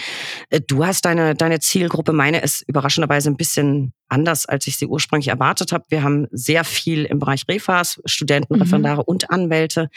äh, 0.51 0.61
du 0.61 0.85
hast 0.85 1.05
deine, 1.05 1.35
deine 1.35 1.61
Zielgruppe, 1.61 2.13
meine 2.13 2.41
ist 2.41 2.65
überraschenderweise 2.67 3.31
ein 3.31 3.37
bisschen 3.37 3.93
anders, 4.09 4.47
als 4.47 4.67
ich 4.67 4.77
sie 4.77 4.87
ursprünglich 4.87 5.29
erwartet 5.29 5.73
habe. 5.73 5.85
Wir 5.89 6.03
haben 6.03 6.27
sehr 6.31 6.65
viel 6.65 7.05
im 7.05 7.19
Bereich 7.19 7.43
Refas, 7.49 8.01
Studenten, 8.07 8.55
mhm. 8.55 8.63
Referendare 8.63 9.05
und 9.05 9.31
Anwälte. 9.31 9.89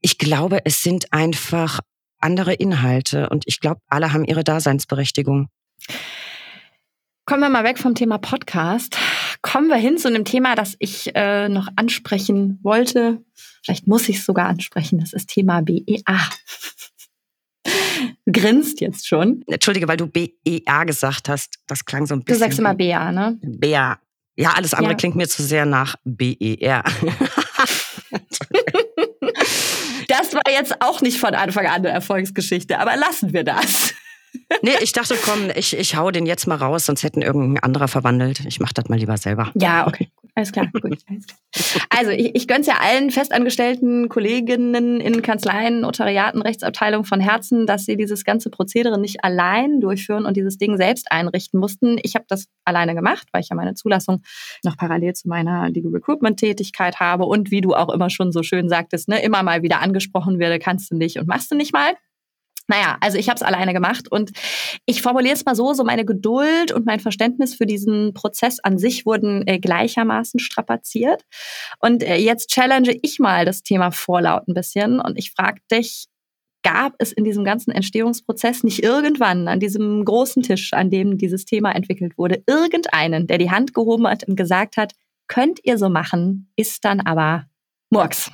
Ich 0.00 0.18
glaube, 0.18 0.60
es 0.64 0.82
sind 0.82 1.12
einfach 1.12 1.80
andere 2.20 2.54
Inhalte 2.54 3.28
und 3.28 3.44
ich 3.46 3.60
glaube, 3.60 3.80
alle 3.88 4.12
haben 4.12 4.24
ihre 4.24 4.44
Daseinsberechtigung. 4.44 5.48
Kommen 7.26 7.40
wir 7.40 7.48
mal 7.48 7.64
weg 7.64 7.78
vom 7.78 7.94
Thema 7.94 8.18
Podcast. 8.18 8.98
Kommen 9.40 9.68
wir 9.68 9.76
hin 9.76 9.96
zu 9.96 10.08
einem 10.08 10.26
Thema, 10.26 10.54
das 10.54 10.76
ich 10.78 11.10
äh, 11.14 11.48
noch 11.48 11.68
ansprechen 11.74 12.58
wollte. 12.62 13.24
Vielleicht 13.64 13.86
muss 13.86 14.10
ich 14.10 14.18
es 14.18 14.26
sogar 14.26 14.46
ansprechen. 14.46 14.98
Das 14.98 15.14
ist 15.14 15.30
Thema 15.30 15.62
BEA. 15.62 16.02
Grinst 18.30 18.82
jetzt 18.82 19.08
schon. 19.08 19.42
Entschuldige, 19.46 19.88
weil 19.88 19.96
du 19.96 20.06
BEA 20.06 20.84
gesagt 20.84 21.30
hast. 21.30 21.54
Das 21.66 21.86
klang 21.86 22.04
so 22.06 22.14
ein 22.14 22.24
bisschen. 22.24 22.40
Du 22.40 22.44
sagst 22.44 22.58
immer 22.58 22.74
BEA, 22.74 23.10
ne? 23.10 23.38
BEA. 23.40 23.98
Ja, 24.36 24.50
alles 24.50 24.74
andere 24.74 24.92
ja. 24.92 24.96
klingt 24.96 25.16
mir 25.16 25.26
zu 25.26 25.42
sehr 25.42 25.64
nach 25.64 25.96
BER. 26.04 26.84
das 30.08 30.34
war 30.34 30.42
jetzt 30.52 30.82
auch 30.82 31.00
nicht 31.00 31.18
von 31.18 31.34
Anfang 31.34 31.64
an 31.66 31.76
eine 31.76 31.88
Erfolgsgeschichte, 31.88 32.78
aber 32.78 32.96
lassen 32.96 33.32
wir 33.32 33.44
das. 33.44 33.94
Nee, 34.62 34.72
ich 34.80 34.92
dachte, 34.92 35.16
komm, 35.22 35.50
ich, 35.54 35.76
ich 35.76 35.96
hau 35.96 36.10
den 36.10 36.26
jetzt 36.26 36.46
mal 36.46 36.56
raus, 36.56 36.86
sonst 36.86 37.02
hätten 37.02 37.22
irgendein 37.22 37.62
anderer 37.62 37.88
verwandelt. 37.88 38.40
Ich 38.46 38.60
mach 38.60 38.72
das 38.72 38.88
mal 38.88 38.98
lieber 38.98 39.16
selber. 39.16 39.50
Ja, 39.54 39.86
okay. 39.86 40.10
Alles 40.36 40.50
klar, 40.50 40.66
gut. 40.72 40.84
Alles 41.08 41.26
klar. 41.26 41.86
Also 41.90 42.10
ich, 42.10 42.34
ich 42.34 42.48
gönn's 42.48 42.66
ja 42.66 42.78
allen 42.80 43.10
festangestellten 43.10 44.08
Kolleginnen 44.08 45.00
in 45.00 45.22
Kanzleien, 45.22 45.80
Notariaten, 45.80 46.42
Rechtsabteilungen 46.42 47.04
von 47.04 47.20
Herzen, 47.20 47.66
dass 47.66 47.84
sie 47.84 47.96
dieses 47.96 48.24
ganze 48.24 48.50
Prozedere 48.50 48.98
nicht 48.98 49.22
allein 49.22 49.80
durchführen 49.80 50.26
und 50.26 50.36
dieses 50.36 50.58
Ding 50.58 50.76
selbst 50.76 51.12
einrichten 51.12 51.60
mussten. 51.60 51.98
Ich 52.02 52.16
habe 52.16 52.24
das 52.28 52.48
alleine 52.64 52.94
gemacht, 52.96 53.28
weil 53.32 53.42
ich 53.42 53.50
ja 53.50 53.56
meine 53.56 53.74
Zulassung 53.74 54.22
noch 54.64 54.76
parallel 54.76 55.14
zu 55.14 55.28
meiner 55.28 55.70
Legal 55.70 55.92
Recruitment 55.92 56.40
Tätigkeit 56.40 56.98
habe 56.98 57.26
und 57.26 57.52
wie 57.52 57.60
du 57.60 57.74
auch 57.74 57.92
immer 57.92 58.10
schon 58.10 58.32
so 58.32 58.42
schön 58.42 58.68
sagtest, 58.68 59.08
ne, 59.08 59.22
immer 59.22 59.42
mal 59.44 59.62
wieder 59.62 59.80
angesprochen 59.80 60.40
werde, 60.40 60.58
kannst 60.58 60.90
du 60.90 60.96
nicht 60.96 61.18
und 61.18 61.28
machst 61.28 61.50
du 61.52 61.54
nicht 61.54 61.72
mal. 61.72 61.92
Naja, 62.66 62.96
also 63.00 63.18
ich 63.18 63.28
habe 63.28 63.36
es 63.36 63.42
alleine 63.42 63.74
gemacht 63.74 64.10
und 64.10 64.32
ich 64.86 65.02
formuliere 65.02 65.34
es 65.34 65.44
mal 65.44 65.54
so, 65.54 65.74
so 65.74 65.84
meine 65.84 66.04
Geduld 66.04 66.72
und 66.72 66.86
mein 66.86 67.00
Verständnis 67.00 67.54
für 67.54 67.66
diesen 67.66 68.14
Prozess 68.14 68.58
an 68.60 68.78
sich 68.78 69.04
wurden 69.04 69.46
äh, 69.46 69.58
gleichermaßen 69.58 70.40
strapaziert. 70.40 71.22
Und 71.78 72.02
äh, 72.02 72.16
jetzt 72.16 72.48
challenge 72.48 72.96
ich 73.02 73.18
mal 73.18 73.44
das 73.44 73.62
Thema 73.62 73.90
Vorlaut 73.90 74.48
ein 74.48 74.54
bisschen 74.54 75.00
und 75.00 75.18
ich 75.18 75.32
frage 75.32 75.60
dich, 75.70 76.06
gab 76.64 76.94
es 76.98 77.12
in 77.12 77.24
diesem 77.24 77.44
ganzen 77.44 77.70
Entstehungsprozess 77.70 78.64
nicht 78.64 78.82
irgendwann 78.82 79.46
an 79.46 79.60
diesem 79.60 80.04
großen 80.04 80.42
Tisch, 80.42 80.72
an 80.72 80.90
dem 80.90 81.18
dieses 81.18 81.44
Thema 81.44 81.72
entwickelt 81.72 82.16
wurde, 82.16 82.42
irgendeinen, 82.46 83.26
der 83.26 83.38
die 83.38 83.50
Hand 83.50 83.74
gehoben 83.74 84.08
hat 84.08 84.24
und 84.24 84.36
gesagt 84.36 84.78
hat, 84.78 84.94
könnt 85.28 85.60
ihr 85.62 85.78
so 85.78 85.88
machen, 85.88 86.50
ist 86.56 86.84
dann 86.84 87.00
aber 87.00 87.44
Murks. 87.90 88.30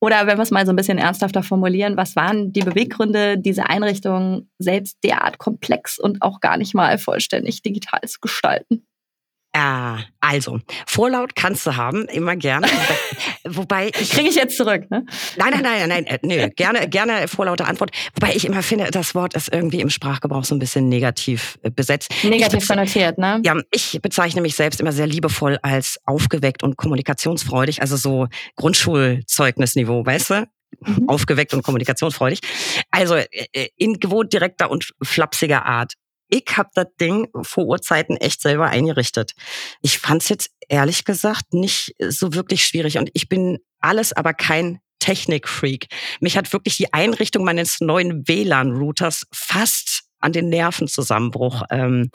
Oder 0.00 0.26
wenn 0.26 0.36
wir 0.36 0.42
es 0.42 0.50
mal 0.50 0.66
so 0.66 0.72
ein 0.72 0.76
bisschen 0.76 0.98
ernsthafter 0.98 1.42
formulieren, 1.42 1.96
was 1.96 2.16
waren 2.16 2.52
die 2.52 2.60
Beweggründe, 2.60 3.38
diese 3.38 3.68
Einrichtung 3.68 4.50
selbst 4.58 4.98
derart 5.02 5.38
komplex 5.38 5.98
und 5.98 6.20
auch 6.20 6.40
gar 6.40 6.58
nicht 6.58 6.74
mal 6.74 6.98
vollständig 6.98 7.62
digital 7.62 8.00
zu 8.06 8.20
gestalten? 8.20 8.86
Äh, 9.56 10.02
also, 10.20 10.58
Vorlaut 10.86 11.34
kannst 11.34 11.66
du 11.66 11.76
haben, 11.76 12.04
immer 12.06 12.36
gerne. 12.36 12.66
Wobei 13.44 13.88
ich. 13.88 14.10
Kriege 14.16 14.28
ich 14.28 14.34
jetzt 14.34 14.56
zurück, 14.56 14.90
ne? 14.90 15.06
Nein, 15.36 15.50
nein, 15.50 15.62
nein, 15.62 15.88
nein, 15.88 16.06
äh, 16.06 16.18
nö, 16.22 16.48
gerne, 16.54 16.88
gerne 16.88 17.26
vorlaute 17.28 17.64
Antwort. 17.64 17.90
Wobei 18.14 18.34
ich 18.34 18.44
immer 18.44 18.62
finde, 18.62 18.90
das 18.90 19.14
Wort 19.14 19.34
ist 19.34 19.52
irgendwie 19.52 19.80
im 19.80 19.88
Sprachgebrauch 19.88 20.44
so 20.44 20.54
ein 20.54 20.58
bisschen 20.58 20.88
negativ 20.88 21.58
äh, 21.62 21.70
besetzt. 21.70 22.12
Negativ 22.22 22.68
konnotiert, 22.68 23.16
ne? 23.18 23.40
Ja, 23.44 23.54
ich 23.70 23.98
bezeichne 24.02 24.42
mich 24.42 24.56
selbst 24.56 24.80
immer 24.80 24.92
sehr 24.92 25.06
liebevoll 25.06 25.58
als 25.62 25.98
aufgeweckt 26.04 26.62
und 26.62 26.76
kommunikationsfreudig, 26.76 27.80
also 27.80 27.96
so 27.96 28.26
Grundschulzeugnisniveau, 28.56 30.04
weißt 30.04 30.30
du? 30.30 30.46
Mhm. 30.80 31.08
Aufgeweckt 31.08 31.54
und 31.54 31.62
kommunikationsfreudig. 31.62 32.40
Also 32.90 33.14
äh, 33.14 33.68
in 33.76 33.94
gewohnt 34.00 34.32
direkter 34.34 34.70
und 34.70 34.92
flapsiger 35.02 35.64
Art 35.64 35.94
ich 36.28 36.56
habe 36.56 36.70
das 36.74 36.86
Ding 37.00 37.28
vor 37.42 37.66
Urzeiten 37.66 38.16
echt 38.16 38.40
selber 38.40 38.66
eingerichtet. 38.66 39.32
Ich 39.82 39.98
fand 39.98 40.22
es 40.22 40.28
jetzt 40.28 40.50
ehrlich 40.68 41.04
gesagt 41.04 41.52
nicht 41.52 41.94
so 42.00 42.34
wirklich 42.34 42.64
schwierig 42.64 42.98
und 42.98 43.10
ich 43.14 43.28
bin 43.28 43.58
alles 43.80 44.12
aber 44.12 44.34
kein 44.34 44.80
Technikfreak. 44.98 45.86
Mich 46.20 46.36
hat 46.36 46.52
wirklich 46.52 46.76
die 46.76 46.92
Einrichtung 46.92 47.44
meines 47.44 47.80
neuen 47.80 48.26
WLAN-Routers 48.26 49.26
fast 49.32 50.05
an 50.26 50.32
den 50.32 50.48
Nervenzusammenbruch 50.48 51.62
ähm, 51.70 52.10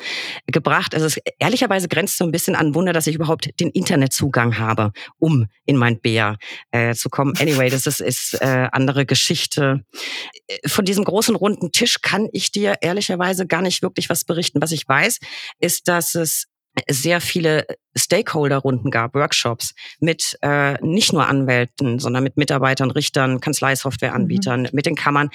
gebracht. 0.47 0.93
Also 0.93 1.07
es, 1.07 1.17
ehrlicherweise 1.39 1.87
grenzt 1.87 2.17
so 2.17 2.25
ein 2.25 2.31
bisschen 2.31 2.55
an 2.55 2.75
Wunder, 2.75 2.91
dass 2.91 3.07
ich 3.07 3.15
überhaupt 3.15 3.49
den 3.59 3.69
Internetzugang 3.69 4.59
habe, 4.59 4.91
um 5.17 5.47
in 5.65 5.77
mein 5.77 5.99
Bär 5.99 6.37
äh, 6.71 6.93
zu 6.93 7.09
kommen. 7.09 7.33
Anyway, 7.39 7.69
das 7.69 7.87
ist, 7.87 8.01
ist 8.01 8.41
äh, 8.41 8.67
andere 8.71 9.05
Geschichte. 9.05 9.85
Von 10.65 10.83
diesem 10.83 11.05
großen 11.05 11.35
runden 11.35 11.71
Tisch 11.71 12.01
kann 12.01 12.27
ich 12.33 12.51
dir 12.51 12.75
ehrlicherweise 12.81 13.47
gar 13.47 13.61
nicht 13.61 13.81
wirklich 13.81 14.09
was 14.09 14.25
berichten. 14.25 14.61
Was 14.61 14.73
ich 14.73 14.87
weiß, 14.87 15.19
ist, 15.59 15.87
dass 15.87 16.15
es 16.15 16.50
sehr 16.89 17.21
viele 17.21 17.65
Stakeholder-Runden 17.95 18.91
gab, 18.91 19.13
Workshops 19.13 19.73
mit 19.99 20.37
äh, 20.41 20.81
nicht 20.81 21.11
nur 21.11 21.27
Anwälten, 21.27 21.99
sondern 21.99 22.23
mit 22.23 22.37
Mitarbeitern, 22.37 22.91
Richtern, 22.91 23.41
Kanzleisoftwareanbietern, 23.41 24.61
mhm. 24.61 24.69
mit 24.71 24.85
den 24.85 24.95
Kammern. 24.95 25.29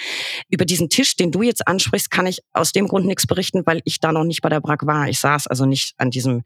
Über 0.48 0.64
diesen 0.64 0.88
Tisch, 0.88 1.16
den 1.16 1.30
du 1.30 1.42
jetzt 1.42 1.68
ansprichst, 1.68 2.10
kann 2.10 2.26
ich 2.26 2.40
aus 2.52 2.72
dem 2.72 2.88
Grund 2.88 3.06
nichts 3.06 3.26
berichten, 3.26 3.62
weil 3.66 3.82
ich 3.84 4.00
da 4.00 4.12
noch 4.12 4.24
nicht 4.24 4.40
bei 4.40 4.48
der 4.48 4.60
BRAC 4.60 4.86
war. 4.86 5.08
Ich 5.08 5.20
saß 5.20 5.46
also 5.46 5.66
nicht 5.66 5.94
an 5.98 6.10
diesem 6.10 6.42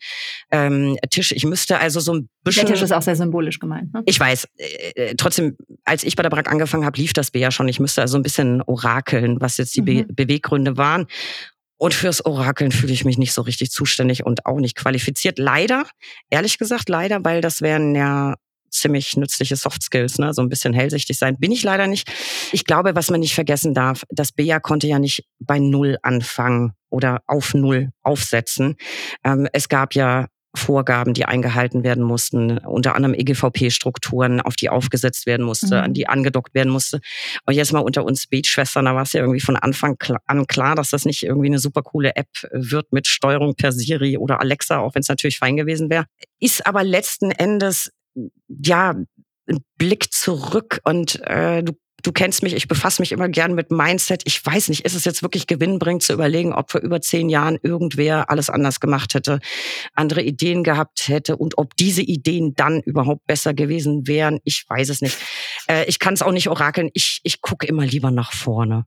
ähm, 0.51 0.97
Tisch. 1.11 1.31
Ich 1.31 1.45
müsste 1.45 1.79
also 1.79 2.01
so 2.01 2.15
ein 2.15 2.29
bisschen... 2.43 2.67
Der 2.67 2.75
Tisch 2.75 2.83
ist 2.83 2.93
auch 2.93 3.03
sehr 3.03 3.17
symbolisch 3.17 3.61
gemeint. 3.61 3.95
Ne? 3.95 4.03
Ich 4.07 4.19
weiß. 4.19 4.49
Äh, 4.57 5.15
trotzdem, 5.17 5.57
als 5.85 6.03
ich 6.03 6.17
bei 6.17 6.25
der 6.25 6.31
BRAC 6.31 6.51
angefangen 6.51 6.85
habe, 6.85 6.99
lief 6.99 7.13
das 7.13 7.31
B 7.31 7.39
ja 7.39 7.53
schon. 7.53 7.69
Ich 7.69 7.79
müsste 7.79 8.01
also 8.01 8.19
ein 8.19 8.25
bisschen 8.25 8.63
orakeln, 8.63 9.41
was 9.41 9.57
jetzt 9.59 9.77
die 9.77 9.83
mhm. 9.83 10.07
Be 10.07 10.07
Beweggründe 10.25 10.77
waren. 10.77 11.07
Und 11.81 11.95
fürs 11.95 12.23
Orakeln 12.27 12.73
fühle 12.73 12.93
ich 12.93 13.07
mich 13.07 13.17
nicht 13.17 13.33
so 13.33 13.41
richtig 13.41 13.71
zuständig 13.71 14.27
und 14.27 14.45
auch 14.45 14.61
nicht 14.61 14.77
qualifiziert. 14.77 15.39
Leider, 15.39 15.85
ehrlich 16.29 16.59
gesagt, 16.59 16.91
leider, 16.91 17.25
weil 17.25 17.41
das 17.41 17.63
wären 17.63 17.95
ja 17.95 18.35
ziemlich 18.71 19.17
nützliche 19.17 19.57
Soft 19.57 19.83
Skills, 19.83 20.19
ne? 20.19 20.35
so 20.35 20.43
ein 20.43 20.51
bisschen 20.51 20.75
hellsichtig 20.75 21.17
sein. 21.17 21.39
Bin 21.39 21.51
ich 21.53 21.63
leider 21.63 21.87
nicht. 21.87 22.13
Ich 22.53 22.67
glaube, 22.67 22.95
was 22.97 23.11
man 23.11 23.21
nicht 23.21 23.35
vergessen 23.35 23.73
darf, 23.73 24.05
das 24.11 24.31
BEA 24.31 24.61
konnte 24.61 24.89
ja 24.89 24.99
nicht 24.99 25.25
bei 25.39 25.59
Null 25.59 25.97
anfangen 26.03 26.75
oder 26.91 27.23
auf 27.27 27.55
Null 27.55 27.89
aufsetzen. 28.03 28.77
Ähm, 29.25 29.49
es 29.55 29.71
gab 29.71 29.95
ja 29.95 30.27
Vorgaben, 30.55 31.15
die 31.15 31.25
eingehalten 31.25 31.85
werden 31.85 32.03
mussten, 32.03 32.59
unter 32.59 32.97
anderem 32.97 33.15
EGVP-Strukturen, 33.15 34.41
auf 34.41 34.57
die 34.57 34.69
aufgesetzt 34.69 35.27
werden 35.27 35.47
musste, 35.47 35.77
mhm. 35.77 35.83
an 35.83 35.95
die 35.95 36.09
angedockt 36.09 36.55
werden 36.55 36.71
musste. 36.71 37.01
Und 37.47 37.55
jetzt 37.55 37.73
mal 37.73 37.81
unter 37.81 38.05
uns 38.05 38.27
Beatschwestern, 38.27 38.85
da 38.85 38.95
war 38.95 39.03
es 39.03 39.13
ja 39.13 39.21
irgendwie 39.21 39.41
von 39.41 39.57
Anfang 39.57 39.97
an 40.27 40.47
klar, 40.47 40.75
dass 40.75 40.91
das 40.91 41.05
nicht 41.05 41.23
irgendwie 41.23 41.49
eine 41.49 41.59
super 41.59 41.83
coole 41.83 42.17
App 42.17 42.29
wird 42.51 42.93
mit 42.93 43.07
Steuerung 43.07 43.55
per 43.55 43.73
Siri 43.73 44.19
oder 44.19 44.41
Alexa, 44.41 44.79
auch 44.79 44.95
wenn 44.95 45.03
es 45.03 45.09
natürlich 45.09 45.39
fein 45.39 45.57
gewesen 45.57 45.89
wäre. 45.89 46.07
Ist 46.41 46.67
aber 46.67 46.83
letzten 46.83 47.31
Endes 47.31 47.93
ja 48.49 48.95
ein 49.47 49.59
Blick 49.79 50.13
zurück 50.13 50.81
und 50.85 51.21
äh, 51.27 51.63
du 51.63 51.73
du 52.03 52.13
kennst 52.13 52.43
mich, 52.43 52.55
ich 52.55 52.69
befasse 52.69 53.03
mich 53.03 53.13
immer 53.13 53.29
gern 53.29 53.55
mit 53.55 53.71
Mindset. 53.71 54.23
Ich 54.25 54.45
weiß 54.45 54.69
nicht, 54.69 54.85
ist 54.85 54.95
es 54.95 55.05
jetzt 55.05 55.23
wirklich 55.23 55.47
gewinnbringend 55.47 56.03
zu 56.03 56.13
überlegen, 56.13 56.53
ob 56.53 56.71
vor 56.71 56.81
über 56.81 57.01
zehn 57.01 57.29
Jahren 57.29 57.59
irgendwer 57.63 58.31
alles 58.31 58.51
anders 58.51 58.81
gemacht 58.81 59.15
hätte, 59.15 59.41
andere 59.95 60.23
Ideen 60.23 60.65
gehabt 60.65 61.09
hätte 61.09 61.37
und 61.37 61.59
ob 61.59 61.77
diese 61.77 62.03
Ideen 62.03 62.55
dann 62.55 62.81
überhaupt 62.81 63.27
besser 63.27 63.55
gewesen 63.55 64.07
wären. 64.07 64.41
Ich 64.45 64.65
weiß 64.69 64.89
es 64.89 65.01
nicht. 65.01 65.17
Äh, 65.69 65.85
ich 65.87 65.99
kann 65.99 66.15
es 66.15 66.23
auch 66.23 66.33
nicht 66.33 66.49
orakeln. 66.49 66.91
Ich, 66.95 67.21
ich 67.25 67.41
gucke 67.41 67.67
immer 67.67 67.85
lieber 67.85 68.11
nach 68.11 68.33
vorne. 68.33 68.87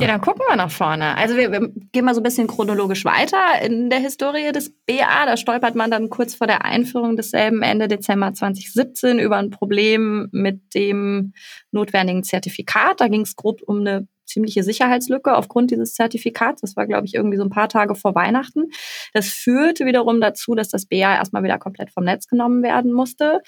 Ja, 0.00 0.06
dann 0.06 0.20
gucken 0.20 0.42
wir 0.48 0.56
nach 0.56 0.70
vorne. 0.70 1.16
Also 1.16 1.36
wir, 1.36 1.50
wir, 1.50 1.68
gehen 1.92 2.04
mal 2.04 2.14
so 2.14 2.20
ein 2.20 2.24
bisschen 2.24 2.46
chronologisch 2.46 3.04
weiter 3.04 3.60
in 3.62 3.90
der 3.90 3.98
Historie 3.98 4.52
des 4.52 4.70
BA. 4.86 5.26
Da 5.26 5.36
stolpert 5.36 5.74
man 5.74 5.90
dann 5.90 6.08
kurz 6.08 6.34
vor 6.34 6.46
der 6.46 6.64
Einführung 6.64 7.16
desselben 7.16 7.62
Ende 7.62 7.88
Dezember 7.88 8.32
2017 8.32 9.18
über 9.18 9.36
ein 9.36 9.50
Problem 9.50 10.28
mit 10.32 10.74
dem 10.74 11.32
notwendigen 11.72 12.22
Zertifikat. 12.22 13.00
Da 13.00 13.08
ging 13.08 13.22
es 13.22 13.36
grob 13.36 13.60
um 13.62 13.80
eine 13.80 14.06
ziemliche 14.28 14.62
Sicherheitslücke 14.62 15.36
aufgrund 15.36 15.70
dieses 15.70 15.94
Zertifikats. 15.94 16.60
Das 16.60 16.76
war, 16.76 16.86
glaube 16.86 17.06
ich, 17.06 17.14
irgendwie 17.14 17.36
so 17.36 17.42
ein 17.42 17.50
paar 17.50 17.68
Tage 17.68 17.94
vor 17.94 18.14
Weihnachten. 18.14 18.70
Das 19.12 19.28
führte 19.28 19.86
wiederum 19.86 20.20
dazu, 20.20 20.54
dass 20.54 20.68
das 20.68 20.86
BA 20.86 21.16
erstmal 21.16 21.42
wieder 21.42 21.58
komplett 21.58 21.90
vom 21.90 22.04
Netz 22.04 22.28
genommen 22.28 22.62
werden 22.62 22.92
musste. 22.92 23.40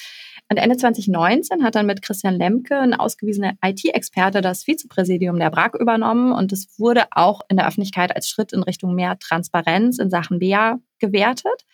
Und 0.50 0.56
Ende 0.56 0.76
2019 0.76 1.62
hat 1.62 1.74
dann 1.74 1.86
mit 1.86 2.02
Christian 2.02 2.34
Lemke, 2.34 2.78
ein 2.78 2.94
ausgewiesener 2.94 3.52
IT-Experte, 3.64 4.40
das 4.40 4.64
Vizepräsidium 4.64 5.38
der 5.38 5.50
BRAG 5.50 5.74
übernommen. 5.78 6.32
Und 6.32 6.52
es 6.52 6.78
wurde 6.78 7.04
auch 7.10 7.42
in 7.48 7.56
der 7.56 7.68
Öffentlichkeit 7.68 8.14
als 8.14 8.28
Schritt 8.28 8.52
in 8.52 8.62
Richtung 8.62 8.94
mehr 8.94 9.18
Transparenz 9.18 9.98
in 9.98 10.10
Sachen 10.10 10.38
BA 10.38 10.78
gewertet. 10.98 11.64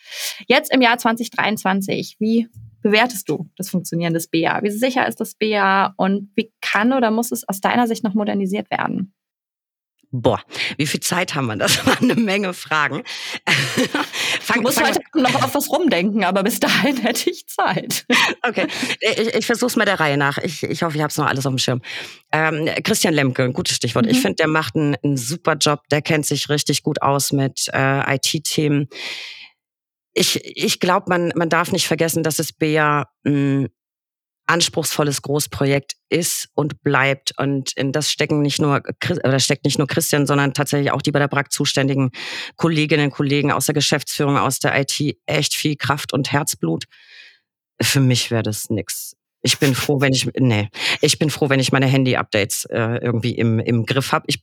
Jetzt 0.47 0.73
im 0.73 0.81
Jahr 0.83 0.99
2023, 0.99 2.17
wie 2.19 2.49
bewertest 2.87 3.28
du 3.28 3.51
das 3.57 3.68
Funktionieren 3.68 4.14
des 4.14 4.28
BA? 4.28 4.62
Wie 4.62 4.70
sicher 4.70 5.09
ist 5.09 5.20
das 5.20 5.34
BA 5.34 5.93
und 5.97 6.30
wie 6.37 6.53
kann 6.61 6.93
oder 6.93 7.11
muss 7.11 7.32
es 7.32 7.47
aus 7.49 7.61
deiner 7.61 7.89
Sicht 7.89 8.05
noch 8.05 8.14
modernisiert 8.14 8.70
werden? 8.70 9.12
Boah, 10.12 10.41
wie 10.76 10.87
viel 10.87 11.01
Zeit 11.01 11.34
haben 11.34 11.47
wir? 11.47 11.57
Das 11.57 11.84
waren 11.87 12.09
eine 12.09 12.14
Menge 12.14 12.55
Fragen. 12.55 13.03
fang, 14.41 14.59
du 14.59 14.62
musst 14.62 14.78
fang, 14.78 14.87
heute 14.87 15.01
noch 15.14 15.34
auf 15.43 15.57
was 15.57 15.68
rumdenken, 15.68 16.22
aber 16.22 16.45
bis 16.45 16.61
dahin 16.61 16.97
hätte 17.03 17.28
ich 17.28 17.49
Zeit. 17.49 18.07
okay, 18.43 18.68
ich, 19.01 19.34
ich 19.34 19.47
versuche 19.47 19.66
es 19.66 19.74
mal 19.74 19.84
der 19.84 19.99
Reihe 19.99 20.16
nach. 20.16 20.39
Ich, 20.39 20.62
ich 20.62 20.84
hoffe, 20.84 20.95
ich 20.97 21.03
habe 21.03 21.11
es 21.11 21.18
noch 21.18 21.26
alles 21.26 21.45
auf 21.45 21.53
dem 21.53 21.59
Schirm. 21.59 21.82
Ähm, 22.30 22.70
Christian 22.84 23.14
Lemke, 23.14 23.43
ein 23.43 23.53
gutes 23.53 23.74
Stichwort. 23.74 24.05
Mhm. 24.05 24.12
Ich 24.12 24.20
finde, 24.20 24.37
der 24.37 24.49
macht 24.49 24.76
einen, 24.76 24.95
einen, 25.03 25.16
super 25.16 25.55
Job. 25.55 25.80
Der 25.91 26.03
kennt 26.03 26.24
sich 26.24 26.49
richtig 26.49 26.84
gut 26.84 27.03
aus 27.03 27.32
mit 27.32 27.68
äh, 27.72 28.14
IT-Themen 28.14 28.89
ich, 30.17 30.41
ich 30.45 30.81
glaube, 30.81 31.07
man, 31.09 31.33
man 31.37 31.51
darf 31.51 31.73
nicht 31.73 31.87
vergessen, 31.87 32.23
dass 32.23 32.39
es 32.39 32.53
BEA 32.53 33.07
ein 33.25 33.69
anspruchsvolles 34.47 35.23
Großprojekt 35.23 35.95
ist 36.09 36.49
und 36.55 36.83
bleibt. 36.83 37.35
Und 37.37 37.73
in 37.77 37.93
das 37.93 38.11
stecken 38.11 38.41
nicht 38.41 38.61
nur, 38.61 38.83
oder 39.25 39.41
steckt 39.41 39.64
nicht 39.64 39.79
nur 39.79 39.89
Christian, 39.89 40.27
sondern 40.27 40.55
tatsächlich 40.55 40.93
auch 40.93 41.03
die 41.03 41.11
bei 41.11 41.19
der 41.19 41.29
BRAC 41.29 41.53
zuständigen 41.53 42.12
Kolleginnen 42.57 43.07
und 43.07 43.11
Kollegen 43.11 43.53
aus 43.53 43.67
der 43.67 43.75
Geschäftsführung, 43.75 44.39
aus 44.39 44.59
der 44.59 44.79
IT 44.81 45.19
echt 45.27 45.55
viel 45.55 45.77
Kraft 45.77 46.12
und 46.12 46.33
Herzblut. 46.33 46.85
Für 47.83 48.01
mich 48.01 48.31
wäre 48.31 48.43
das 48.43 48.71
nix. 48.71 49.17
Ich 49.43 49.59
bin 49.59 49.75
froh, 49.75 50.01
wenn 50.01 50.14
ich, 50.14 50.31
nee, 50.39 50.71
ich 51.03 51.19
bin 51.19 51.29
froh, 51.29 51.51
wenn 51.51 51.61
ich 51.61 51.73
meine 51.73 51.87
Handy-Updates 51.87 52.64
äh, 52.67 52.99
irgendwie 53.03 53.33
im, 53.33 53.59
im 53.59 53.85
Griff 53.85 54.12
habe. 54.12 54.25
Ich 54.29 54.43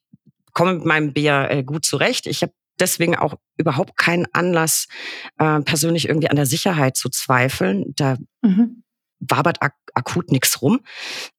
komme 0.53 0.76
mit 0.76 0.86
meinem 0.86 1.13
BEA 1.13 1.49
äh, 1.49 1.63
gut 1.63 1.84
zurecht. 1.84 2.28
Ich 2.28 2.43
habe 2.43 2.53
deswegen 2.80 3.15
auch 3.15 3.36
überhaupt 3.57 3.97
keinen 3.97 4.28
Anlass, 4.34 4.88
äh, 5.38 5.61
persönlich 5.61 6.07
irgendwie 6.07 6.30
an 6.30 6.36
der 6.36 6.45
Sicherheit 6.45 6.97
zu 6.97 7.09
zweifeln. 7.09 7.93
Da 7.95 8.17
mhm. 8.41 8.84
wabert 9.19 9.61
ak 9.61 9.76
akut 9.93 10.32
nichts 10.32 10.61
rum. 10.61 10.82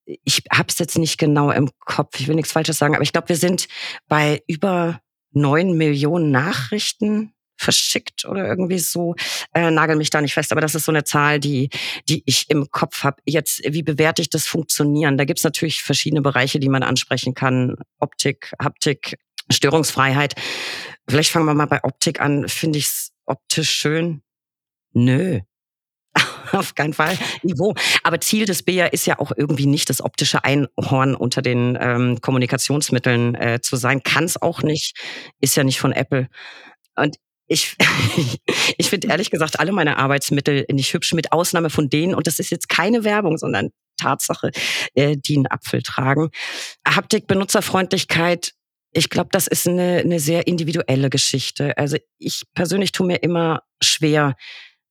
Ich 0.05 0.43
habe 0.53 0.69
es 0.69 0.79
jetzt 0.79 0.97
nicht 0.99 1.19
genau 1.19 1.51
im 1.51 1.71
Kopf, 1.81 2.21
ich 2.21 2.29
will 2.29 2.37
nichts 2.37 2.53
Falsches 2.53 2.79
sagen, 2.79 2.95
aber 2.95 3.03
ich 3.03 3.13
glaube, 3.13 3.29
wir 3.29 3.37
sind 3.37 3.67
bei 4.09 4.43
über 4.47 5.01
neun 5.33 5.77
Millionen 5.77 6.31
Nachrichten 6.31 7.35
verschickt 7.57 8.25
oder 8.25 8.47
irgendwie 8.47 8.79
so. 8.79 9.15
Äh, 9.55 9.71
nagel 9.71 9.97
mich 9.97 10.11
da 10.11 10.21
nicht 10.21 10.35
fest, 10.35 10.53
aber 10.53 10.61
das 10.61 10.75
ist 10.75 10.85
so 10.85 10.93
eine 10.93 11.05
Zahl, 11.05 11.41
die, 11.41 11.71
die 12.09 12.23
ich 12.27 12.51
im 12.51 12.71
Kopf 12.71 13.05
habe. 13.05 13.17
Jetzt, 13.25 13.63
wie 13.67 13.83
bewerte 13.83 14.23
ich 14.23 14.31
das 14.31 14.47
Funktionieren? 14.47 15.17
Da 15.17 15.25
gibt's 15.25 15.45
natürlich 15.45 15.83
verschiedene 15.83 16.23
Bereiche, 16.23 16.59
die 16.59 16.69
man 16.69 16.83
ansprechen 16.83 17.35
kann. 17.35 17.77
Optik, 17.99 18.53
Haptik, 18.61 19.19
Störungsfreiheit. 19.51 20.35
Vielleicht 21.09 21.31
fangen 21.31 21.47
wir 21.47 21.55
mal 21.55 21.67
bei 21.67 21.83
Optik 21.85 22.21
an. 22.21 22.49
Finde 22.49 22.79
ich 22.79 22.87
es 22.87 23.13
optisch 23.27 23.71
schön? 23.71 24.23
Nö. 24.93 25.41
Auf 26.53 26.75
keinen 26.75 26.95
Fall. 26.95 27.19
Niveau. 27.43 27.75
Aber 28.03 28.21
Ziel 28.21 28.47
des 28.47 28.63
BIA 28.63 28.87
ist 28.87 29.07
ja 29.07 29.19
auch 29.19 29.33
irgendwie 29.37 29.67
nicht 29.67 29.91
das 29.91 30.01
optische 30.01 30.45
Einhorn 30.45 31.15
unter 31.15 31.43
den 31.43 31.77
ähm, 31.81 32.21
Kommunikationsmitteln 32.21 33.35
äh, 33.35 33.61
zu 33.61 33.77
sein. 33.77 34.03
Kann 34.03 34.25
es 34.25 34.41
auch 34.41 34.63
nicht. 34.63 34.97
Ist 35.41 35.57
ja 35.57 35.65
nicht 35.65 35.81
von 35.81 35.93
Apple. 35.93 36.29
Und 36.95 37.17
ich, 37.47 37.77
ich 38.79 38.89
finde 38.89 39.09
ehrlich 39.09 39.31
gesagt 39.31 39.61
alle 39.61 39.73
meine 39.73 39.99
Arbeitsmittel 39.99 40.65
nicht 40.71 40.93
hübsch, 40.95 41.13
mit 41.13 41.33
Ausnahme 41.33 41.71
von 41.71 41.91
denen, 41.91 42.15
und 42.15 42.27
das 42.27 42.39
ist 42.39 42.51
jetzt 42.51 42.69
keine 42.69 43.05
Werbung, 43.05 43.37
sondern 43.37 43.71
Tatsache, 43.97 44.51
äh, 44.95 45.17
die 45.17 45.37
einen 45.37 45.47
Apfel 45.47 45.83
tragen. 45.83 46.31
Haptik, 46.87 47.27
Benutzerfreundlichkeit, 47.27 48.53
ich 48.95 49.11
glaube, 49.11 49.29
das 49.33 49.47
ist 49.47 49.69
eine, 49.69 49.99
eine 49.99 50.21
sehr 50.21 50.47
individuelle 50.47 51.11
Geschichte. 51.11 51.77
Also 51.77 51.97
ich 52.19 52.45
persönlich 52.55 52.93
tue 52.93 53.07
mir 53.07 53.17
immer 53.17 53.63
schwer 53.83 54.37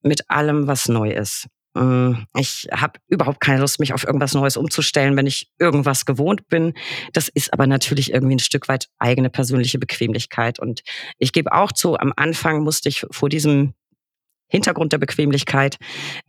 mit 0.01 0.29
allem, 0.29 0.67
was 0.67 0.89
neu 0.89 1.11
ist. 1.11 1.47
Mm, 1.73 2.13
ich 2.37 2.67
habe 2.71 2.99
überhaupt 3.07 3.39
keine 3.39 3.61
Lust, 3.61 3.79
mich 3.79 3.93
auf 3.93 4.03
irgendwas 4.03 4.33
Neues 4.33 4.57
umzustellen, 4.57 5.15
wenn 5.17 5.25
ich 5.25 5.49
irgendwas 5.57 6.05
gewohnt 6.05 6.47
bin. 6.49 6.73
Das 7.13 7.29
ist 7.29 7.51
aber 7.53 7.65
natürlich 7.65 8.13
irgendwie 8.13 8.35
ein 8.35 8.39
Stück 8.39 8.67
weit 8.67 8.89
eigene 8.99 9.29
persönliche 9.29 9.79
Bequemlichkeit. 9.79 10.59
Und 10.59 10.81
ich 11.17 11.31
gebe 11.31 11.53
auch 11.53 11.71
zu, 11.71 11.97
am 11.97 12.13
Anfang 12.15 12.61
musste 12.61 12.89
ich 12.89 13.05
vor 13.09 13.29
diesem 13.29 13.73
Hintergrund 14.47 14.93
der 14.93 14.97
Bequemlichkeit 14.99 15.77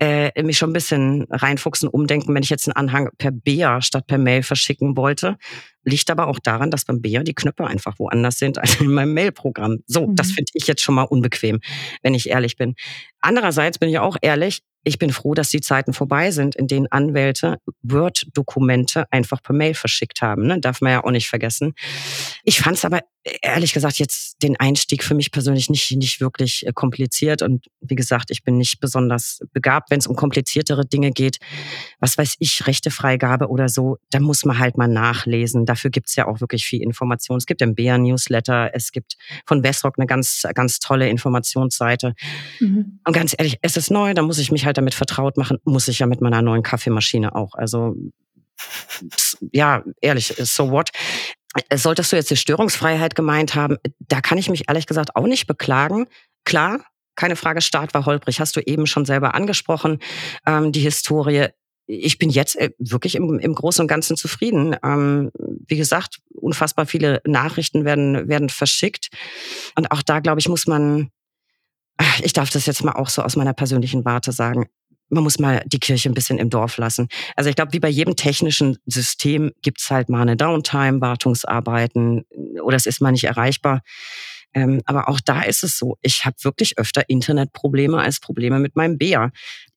äh, 0.01 0.43
mich 0.43 0.59
schon 0.59 0.71
ein 0.71 0.75
bisschen 0.75 1.27
reinfuchsen, 1.31 1.89
umdenken, 1.89 2.35
wenn 2.35 2.43
ich 2.43 2.51
jetzt 2.51 2.69
einen 2.69 2.77
Anhang 2.77 3.11
per 3.19 3.31
BEA 3.31 3.83
statt 3.83 4.07
per 4.07 4.19
Mail 4.19 4.43
verschicken 4.43 4.97
wollte. 4.97 5.37
Liegt 5.85 6.11
aber 6.11 6.29
auch 6.29 6.39
daran, 6.39 6.71
dass 6.71 6.85
beim 6.85 7.03
BEA 7.03 7.23
die 7.23 7.35
Knöpfe 7.35 7.67
einfach 7.67 7.99
woanders 7.99 8.39
sind 8.39 8.59
als 8.59 8.81
in 8.81 8.93
meinem 8.93 9.15
Mailprogramm. 9.15 9.79
So, 9.87 10.07
mhm. 10.07 10.17
das 10.17 10.29
finde 10.29 10.51
ich 10.55 10.67
jetzt 10.67 10.83
schon 10.83 10.95
mal 10.95 11.03
unbequem, 11.03 11.61
wenn 12.03 12.15
ich 12.15 12.31
ehrlich 12.31 12.57
bin. 12.57 12.75
Andererseits 13.21 13.79
bin 13.79 13.89
ich 13.91 13.99
auch 13.99 14.17
ehrlich, 14.23 14.63
ich 14.85 14.99
bin 14.99 15.11
froh, 15.11 15.35
dass 15.35 15.51
die 15.51 15.61
Zeiten 15.61 15.93
vorbei 15.93 16.31
sind, 16.31 16.55
in 16.55 16.69
denen 16.69 16.87
Anwälte 16.87 17.59
Word-Dokumente 17.83 19.07
einfach 19.11 19.43
per 19.43 19.55
Mail 19.55 19.75
verschickt 19.75 20.23
haben. 20.23 20.47
Ne? 20.47 20.61
Darf 20.61 20.81
man 20.81 20.93
ja 20.93 21.05
auch 21.05 21.11
nicht 21.11 21.29
vergessen. 21.29 21.75
Ich 22.45 22.61
fand 22.61 22.77
es 22.77 22.85
aber 22.85 23.01
ehrlich 23.43 23.73
gesagt 23.73 23.99
jetzt 23.99 24.43
den 24.43 24.59
Einstieg 24.61 25.03
für 25.03 25.15
mich 25.15 25.31
persönlich 25.31 25.71
nicht, 25.71 25.91
nicht 25.97 26.21
wirklich 26.21 26.67
äh, 26.67 26.73
kompliziert. 26.73 27.41
Und 27.41 27.67
wie 27.81 27.95
gesagt, 27.95 28.31
ich 28.31 28.43
bin 28.43 28.59
nicht 28.59 28.81
besonders 28.81 29.41
begabt, 29.53 29.91
wenn 29.91 29.99
es 29.99 30.07
um 30.07 30.15
kompliziertere 30.15 30.85
Dinge 30.85 31.11
geht. 31.11 31.39
Was 32.01 32.19
weiß 32.19 32.37
ich, 32.39 32.67
Rechtefreigabe 32.67 33.49
oder 33.49 33.69
so, 33.69 33.97
da 34.11 34.21
muss 34.21 34.45
man 34.45 34.59
halt 34.59 34.77
mal 34.77 34.89
nachlesen. 34.89 35.65
Dafür 35.65 35.91
gibt 35.91 36.09
es 36.09 36.17
ja 36.17 36.27
auch 36.27 36.41
wirklich 36.41 36.67
viel 36.67 36.83
Information. 36.83 37.39
Es 37.39 37.47
gibt 37.47 37.63
den 37.63 37.75
Bär 37.75 37.97
Newsletter, 37.97 38.71
es 38.75 38.93
gibt 38.93 39.17
von 39.47 39.63
Westrock 39.63 39.99
eine 39.99 40.07
ganz, 40.07 40.43
ganz 40.55 40.79
tolle 40.79 41.09
Informationsseite. 41.09 42.15
Mhm. 42.61 43.01
Und 43.05 43.13
ganz 43.13 43.35
ehrlich, 43.37 43.59
es 43.63 43.79
ist 43.79 43.91
neu, 43.91 44.13
da 44.13 44.23
muss 44.23 44.39
ich 44.39 44.53
mich 44.53 44.67
halt 44.67 44.74
damit 44.77 44.95
vertraut 44.95 45.37
machen, 45.37 45.59
muss 45.65 45.89
ich 45.89 45.99
ja 45.99 46.07
mit 46.07 46.21
meiner 46.21 46.43
neuen 46.43 46.63
Kaffeemaschine 46.63 47.35
auch. 47.35 47.55
Also 47.55 47.97
ja, 49.53 49.83
ehrlich, 50.01 50.35
so 50.39 50.71
what? 50.71 50.91
Äh, 51.69 51.77
solltest 51.77 52.13
du 52.13 52.17
jetzt 52.17 52.31
die 52.31 52.37
Störungsfreiheit 52.37 53.15
gemeint 53.15 53.55
haben, 53.55 53.77
da 53.99 54.21
kann 54.21 54.39
ich 54.39 54.51
mich 54.51 54.69
ehrlich 54.69 54.87
gesagt 54.87 55.17
auch 55.17 55.27
nicht 55.27 55.47
beklagen. 55.47 56.07
Klar, 56.45 56.81
keine 57.17 57.37
Frage, 57.37 57.61
Start 57.61 57.95
war 57.95 58.07
holprig, 58.07 58.41
hast 58.41 58.57
du 58.57 58.61
eben 58.61 58.87
schon 58.87 59.05
selber 59.05 59.35
angesprochen, 59.35 59.99
ähm, 60.47 60.73
die 60.73 60.81
Historie. 60.81 61.49
Ich 61.87 62.19
bin 62.19 62.31
jetzt 62.31 62.57
äh, 62.57 62.71
wirklich 62.79 63.15
im, 63.15 63.39
im 63.39 63.55
Großen 63.55 63.83
und 63.83 63.89
Ganzen 63.89 64.17
zufrieden. 64.17 64.75
Ähm, 64.83 65.31
wie 65.39 65.77
gesagt, 65.77 66.21
unfassbar 66.35 66.87
viele 66.87 67.21
Nachrichten 67.27 67.85
werden, 67.85 68.29
werden 68.29 68.49
verschickt. 68.49 69.11
Und 69.77 69.91
auch 69.91 70.03
da, 70.03 70.21
glaube 70.21 70.41
ich, 70.41 70.49
muss 70.49 70.67
man, 70.67 71.11
ich 72.23 72.33
darf 72.33 72.51
das 72.51 72.67
jetzt 72.67 72.85
mal 72.85 72.93
auch 72.93 73.09
so 73.09 73.23
aus 73.23 73.37
meiner 73.37 73.53
persönlichen 73.53 74.05
Warte 74.05 74.33
sagen, 74.33 74.67
man 75.11 75.23
muss 75.23 75.39
mal 75.39 75.63
die 75.67 75.79
Kirche 75.79 76.09
ein 76.09 76.15
bisschen 76.15 76.39
im 76.39 76.51
Dorf 76.51 76.77
lassen. 76.77 77.09
Also 77.37 77.51
ich 77.51 77.57
glaube, 77.57 77.73
wie 77.73 77.81
bei 77.81 77.89
jedem 77.89 78.17
technischen 78.17 78.79
System 78.87 79.53
gibt's 79.63 79.91
halt 79.91 80.09
mal 80.09 80.23
eine 80.23 80.37
Downtime, 80.37 81.01
Wartungsarbeiten 81.01 82.25
oder 82.63 82.77
es 82.77 82.87
ist 82.87 83.01
mal 83.01 83.13
nicht 83.13 83.25
erreichbar. 83.25 83.83
Ähm, 84.55 84.81
aber 84.87 85.09
auch 85.09 85.21
da 85.21 85.43
ist 85.43 85.65
es 85.65 85.79
so, 85.79 85.97
ich 86.01 86.25
habe 86.25 86.37
wirklich 86.43 86.79
öfter 86.79 87.09
Internetprobleme 87.09 87.99
als 87.99 88.21
Probleme 88.21 88.61
mit 88.61 88.77
meinem 88.77 88.99
Bär. 88.99 89.31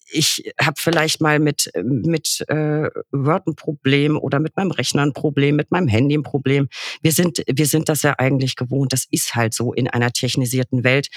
Ich 0.10 0.54
habe 0.62 0.80
vielleicht 0.80 1.20
mal 1.20 1.40
mit, 1.40 1.70
mit 1.84 2.46
äh, 2.48 2.90
Word 3.12 3.48
ein 3.48 3.56
Problem 3.56 4.18
oder 4.18 4.40
mit 4.40 4.56
meinem 4.56 4.72
Rechner 4.72 5.02
ein 5.02 5.14
Problem, 5.14 5.58
mit 5.58 5.72
meinem 5.72 5.90
Handy 5.90 6.16
ein 6.16 6.24
Problem. 6.24 6.70
Wir 7.02 7.12
sind, 7.12 7.44
wir 7.46 7.66
sind 7.66 7.90
das 7.90 8.04
ja 8.04 8.16
eigentlich 8.18 8.56
gewohnt. 8.56 8.94
Das 8.94 9.06
ist 9.12 9.36
halt 9.36 9.54
so 9.54 9.74
in 9.74 9.90
einer 9.90 10.12
technisierten 10.12 10.86
Welt. 10.86 11.10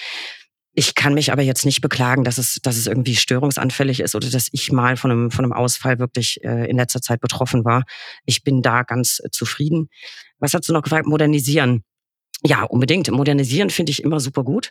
Ich 0.73 0.95
kann 0.95 1.15
mich 1.15 1.33
aber 1.33 1.43
jetzt 1.43 1.65
nicht 1.65 1.81
beklagen, 1.81 2.23
dass 2.23 2.39
es, 2.39 2.61
dass 2.63 2.77
es 2.77 2.87
irgendwie 2.87 3.17
störungsanfällig 3.17 4.01
ist 4.01 4.15
oder 4.15 4.31
dass 4.31 4.49
ich 4.53 4.71
mal 4.71 4.97
von 4.97 5.11
einem, 5.11 5.31
von 5.31 5.45
einem 5.45 5.53
Ausfall 5.53 5.99
wirklich 5.99 6.43
äh, 6.45 6.71
in 6.71 6.77
letzter 6.77 7.03
Zeit 7.03 7.21
betroffen 7.21 7.65
war. 7.65 7.83
Ich 8.25 8.45
bin 8.45 8.63
da 8.63 8.83
ganz 8.85 9.21
äh, 9.25 9.31
zufrieden. 9.31 9.89
Was 10.39 10.55
hast 10.55 10.69
du 10.69 10.73
noch 10.73 10.83
gefragt? 10.83 11.07
Modernisieren. 11.07 11.83
Ja, 12.45 12.63
unbedingt. 12.63 13.11
Modernisieren 13.11 13.71
finde 13.71 13.91
ich 13.91 14.03
immer 14.03 14.21
super 14.21 14.45
gut. 14.45 14.71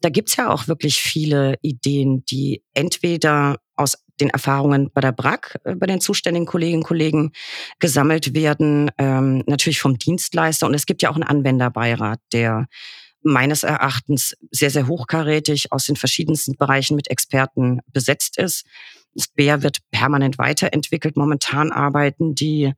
Da 0.00 0.10
gibt's 0.10 0.36
ja 0.36 0.50
auch 0.50 0.68
wirklich 0.68 1.00
viele 1.00 1.56
Ideen, 1.62 2.24
die 2.26 2.62
entweder 2.74 3.56
aus 3.76 3.96
den 4.20 4.30
Erfahrungen 4.30 4.90
bei 4.92 5.00
der 5.00 5.12
BRAC, 5.12 5.58
äh, 5.64 5.74
bei 5.76 5.86
den 5.86 6.00
zuständigen 6.00 6.46
Kolleginnen 6.46 6.82
und 6.82 6.86
Kollegen 6.86 7.32
gesammelt 7.78 8.34
werden, 8.34 8.90
ähm, 8.98 9.44
natürlich 9.46 9.80
vom 9.80 9.98
Dienstleister. 9.98 10.66
Und 10.66 10.74
es 10.74 10.86
gibt 10.86 11.02
ja 11.02 11.10
auch 11.10 11.14
einen 11.14 11.22
Anwenderbeirat, 11.22 12.20
der 12.32 12.66
meines 13.26 13.64
Erachtens 13.64 14.36
sehr, 14.50 14.70
sehr 14.70 14.86
hochkarätig 14.86 15.72
aus 15.72 15.86
den 15.86 15.96
verschiedensten 15.96 16.56
Bereichen 16.56 16.96
mit 16.96 17.10
Experten 17.10 17.80
besetzt 17.92 18.38
ist. 18.38 18.64
Das 19.14 19.28
BER 19.28 19.62
wird 19.62 19.78
permanent 19.90 20.38
weiterentwickelt. 20.38 21.16
Momentan 21.16 21.72
arbeiten 21.72 22.34
die 22.34 22.72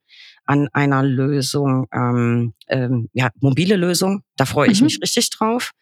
an 0.47 0.69
einer 0.73 1.03
Lösung, 1.03 1.87
ähm, 1.93 2.55
ähm, 2.69 3.11
ja, 3.13 3.29
mobile 3.41 3.77
Lösung. 3.77 4.23
Da 4.37 4.47
freue 4.47 4.71
ich 4.71 4.81
mhm. 4.81 4.85
mich 4.85 5.01
richtig 5.03 5.29
drauf. 5.31 5.73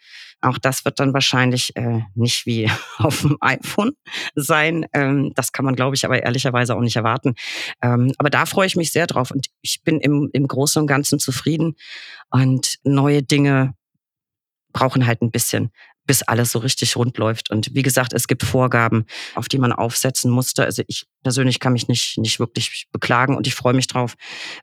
Auch 0.40 0.58
das 0.58 0.84
wird 0.84 0.98
dann 0.98 1.14
wahrscheinlich 1.14 1.76
äh, 1.76 2.00
nicht 2.14 2.46
wie 2.46 2.68
auf 2.98 3.20
dem 3.20 3.36
iPhone 3.40 3.92
sein. 4.34 4.86
Ähm, 4.92 5.32
das 5.36 5.52
kann 5.52 5.64
man, 5.64 5.76
glaube 5.76 5.94
ich, 5.94 6.04
aber 6.04 6.20
ehrlicherweise 6.20 6.74
auch 6.74 6.80
nicht 6.80 6.96
erwarten. 6.96 7.34
Ähm, 7.80 8.12
aber 8.18 8.30
da 8.30 8.44
freue 8.46 8.66
ich 8.66 8.74
mich 8.74 8.90
sehr 8.90 9.06
drauf 9.06 9.30
und 9.30 9.46
ich 9.60 9.82
bin 9.84 10.00
im, 10.00 10.30
im 10.32 10.48
Großen 10.48 10.80
und 10.80 10.88
Ganzen 10.88 11.20
zufrieden. 11.20 11.76
Und 12.30 12.78
neue 12.82 13.22
Dinge 13.22 13.74
brauchen 14.76 15.06
halt 15.06 15.22
ein 15.22 15.30
bisschen, 15.30 15.70
bis 16.06 16.22
alles 16.22 16.52
so 16.52 16.58
richtig 16.58 16.96
rund 16.96 17.16
läuft. 17.16 17.50
Und 17.50 17.74
wie 17.74 17.82
gesagt, 17.82 18.12
es 18.12 18.28
gibt 18.28 18.42
Vorgaben, 18.42 19.06
auf 19.34 19.48
die 19.48 19.56
man 19.56 19.72
aufsetzen 19.72 20.30
musste. 20.30 20.64
Also 20.64 20.82
ich 20.86 21.06
persönlich 21.22 21.60
kann 21.60 21.72
mich 21.72 21.88
nicht, 21.88 22.18
nicht 22.18 22.38
wirklich 22.38 22.86
beklagen 22.92 23.36
und 23.36 23.46
ich 23.46 23.54
freue 23.54 23.72
mich 23.72 23.86
drauf, 23.86 24.16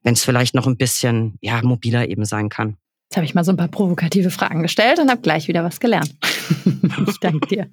wenn 0.04 0.14
es 0.14 0.24
vielleicht 0.24 0.54
noch 0.54 0.68
ein 0.68 0.78
bisschen 0.78 1.40
ja, 1.42 1.60
mobiler 1.64 2.08
eben 2.08 2.26
sein 2.26 2.50
kann. 2.50 2.78
Jetzt 3.10 3.18
habe 3.18 3.26
ich 3.26 3.34
mal 3.34 3.44
so 3.44 3.52
ein 3.52 3.58
paar 3.58 3.68
provokative 3.68 4.30
Fragen 4.30 4.62
gestellt 4.62 5.00
und 5.00 5.10
habe 5.10 5.22
gleich 5.22 5.48
wieder 5.48 5.64
was 5.64 5.80
gelernt. 5.80 6.14
ich 7.08 7.20
danke 7.20 7.48
dir. 7.48 7.70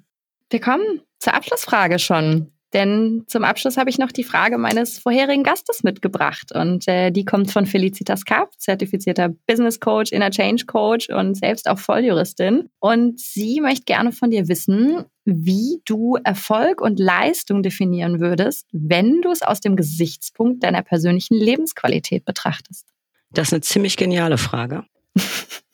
Wir 0.49 0.59
kommen 0.59 1.01
zur 1.19 1.35
Abschlussfrage 1.35 1.99
schon. 1.99 2.51
Denn 2.73 3.23
zum 3.27 3.43
Abschluss 3.43 3.77
habe 3.77 3.89
ich 3.89 3.97
noch 3.97 4.11
die 4.11 4.23
Frage 4.23 4.57
meines 4.57 4.97
vorherigen 4.97 5.43
Gastes 5.43 5.83
mitgebracht. 5.83 6.53
Und 6.53 6.87
äh, 6.87 7.11
die 7.11 7.25
kommt 7.25 7.51
von 7.51 7.65
Felicitas 7.65 8.23
Kapp, 8.23 8.53
zertifizierter 8.57 9.29
Business 9.47 9.79
Coach, 9.79 10.11
Inner 10.11 10.31
Change 10.31 10.65
Coach 10.65 11.09
und 11.09 11.35
selbst 11.35 11.67
auch 11.69 11.79
Volljuristin. 11.79 12.69
Und 12.79 13.19
sie 13.19 13.59
möchte 13.59 13.83
gerne 13.83 14.11
von 14.11 14.31
dir 14.31 14.47
wissen, 14.47 15.03
wie 15.25 15.81
du 15.85 16.17
Erfolg 16.23 16.81
und 16.81 16.99
Leistung 16.99 17.61
definieren 17.61 18.19
würdest, 18.19 18.67
wenn 18.71 19.21
du 19.21 19.31
es 19.31 19.41
aus 19.41 19.59
dem 19.59 19.75
Gesichtspunkt 19.75 20.63
deiner 20.63 20.81
persönlichen 20.81 21.35
Lebensqualität 21.35 22.25
betrachtest. 22.25 22.87
Das 23.31 23.49
ist 23.49 23.53
eine 23.53 23.61
ziemlich 23.61 23.97
geniale 23.97 24.37
Frage. 24.37 24.85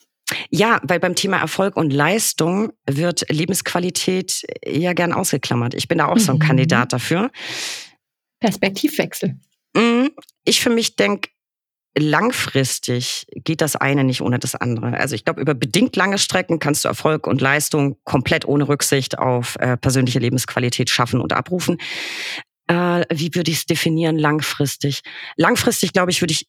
Ja, 0.49 0.79
weil 0.83 0.99
beim 0.99 1.15
Thema 1.15 1.37
Erfolg 1.37 1.75
und 1.75 1.91
Leistung 1.91 2.71
wird 2.85 3.25
Lebensqualität 3.29 4.43
ja 4.65 4.93
gern 4.93 5.13
ausgeklammert. 5.13 5.73
Ich 5.73 5.87
bin 5.87 5.97
da 5.97 6.07
auch 6.07 6.15
mhm. 6.15 6.19
so 6.19 6.31
ein 6.33 6.37
mhm. 6.37 6.41
Kandidat 6.41 6.93
dafür. 6.93 7.31
Perspektivwechsel. 8.39 9.35
Mhm. 9.75 10.11
Ich 10.45 10.61
für 10.61 10.69
mich 10.69 10.95
denke, 10.95 11.29
langfristig 11.97 13.25
geht 13.43 13.61
das 13.61 13.75
eine 13.75 14.03
nicht 14.03 14.21
ohne 14.21 14.39
das 14.39 14.55
andere. 14.55 14.97
Also 14.97 15.15
ich 15.15 15.25
glaube, 15.25 15.41
über 15.41 15.53
bedingt 15.53 15.95
lange 15.95 16.17
Strecken 16.17 16.59
kannst 16.59 16.85
du 16.85 16.89
Erfolg 16.89 17.27
und 17.27 17.41
Leistung 17.41 17.97
komplett 18.03 18.45
ohne 18.45 18.67
Rücksicht 18.67 19.17
auf 19.17 19.55
äh, 19.59 19.77
persönliche 19.77 20.19
Lebensqualität 20.19 20.89
schaffen 20.89 21.19
und 21.19 21.33
abrufen. 21.33 21.77
Äh, 22.67 23.05
wie 23.11 23.33
würde 23.33 23.51
ich 23.51 23.57
es 23.57 23.65
definieren 23.65 24.17
langfristig? 24.17 25.01
Langfristig, 25.35 25.93
glaube 25.93 26.11
ich, 26.11 26.21
würde 26.21 26.33
ich 26.33 26.47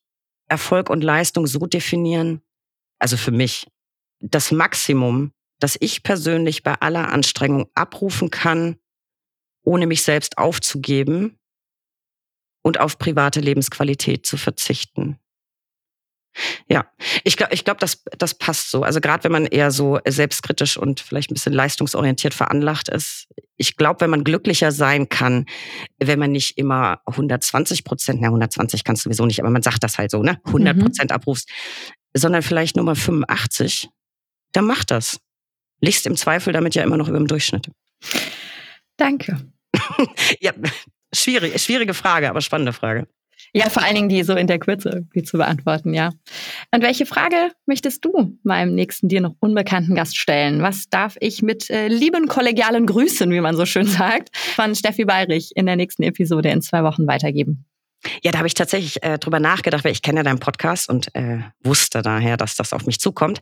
Erfolg 0.49 0.91
und 0.91 1.03
Leistung 1.03 1.47
so 1.47 1.67
definieren, 1.67 2.43
also 2.99 3.17
für 3.17 3.31
mich, 3.31 3.67
das 4.21 4.53
Maximum, 4.53 5.33
das 5.61 5.77
ich 5.81 6.03
persönlich 6.03 6.63
bei 6.63 6.75
aller 6.75 7.13
Anstrengung 7.13 7.69
abrufen 7.75 8.31
kann, 8.31 8.77
ohne 9.63 9.87
mich 9.87 10.03
selbst 10.03 10.39
aufzugeben 10.39 11.37
und 12.63 12.81
auf 12.81 12.99
private 12.99 13.41
Lebensqualität 13.41 14.27
zu 14.27 14.37
verzichten. 14.37 15.19
Ja, 16.69 16.87
ich 17.25 17.37
glaube, 17.37 17.53
ich 17.55 17.65
glaub, 17.65 17.79
das, 17.79 18.05
das 18.17 18.35
passt 18.35 18.71
so. 18.71 18.83
Also 18.83 19.01
gerade 19.01 19.25
wenn 19.25 19.33
man 19.33 19.47
eher 19.47 19.71
so 19.71 19.99
selbstkritisch 20.07 20.77
und 20.77 21.01
vielleicht 21.01 21.31
ein 21.31 21.35
bisschen 21.35 21.53
leistungsorientiert 21.53 22.35
veranlagt 22.35 22.89
ist. 22.89 23.27
Ich 23.57 23.77
glaube, 23.77 24.03
wenn 24.03 24.11
man 24.11 24.25
glücklicher 24.25 24.71
sein 24.71 25.09
kann, 25.09 25.47
wenn 25.99 26.19
man 26.19 26.31
nicht 26.31 26.59
immer 26.59 27.01
120 27.07 27.85
Prozent, 27.85 28.21
na 28.21 28.29
120 28.29 28.85
kannst 28.85 29.05
du 29.05 29.09
sowieso 29.09 29.27
nicht, 29.27 29.41
aber 29.41 29.51
man 29.51 29.63
sagt 29.63 29.83
das 29.83 29.99
halt 29.99 30.11
so, 30.11 30.23
ne, 30.23 30.39
100 30.45 30.77
mhm. 30.77 30.81
Prozent 30.81 31.11
mhm. 31.11 31.15
abrufst, 31.15 31.51
sondern 32.15 32.43
vielleicht 32.43 32.77
Nummer 32.77 32.95
85, 32.95 33.89
dann 34.53 34.65
mach 34.65 34.85
das. 34.85 35.21
Liegst 35.81 36.07
im 36.07 36.17
Zweifel 36.17 36.53
damit 36.53 36.75
ja 36.75 36.83
immer 36.83 36.97
noch 36.97 37.09
über 37.09 37.19
dem 37.19 37.27
Durchschnitt. 37.27 37.71
Danke. 38.97 39.39
ja, 40.41 40.53
schwierig, 41.13 41.61
schwierige 41.63 41.95
Frage, 41.95 42.29
aber 42.29 42.41
spannende 42.41 42.73
Frage. 42.73 43.07
Ja, 43.55 43.71
vor 43.71 43.83
allen 43.83 43.95
Dingen 43.95 44.09
die 44.09 44.23
so 44.25 44.35
in 44.35 44.47
der 44.47 44.59
Kürze 44.59 44.91
irgendwie 44.91 45.23
zu 45.23 45.39
beantworten, 45.39 45.95
ja. 45.95 46.11
Und 46.73 46.83
welche 46.83 47.07
Frage 47.07 47.53
möchtest 47.67 48.05
du 48.05 48.39
meinem 48.43 48.75
nächsten 48.75 49.09
dir 49.09 49.21
noch 49.21 49.35
unbekannten 49.41 49.95
Gast 49.95 50.19
stellen? 50.19 50.63
Was 50.63 50.89
darf 50.91 51.17
ich 51.21 51.41
mit 51.41 51.71
äh, 51.71 51.89
lieben 51.89 52.29
kollegialen 52.29 52.87
Grüßen, 52.87 53.31
wie 53.31 53.41
man 53.41 53.57
so 53.57 53.65
schön 53.65 53.87
sagt, 53.87 54.37
von 54.37 54.75
Steffi 54.75 55.05
Bayrich 55.05 55.53
in 55.55 55.67
der 55.67 55.77
nächsten 55.77 56.03
Episode 56.03 56.51
in 56.51 56.61
zwei 56.61 56.83
Wochen 56.83 57.07
weitergeben? 57.07 57.65
Ja, 58.23 58.31
da 58.31 58.39
habe 58.39 58.47
ich 58.47 58.55
tatsächlich 58.55 59.03
äh, 59.03 59.19
drüber 59.19 59.41
nachgedacht, 59.41 59.85
weil 59.85 59.93
ich 59.93 60.03
kenne 60.03 60.21
ja 60.21 60.23
deinen 60.23 60.39
Podcast 60.39 60.89
und 60.89 61.15
äh, 61.15 61.41
wusste 61.63 62.03
daher, 62.03 62.37
dass 62.37 62.55
das 62.55 62.73
auf 62.73 62.87
mich 62.87 63.01
zukommt. 63.01 63.41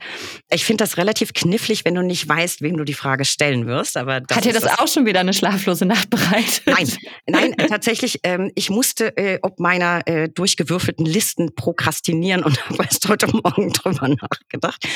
Ich 0.51 0.65
finde 0.65 0.83
das 0.85 0.97
relativ 0.97 1.35
knifflig, 1.35 1.85
wenn 1.85 1.95
du 1.95 2.03
nicht 2.03 2.29
weißt, 2.29 2.63
wem 2.63 2.77
du 2.77 2.85
die 2.85 2.95
Frage 2.95 3.25
stellen 3.25 3.67
wirst. 3.67 3.97
Aber 3.97 4.15
Hat 4.15 4.45
dir 4.45 4.53
das, 4.53 4.63
das, 4.63 4.79
auch 4.79 4.89
schon 4.89 5.05
wieder 5.07 5.21
eine 5.21 5.35
schlaflose 5.35 5.85
Nacht 5.85 6.11
bereitet? 6.11 6.63
Nein, 6.67 6.91
nein, 7.27 7.55
tatsächlich. 7.69 8.21
Ähm, 8.23 8.51
ich 8.55 8.71
musste 8.71 9.17
äh, 9.17 9.39
ob 9.43 9.61
meiner 9.61 10.07
äh, 10.07 10.29
durchgewürfelten 10.29 11.05
Listen 11.05 11.55
prokrastinieren 11.55 12.43
und 12.43 12.65
habe 12.69 12.83
erst 12.85 13.09
heute 13.09 13.27
Morgen 13.29 13.73
drüber 13.73 14.09
nachgedacht. 14.09 14.87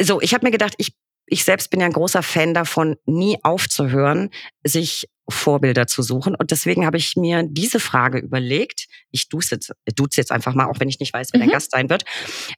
So, 0.00 0.20
ich 0.20 0.34
habe 0.34 0.46
mir 0.46 0.52
gedacht, 0.52 0.74
ich 0.78 0.92
ich 1.30 1.44
selbst 1.44 1.70
bin 1.70 1.80
ja 1.80 1.86
ein 1.86 1.92
großer 1.92 2.22
Fan 2.22 2.54
davon, 2.54 2.96
nie 3.06 3.38
aufzuhören, 3.42 4.30
sich 4.64 5.08
Vorbilder 5.28 5.86
zu 5.86 6.02
suchen. 6.02 6.34
Und 6.34 6.50
deswegen 6.50 6.86
habe 6.86 6.96
ich 6.96 7.16
mir 7.16 7.42
diese 7.46 7.80
Frage 7.80 8.18
überlegt. 8.18 8.86
Ich 9.10 9.28
duze 9.28 9.56
jetzt, 9.56 9.72
duze 9.94 10.20
jetzt 10.20 10.32
einfach 10.32 10.54
mal, 10.54 10.66
auch 10.66 10.80
wenn 10.80 10.88
ich 10.88 11.00
nicht 11.00 11.12
weiß, 11.12 11.28
wer 11.32 11.40
mhm. 11.40 11.44
der 11.44 11.52
Gast 11.52 11.72
sein 11.72 11.90
wird. 11.90 12.04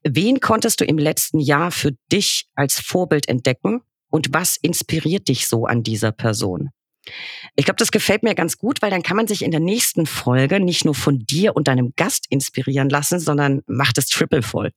Wen 0.05 0.41
konntest 0.41 0.81
du 0.81 0.85
im 0.85 0.99
letzten 0.99 1.41
Jahr 1.41 1.71
für 1.71 1.93
dich 2.13 2.47
als 2.55 2.79
Vorbild 2.79 3.29
entdecken? 3.29 3.83
Und 4.09 4.33
was 4.33 4.57
inspiriert 4.57 5.29
dich 5.29 5.49
so 5.49 5.67
an 5.67 5.83
dieser 5.83 6.13
Person? 6.13 6.71
Ich 7.57 7.65
glaube, 7.65 7.79
das 7.79 7.91
gefällt 7.91 8.23
mir 8.23 8.35
ganz 8.35 8.59
gut, 8.59 8.83
weil 8.83 8.91
dann 8.91 9.03
kann 9.03 9.17
man 9.17 9.27
sich 9.27 9.43
in 9.43 9.51
der 9.51 9.61
nächsten 9.61 10.07
Folge 10.07 10.61
nicht 10.61 10.85
nur 10.85 10.95
von 10.95 11.19
dir 11.19 11.57
und 11.57 11.67
deinem 11.67 11.93
Gast 11.97 12.27
inspirieren 12.29 12.89
lassen, 12.89 13.19
sondern 13.19 13.63
macht 13.67 13.99
es 13.99 14.07
triple 14.07 14.43
voll. 14.43 14.71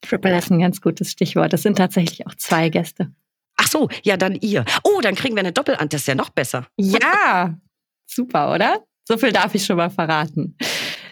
Triple 0.00 0.36
ist 0.36 0.50
ein 0.50 0.60
ganz 0.60 0.80
gutes 0.80 1.12
Stichwort. 1.12 1.52
Das 1.52 1.62
sind 1.62 1.76
tatsächlich 1.76 2.26
auch 2.26 2.34
zwei 2.34 2.68
Gäste. 2.68 3.12
Ach 3.58 3.66
so, 3.66 3.88
ja, 4.04 4.16
dann 4.16 4.36
ihr. 4.36 4.64
Oh, 4.84 5.00
dann 5.02 5.14
kriegen 5.14 5.34
wir 5.34 5.40
eine 5.40 5.52
Doppelant, 5.52 5.92
das 5.92 6.06
ja 6.06 6.14
noch 6.14 6.30
besser. 6.30 6.66
Ja, 6.76 7.58
super, 8.06 8.54
oder? 8.54 8.84
So 9.06 9.18
viel 9.18 9.32
darf 9.32 9.54
ich 9.54 9.64
schon 9.64 9.76
mal 9.76 9.90
verraten. 9.90 10.56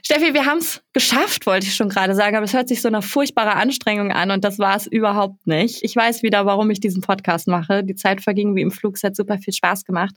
Steffi, 0.03 0.35
wir 0.35 0.47
haben 0.47 0.59
es 0.59 0.83
geschafft, 0.93 1.47
wollte 1.47 1.67
ich 1.67 1.75
schon 1.75 1.89
gerade 1.89 2.15
sagen, 2.15 2.37
aber 2.37 2.45
es 2.45 2.55
hört 2.55 2.69
sich 2.69 2.83
so 2.83 2.89
eine 2.89 3.03
furchtbare 3.03 3.55
Anstrengung 3.55 4.13
an 4.13 4.31
und 4.31 4.45
das 4.45 4.59
war 4.59 4.77
es 4.77 4.87
überhaupt 4.87 5.47
nicht. 5.47 5.83
Ich 5.83 5.95
weiß 5.97 6.23
wieder, 6.23 6.47
warum 6.47 6.71
ich 6.71 6.81
diesen 6.81 7.03
Podcast 7.03 7.49
mache. 7.49 7.85
Die 7.85 7.95
Zeit 7.95 8.21
verging 8.21 8.55
wie 8.57 8.63
im 8.63 8.71
Flug, 8.71 8.97
es 8.97 9.03
hat 9.03 9.17
super 9.17 9.39
viel 9.39 9.53
Spaß 9.53 9.85
gemacht. 9.85 10.15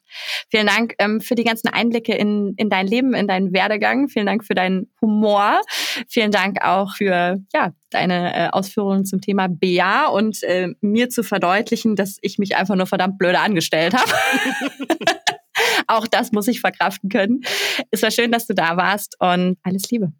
Vielen 0.50 0.68
Dank 0.68 0.96
ähm, 1.00 1.22
für 1.22 1.36
die 1.36 1.44
ganzen 1.44 1.70
Einblicke 1.70 2.14
in, 2.14 2.54
in 2.58 2.70
dein 2.70 2.88
Leben, 2.88 3.14
in 3.14 3.28
deinen 3.28 3.54
Werdegang. 3.54 4.10
Vielen 4.10 4.26
Dank 4.26 4.46
für 4.46 4.56
deinen 4.56 4.92
Humor. 5.02 5.62
Vielen 6.08 6.32
Dank 6.32 6.64
auch 6.64 6.96
für 6.96 7.40
ja, 7.54 7.74
deine 7.90 8.36
äh, 8.36 8.50
Ausführungen 8.50 9.06
zum 9.06 9.22
Thema 9.22 9.48
BA 9.50 10.08
und 10.08 10.44
äh, 10.44 10.70
mir 10.82 11.10
zu 11.10 11.24
verdeutlichen, 11.24 11.96
dass 11.96 12.18
ich 12.22 12.38
mich 12.38 12.56
einfach 12.56 12.76
nur 12.76 12.88
verdammt 12.88 13.18
blöde 13.18 13.40
angestellt 13.40 13.94
habe. 13.94 14.12
Auch 15.88 16.08
das 16.08 16.32
muss 16.32 16.48
ich 16.48 16.62
verkraften 16.62 17.10
können. 17.10 17.42
Es 17.92 18.02
war 18.02 18.12
schön, 18.12 18.32
dass 18.32 18.48
du 18.48 18.54
da 18.54 18.78
warst 18.78 19.16
und 19.20 19.58
alles 19.64 19.90
Liebe. 19.90 20.12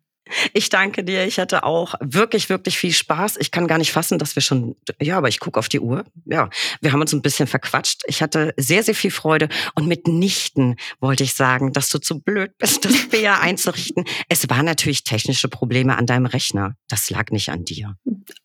Ich 0.54 0.70
danke 0.70 1.04
dir. 1.04 1.26
Ich 1.26 1.40
hatte 1.40 1.64
auch 1.64 1.96
wirklich, 2.00 2.50
wirklich 2.50 2.78
viel 2.78 2.94
Spaß. 2.94 3.38
Ich 3.38 3.52
kann 3.52 3.68
gar 3.68 3.78
nicht 3.78 3.92
fassen, 3.92 4.20
dass 4.20 4.36
wir 4.36 4.42
schon, 4.42 4.76
ja, 5.02 5.18
aber 5.18 5.28
ich 5.28 5.40
gucke 5.40 5.60
auf 5.60 5.70
die 5.70 5.80
Uhr. 5.80 6.06
Ja, 6.26 6.50
wir 6.82 6.92
haben 6.92 7.02
uns 7.02 7.14
ein 7.14 7.22
bisschen 7.22 7.48
verquatscht. 7.48 8.04
Ich 8.08 8.22
hatte 8.22 8.54
sehr, 8.58 8.84
sehr 8.84 8.96
viel 8.96 9.12
Freude. 9.12 9.50
Und 9.76 9.88
mitnichten 9.88 10.76
wollte 11.00 11.24
ich 11.24 11.34
sagen, 11.34 11.74
dass 11.74 11.90
du 11.90 12.00
zu 12.00 12.20
blöd 12.20 12.52
bist, 12.58 12.86
das 12.86 13.08
BA 13.10 13.40
einzurichten. 13.40 14.06
Es 14.28 14.48
waren 14.50 14.66
natürlich 14.66 15.04
technische 15.04 15.48
Probleme 15.48 15.98
an 15.98 16.06
deinem 16.06 16.28
Rechner. 16.28 16.76
Das 16.88 17.10
lag 17.10 17.32
nicht 17.32 17.50
an 17.50 17.66
dir. 17.66 17.96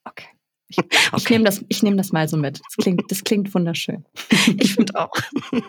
Okay. 0.05 0.29
Ich, 0.69 0.79
okay. 0.79 0.91
ich 1.19 1.31
nehme 1.31 1.45
das, 1.45 1.65
nehm 1.83 1.97
das 1.97 2.13
mal 2.13 2.29
so 2.29 2.37
mit. 2.37 2.61
Das 2.65 2.77
klingt, 2.77 3.11
das 3.11 3.23
klingt 3.23 3.55
wunderschön. 3.55 4.05
Ich 4.59 4.75
finde 4.75 4.99
auch. 4.99 5.13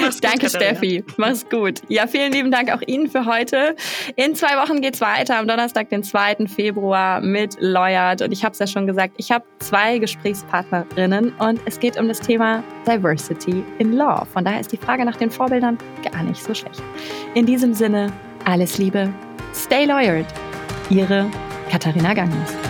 Mach's 0.00 0.20
Danke, 0.20 0.40
gut, 0.40 0.50
Steffi. 0.50 1.04
Mach's 1.16 1.48
gut. 1.48 1.82
Ja, 1.88 2.06
vielen 2.06 2.32
lieben 2.32 2.50
Dank 2.50 2.72
auch 2.72 2.80
Ihnen 2.86 3.08
für 3.08 3.26
heute. 3.26 3.76
In 4.16 4.34
zwei 4.34 4.56
Wochen 4.56 4.80
geht's 4.80 5.00
weiter, 5.00 5.38
am 5.38 5.48
Donnerstag, 5.48 5.90
den 5.90 6.02
2. 6.02 6.46
Februar 6.46 7.20
mit 7.20 7.56
Lawyered. 7.60 8.22
Und 8.22 8.32
ich 8.32 8.44
habe 8.44 8.52
es 8.52 8.58
ja 8.58 8.66
schon 8.66 8.86
gesagt, 8.86 9.14
ich 9.16 9.30
habe 9.30 9.44
zwei 9.58 9.98
Gesprächspartnerinnen 9.98 11.32
und 11.38 11.60
es 11.64 11.78
geht 11.80 11.98
um 11.98 12.08
das 12.08 12.20
Thema 12.20 12.62
Diversity 12.86 13.64
in 13.78 13.92
Law. 13.92 14.26
Von 14.32 14.44
daher 14.44 14.60
ist 14.60 14.72
die 14.72 14.76
Frage 14.76 15.04
nach 15.04 15.16
den 15.16 15.30
Vorbildern 15.30 15.78
gar 16.10 16.22
nicht 16.22 16.42
so 16.42 16.54
schlecht. 16.54 16.82
In 17.34 17.46
diesem 17.46 17.74
Sinne, 17.74 18.12
alles 18.44 18.78
Liebe, 18.78 19.12
stay 19.54 19.84
lawyered. 19.84 20.26
Ihre 20.90 21.30
Katharina 21.70 22.14
Ganges. 22.14 22.67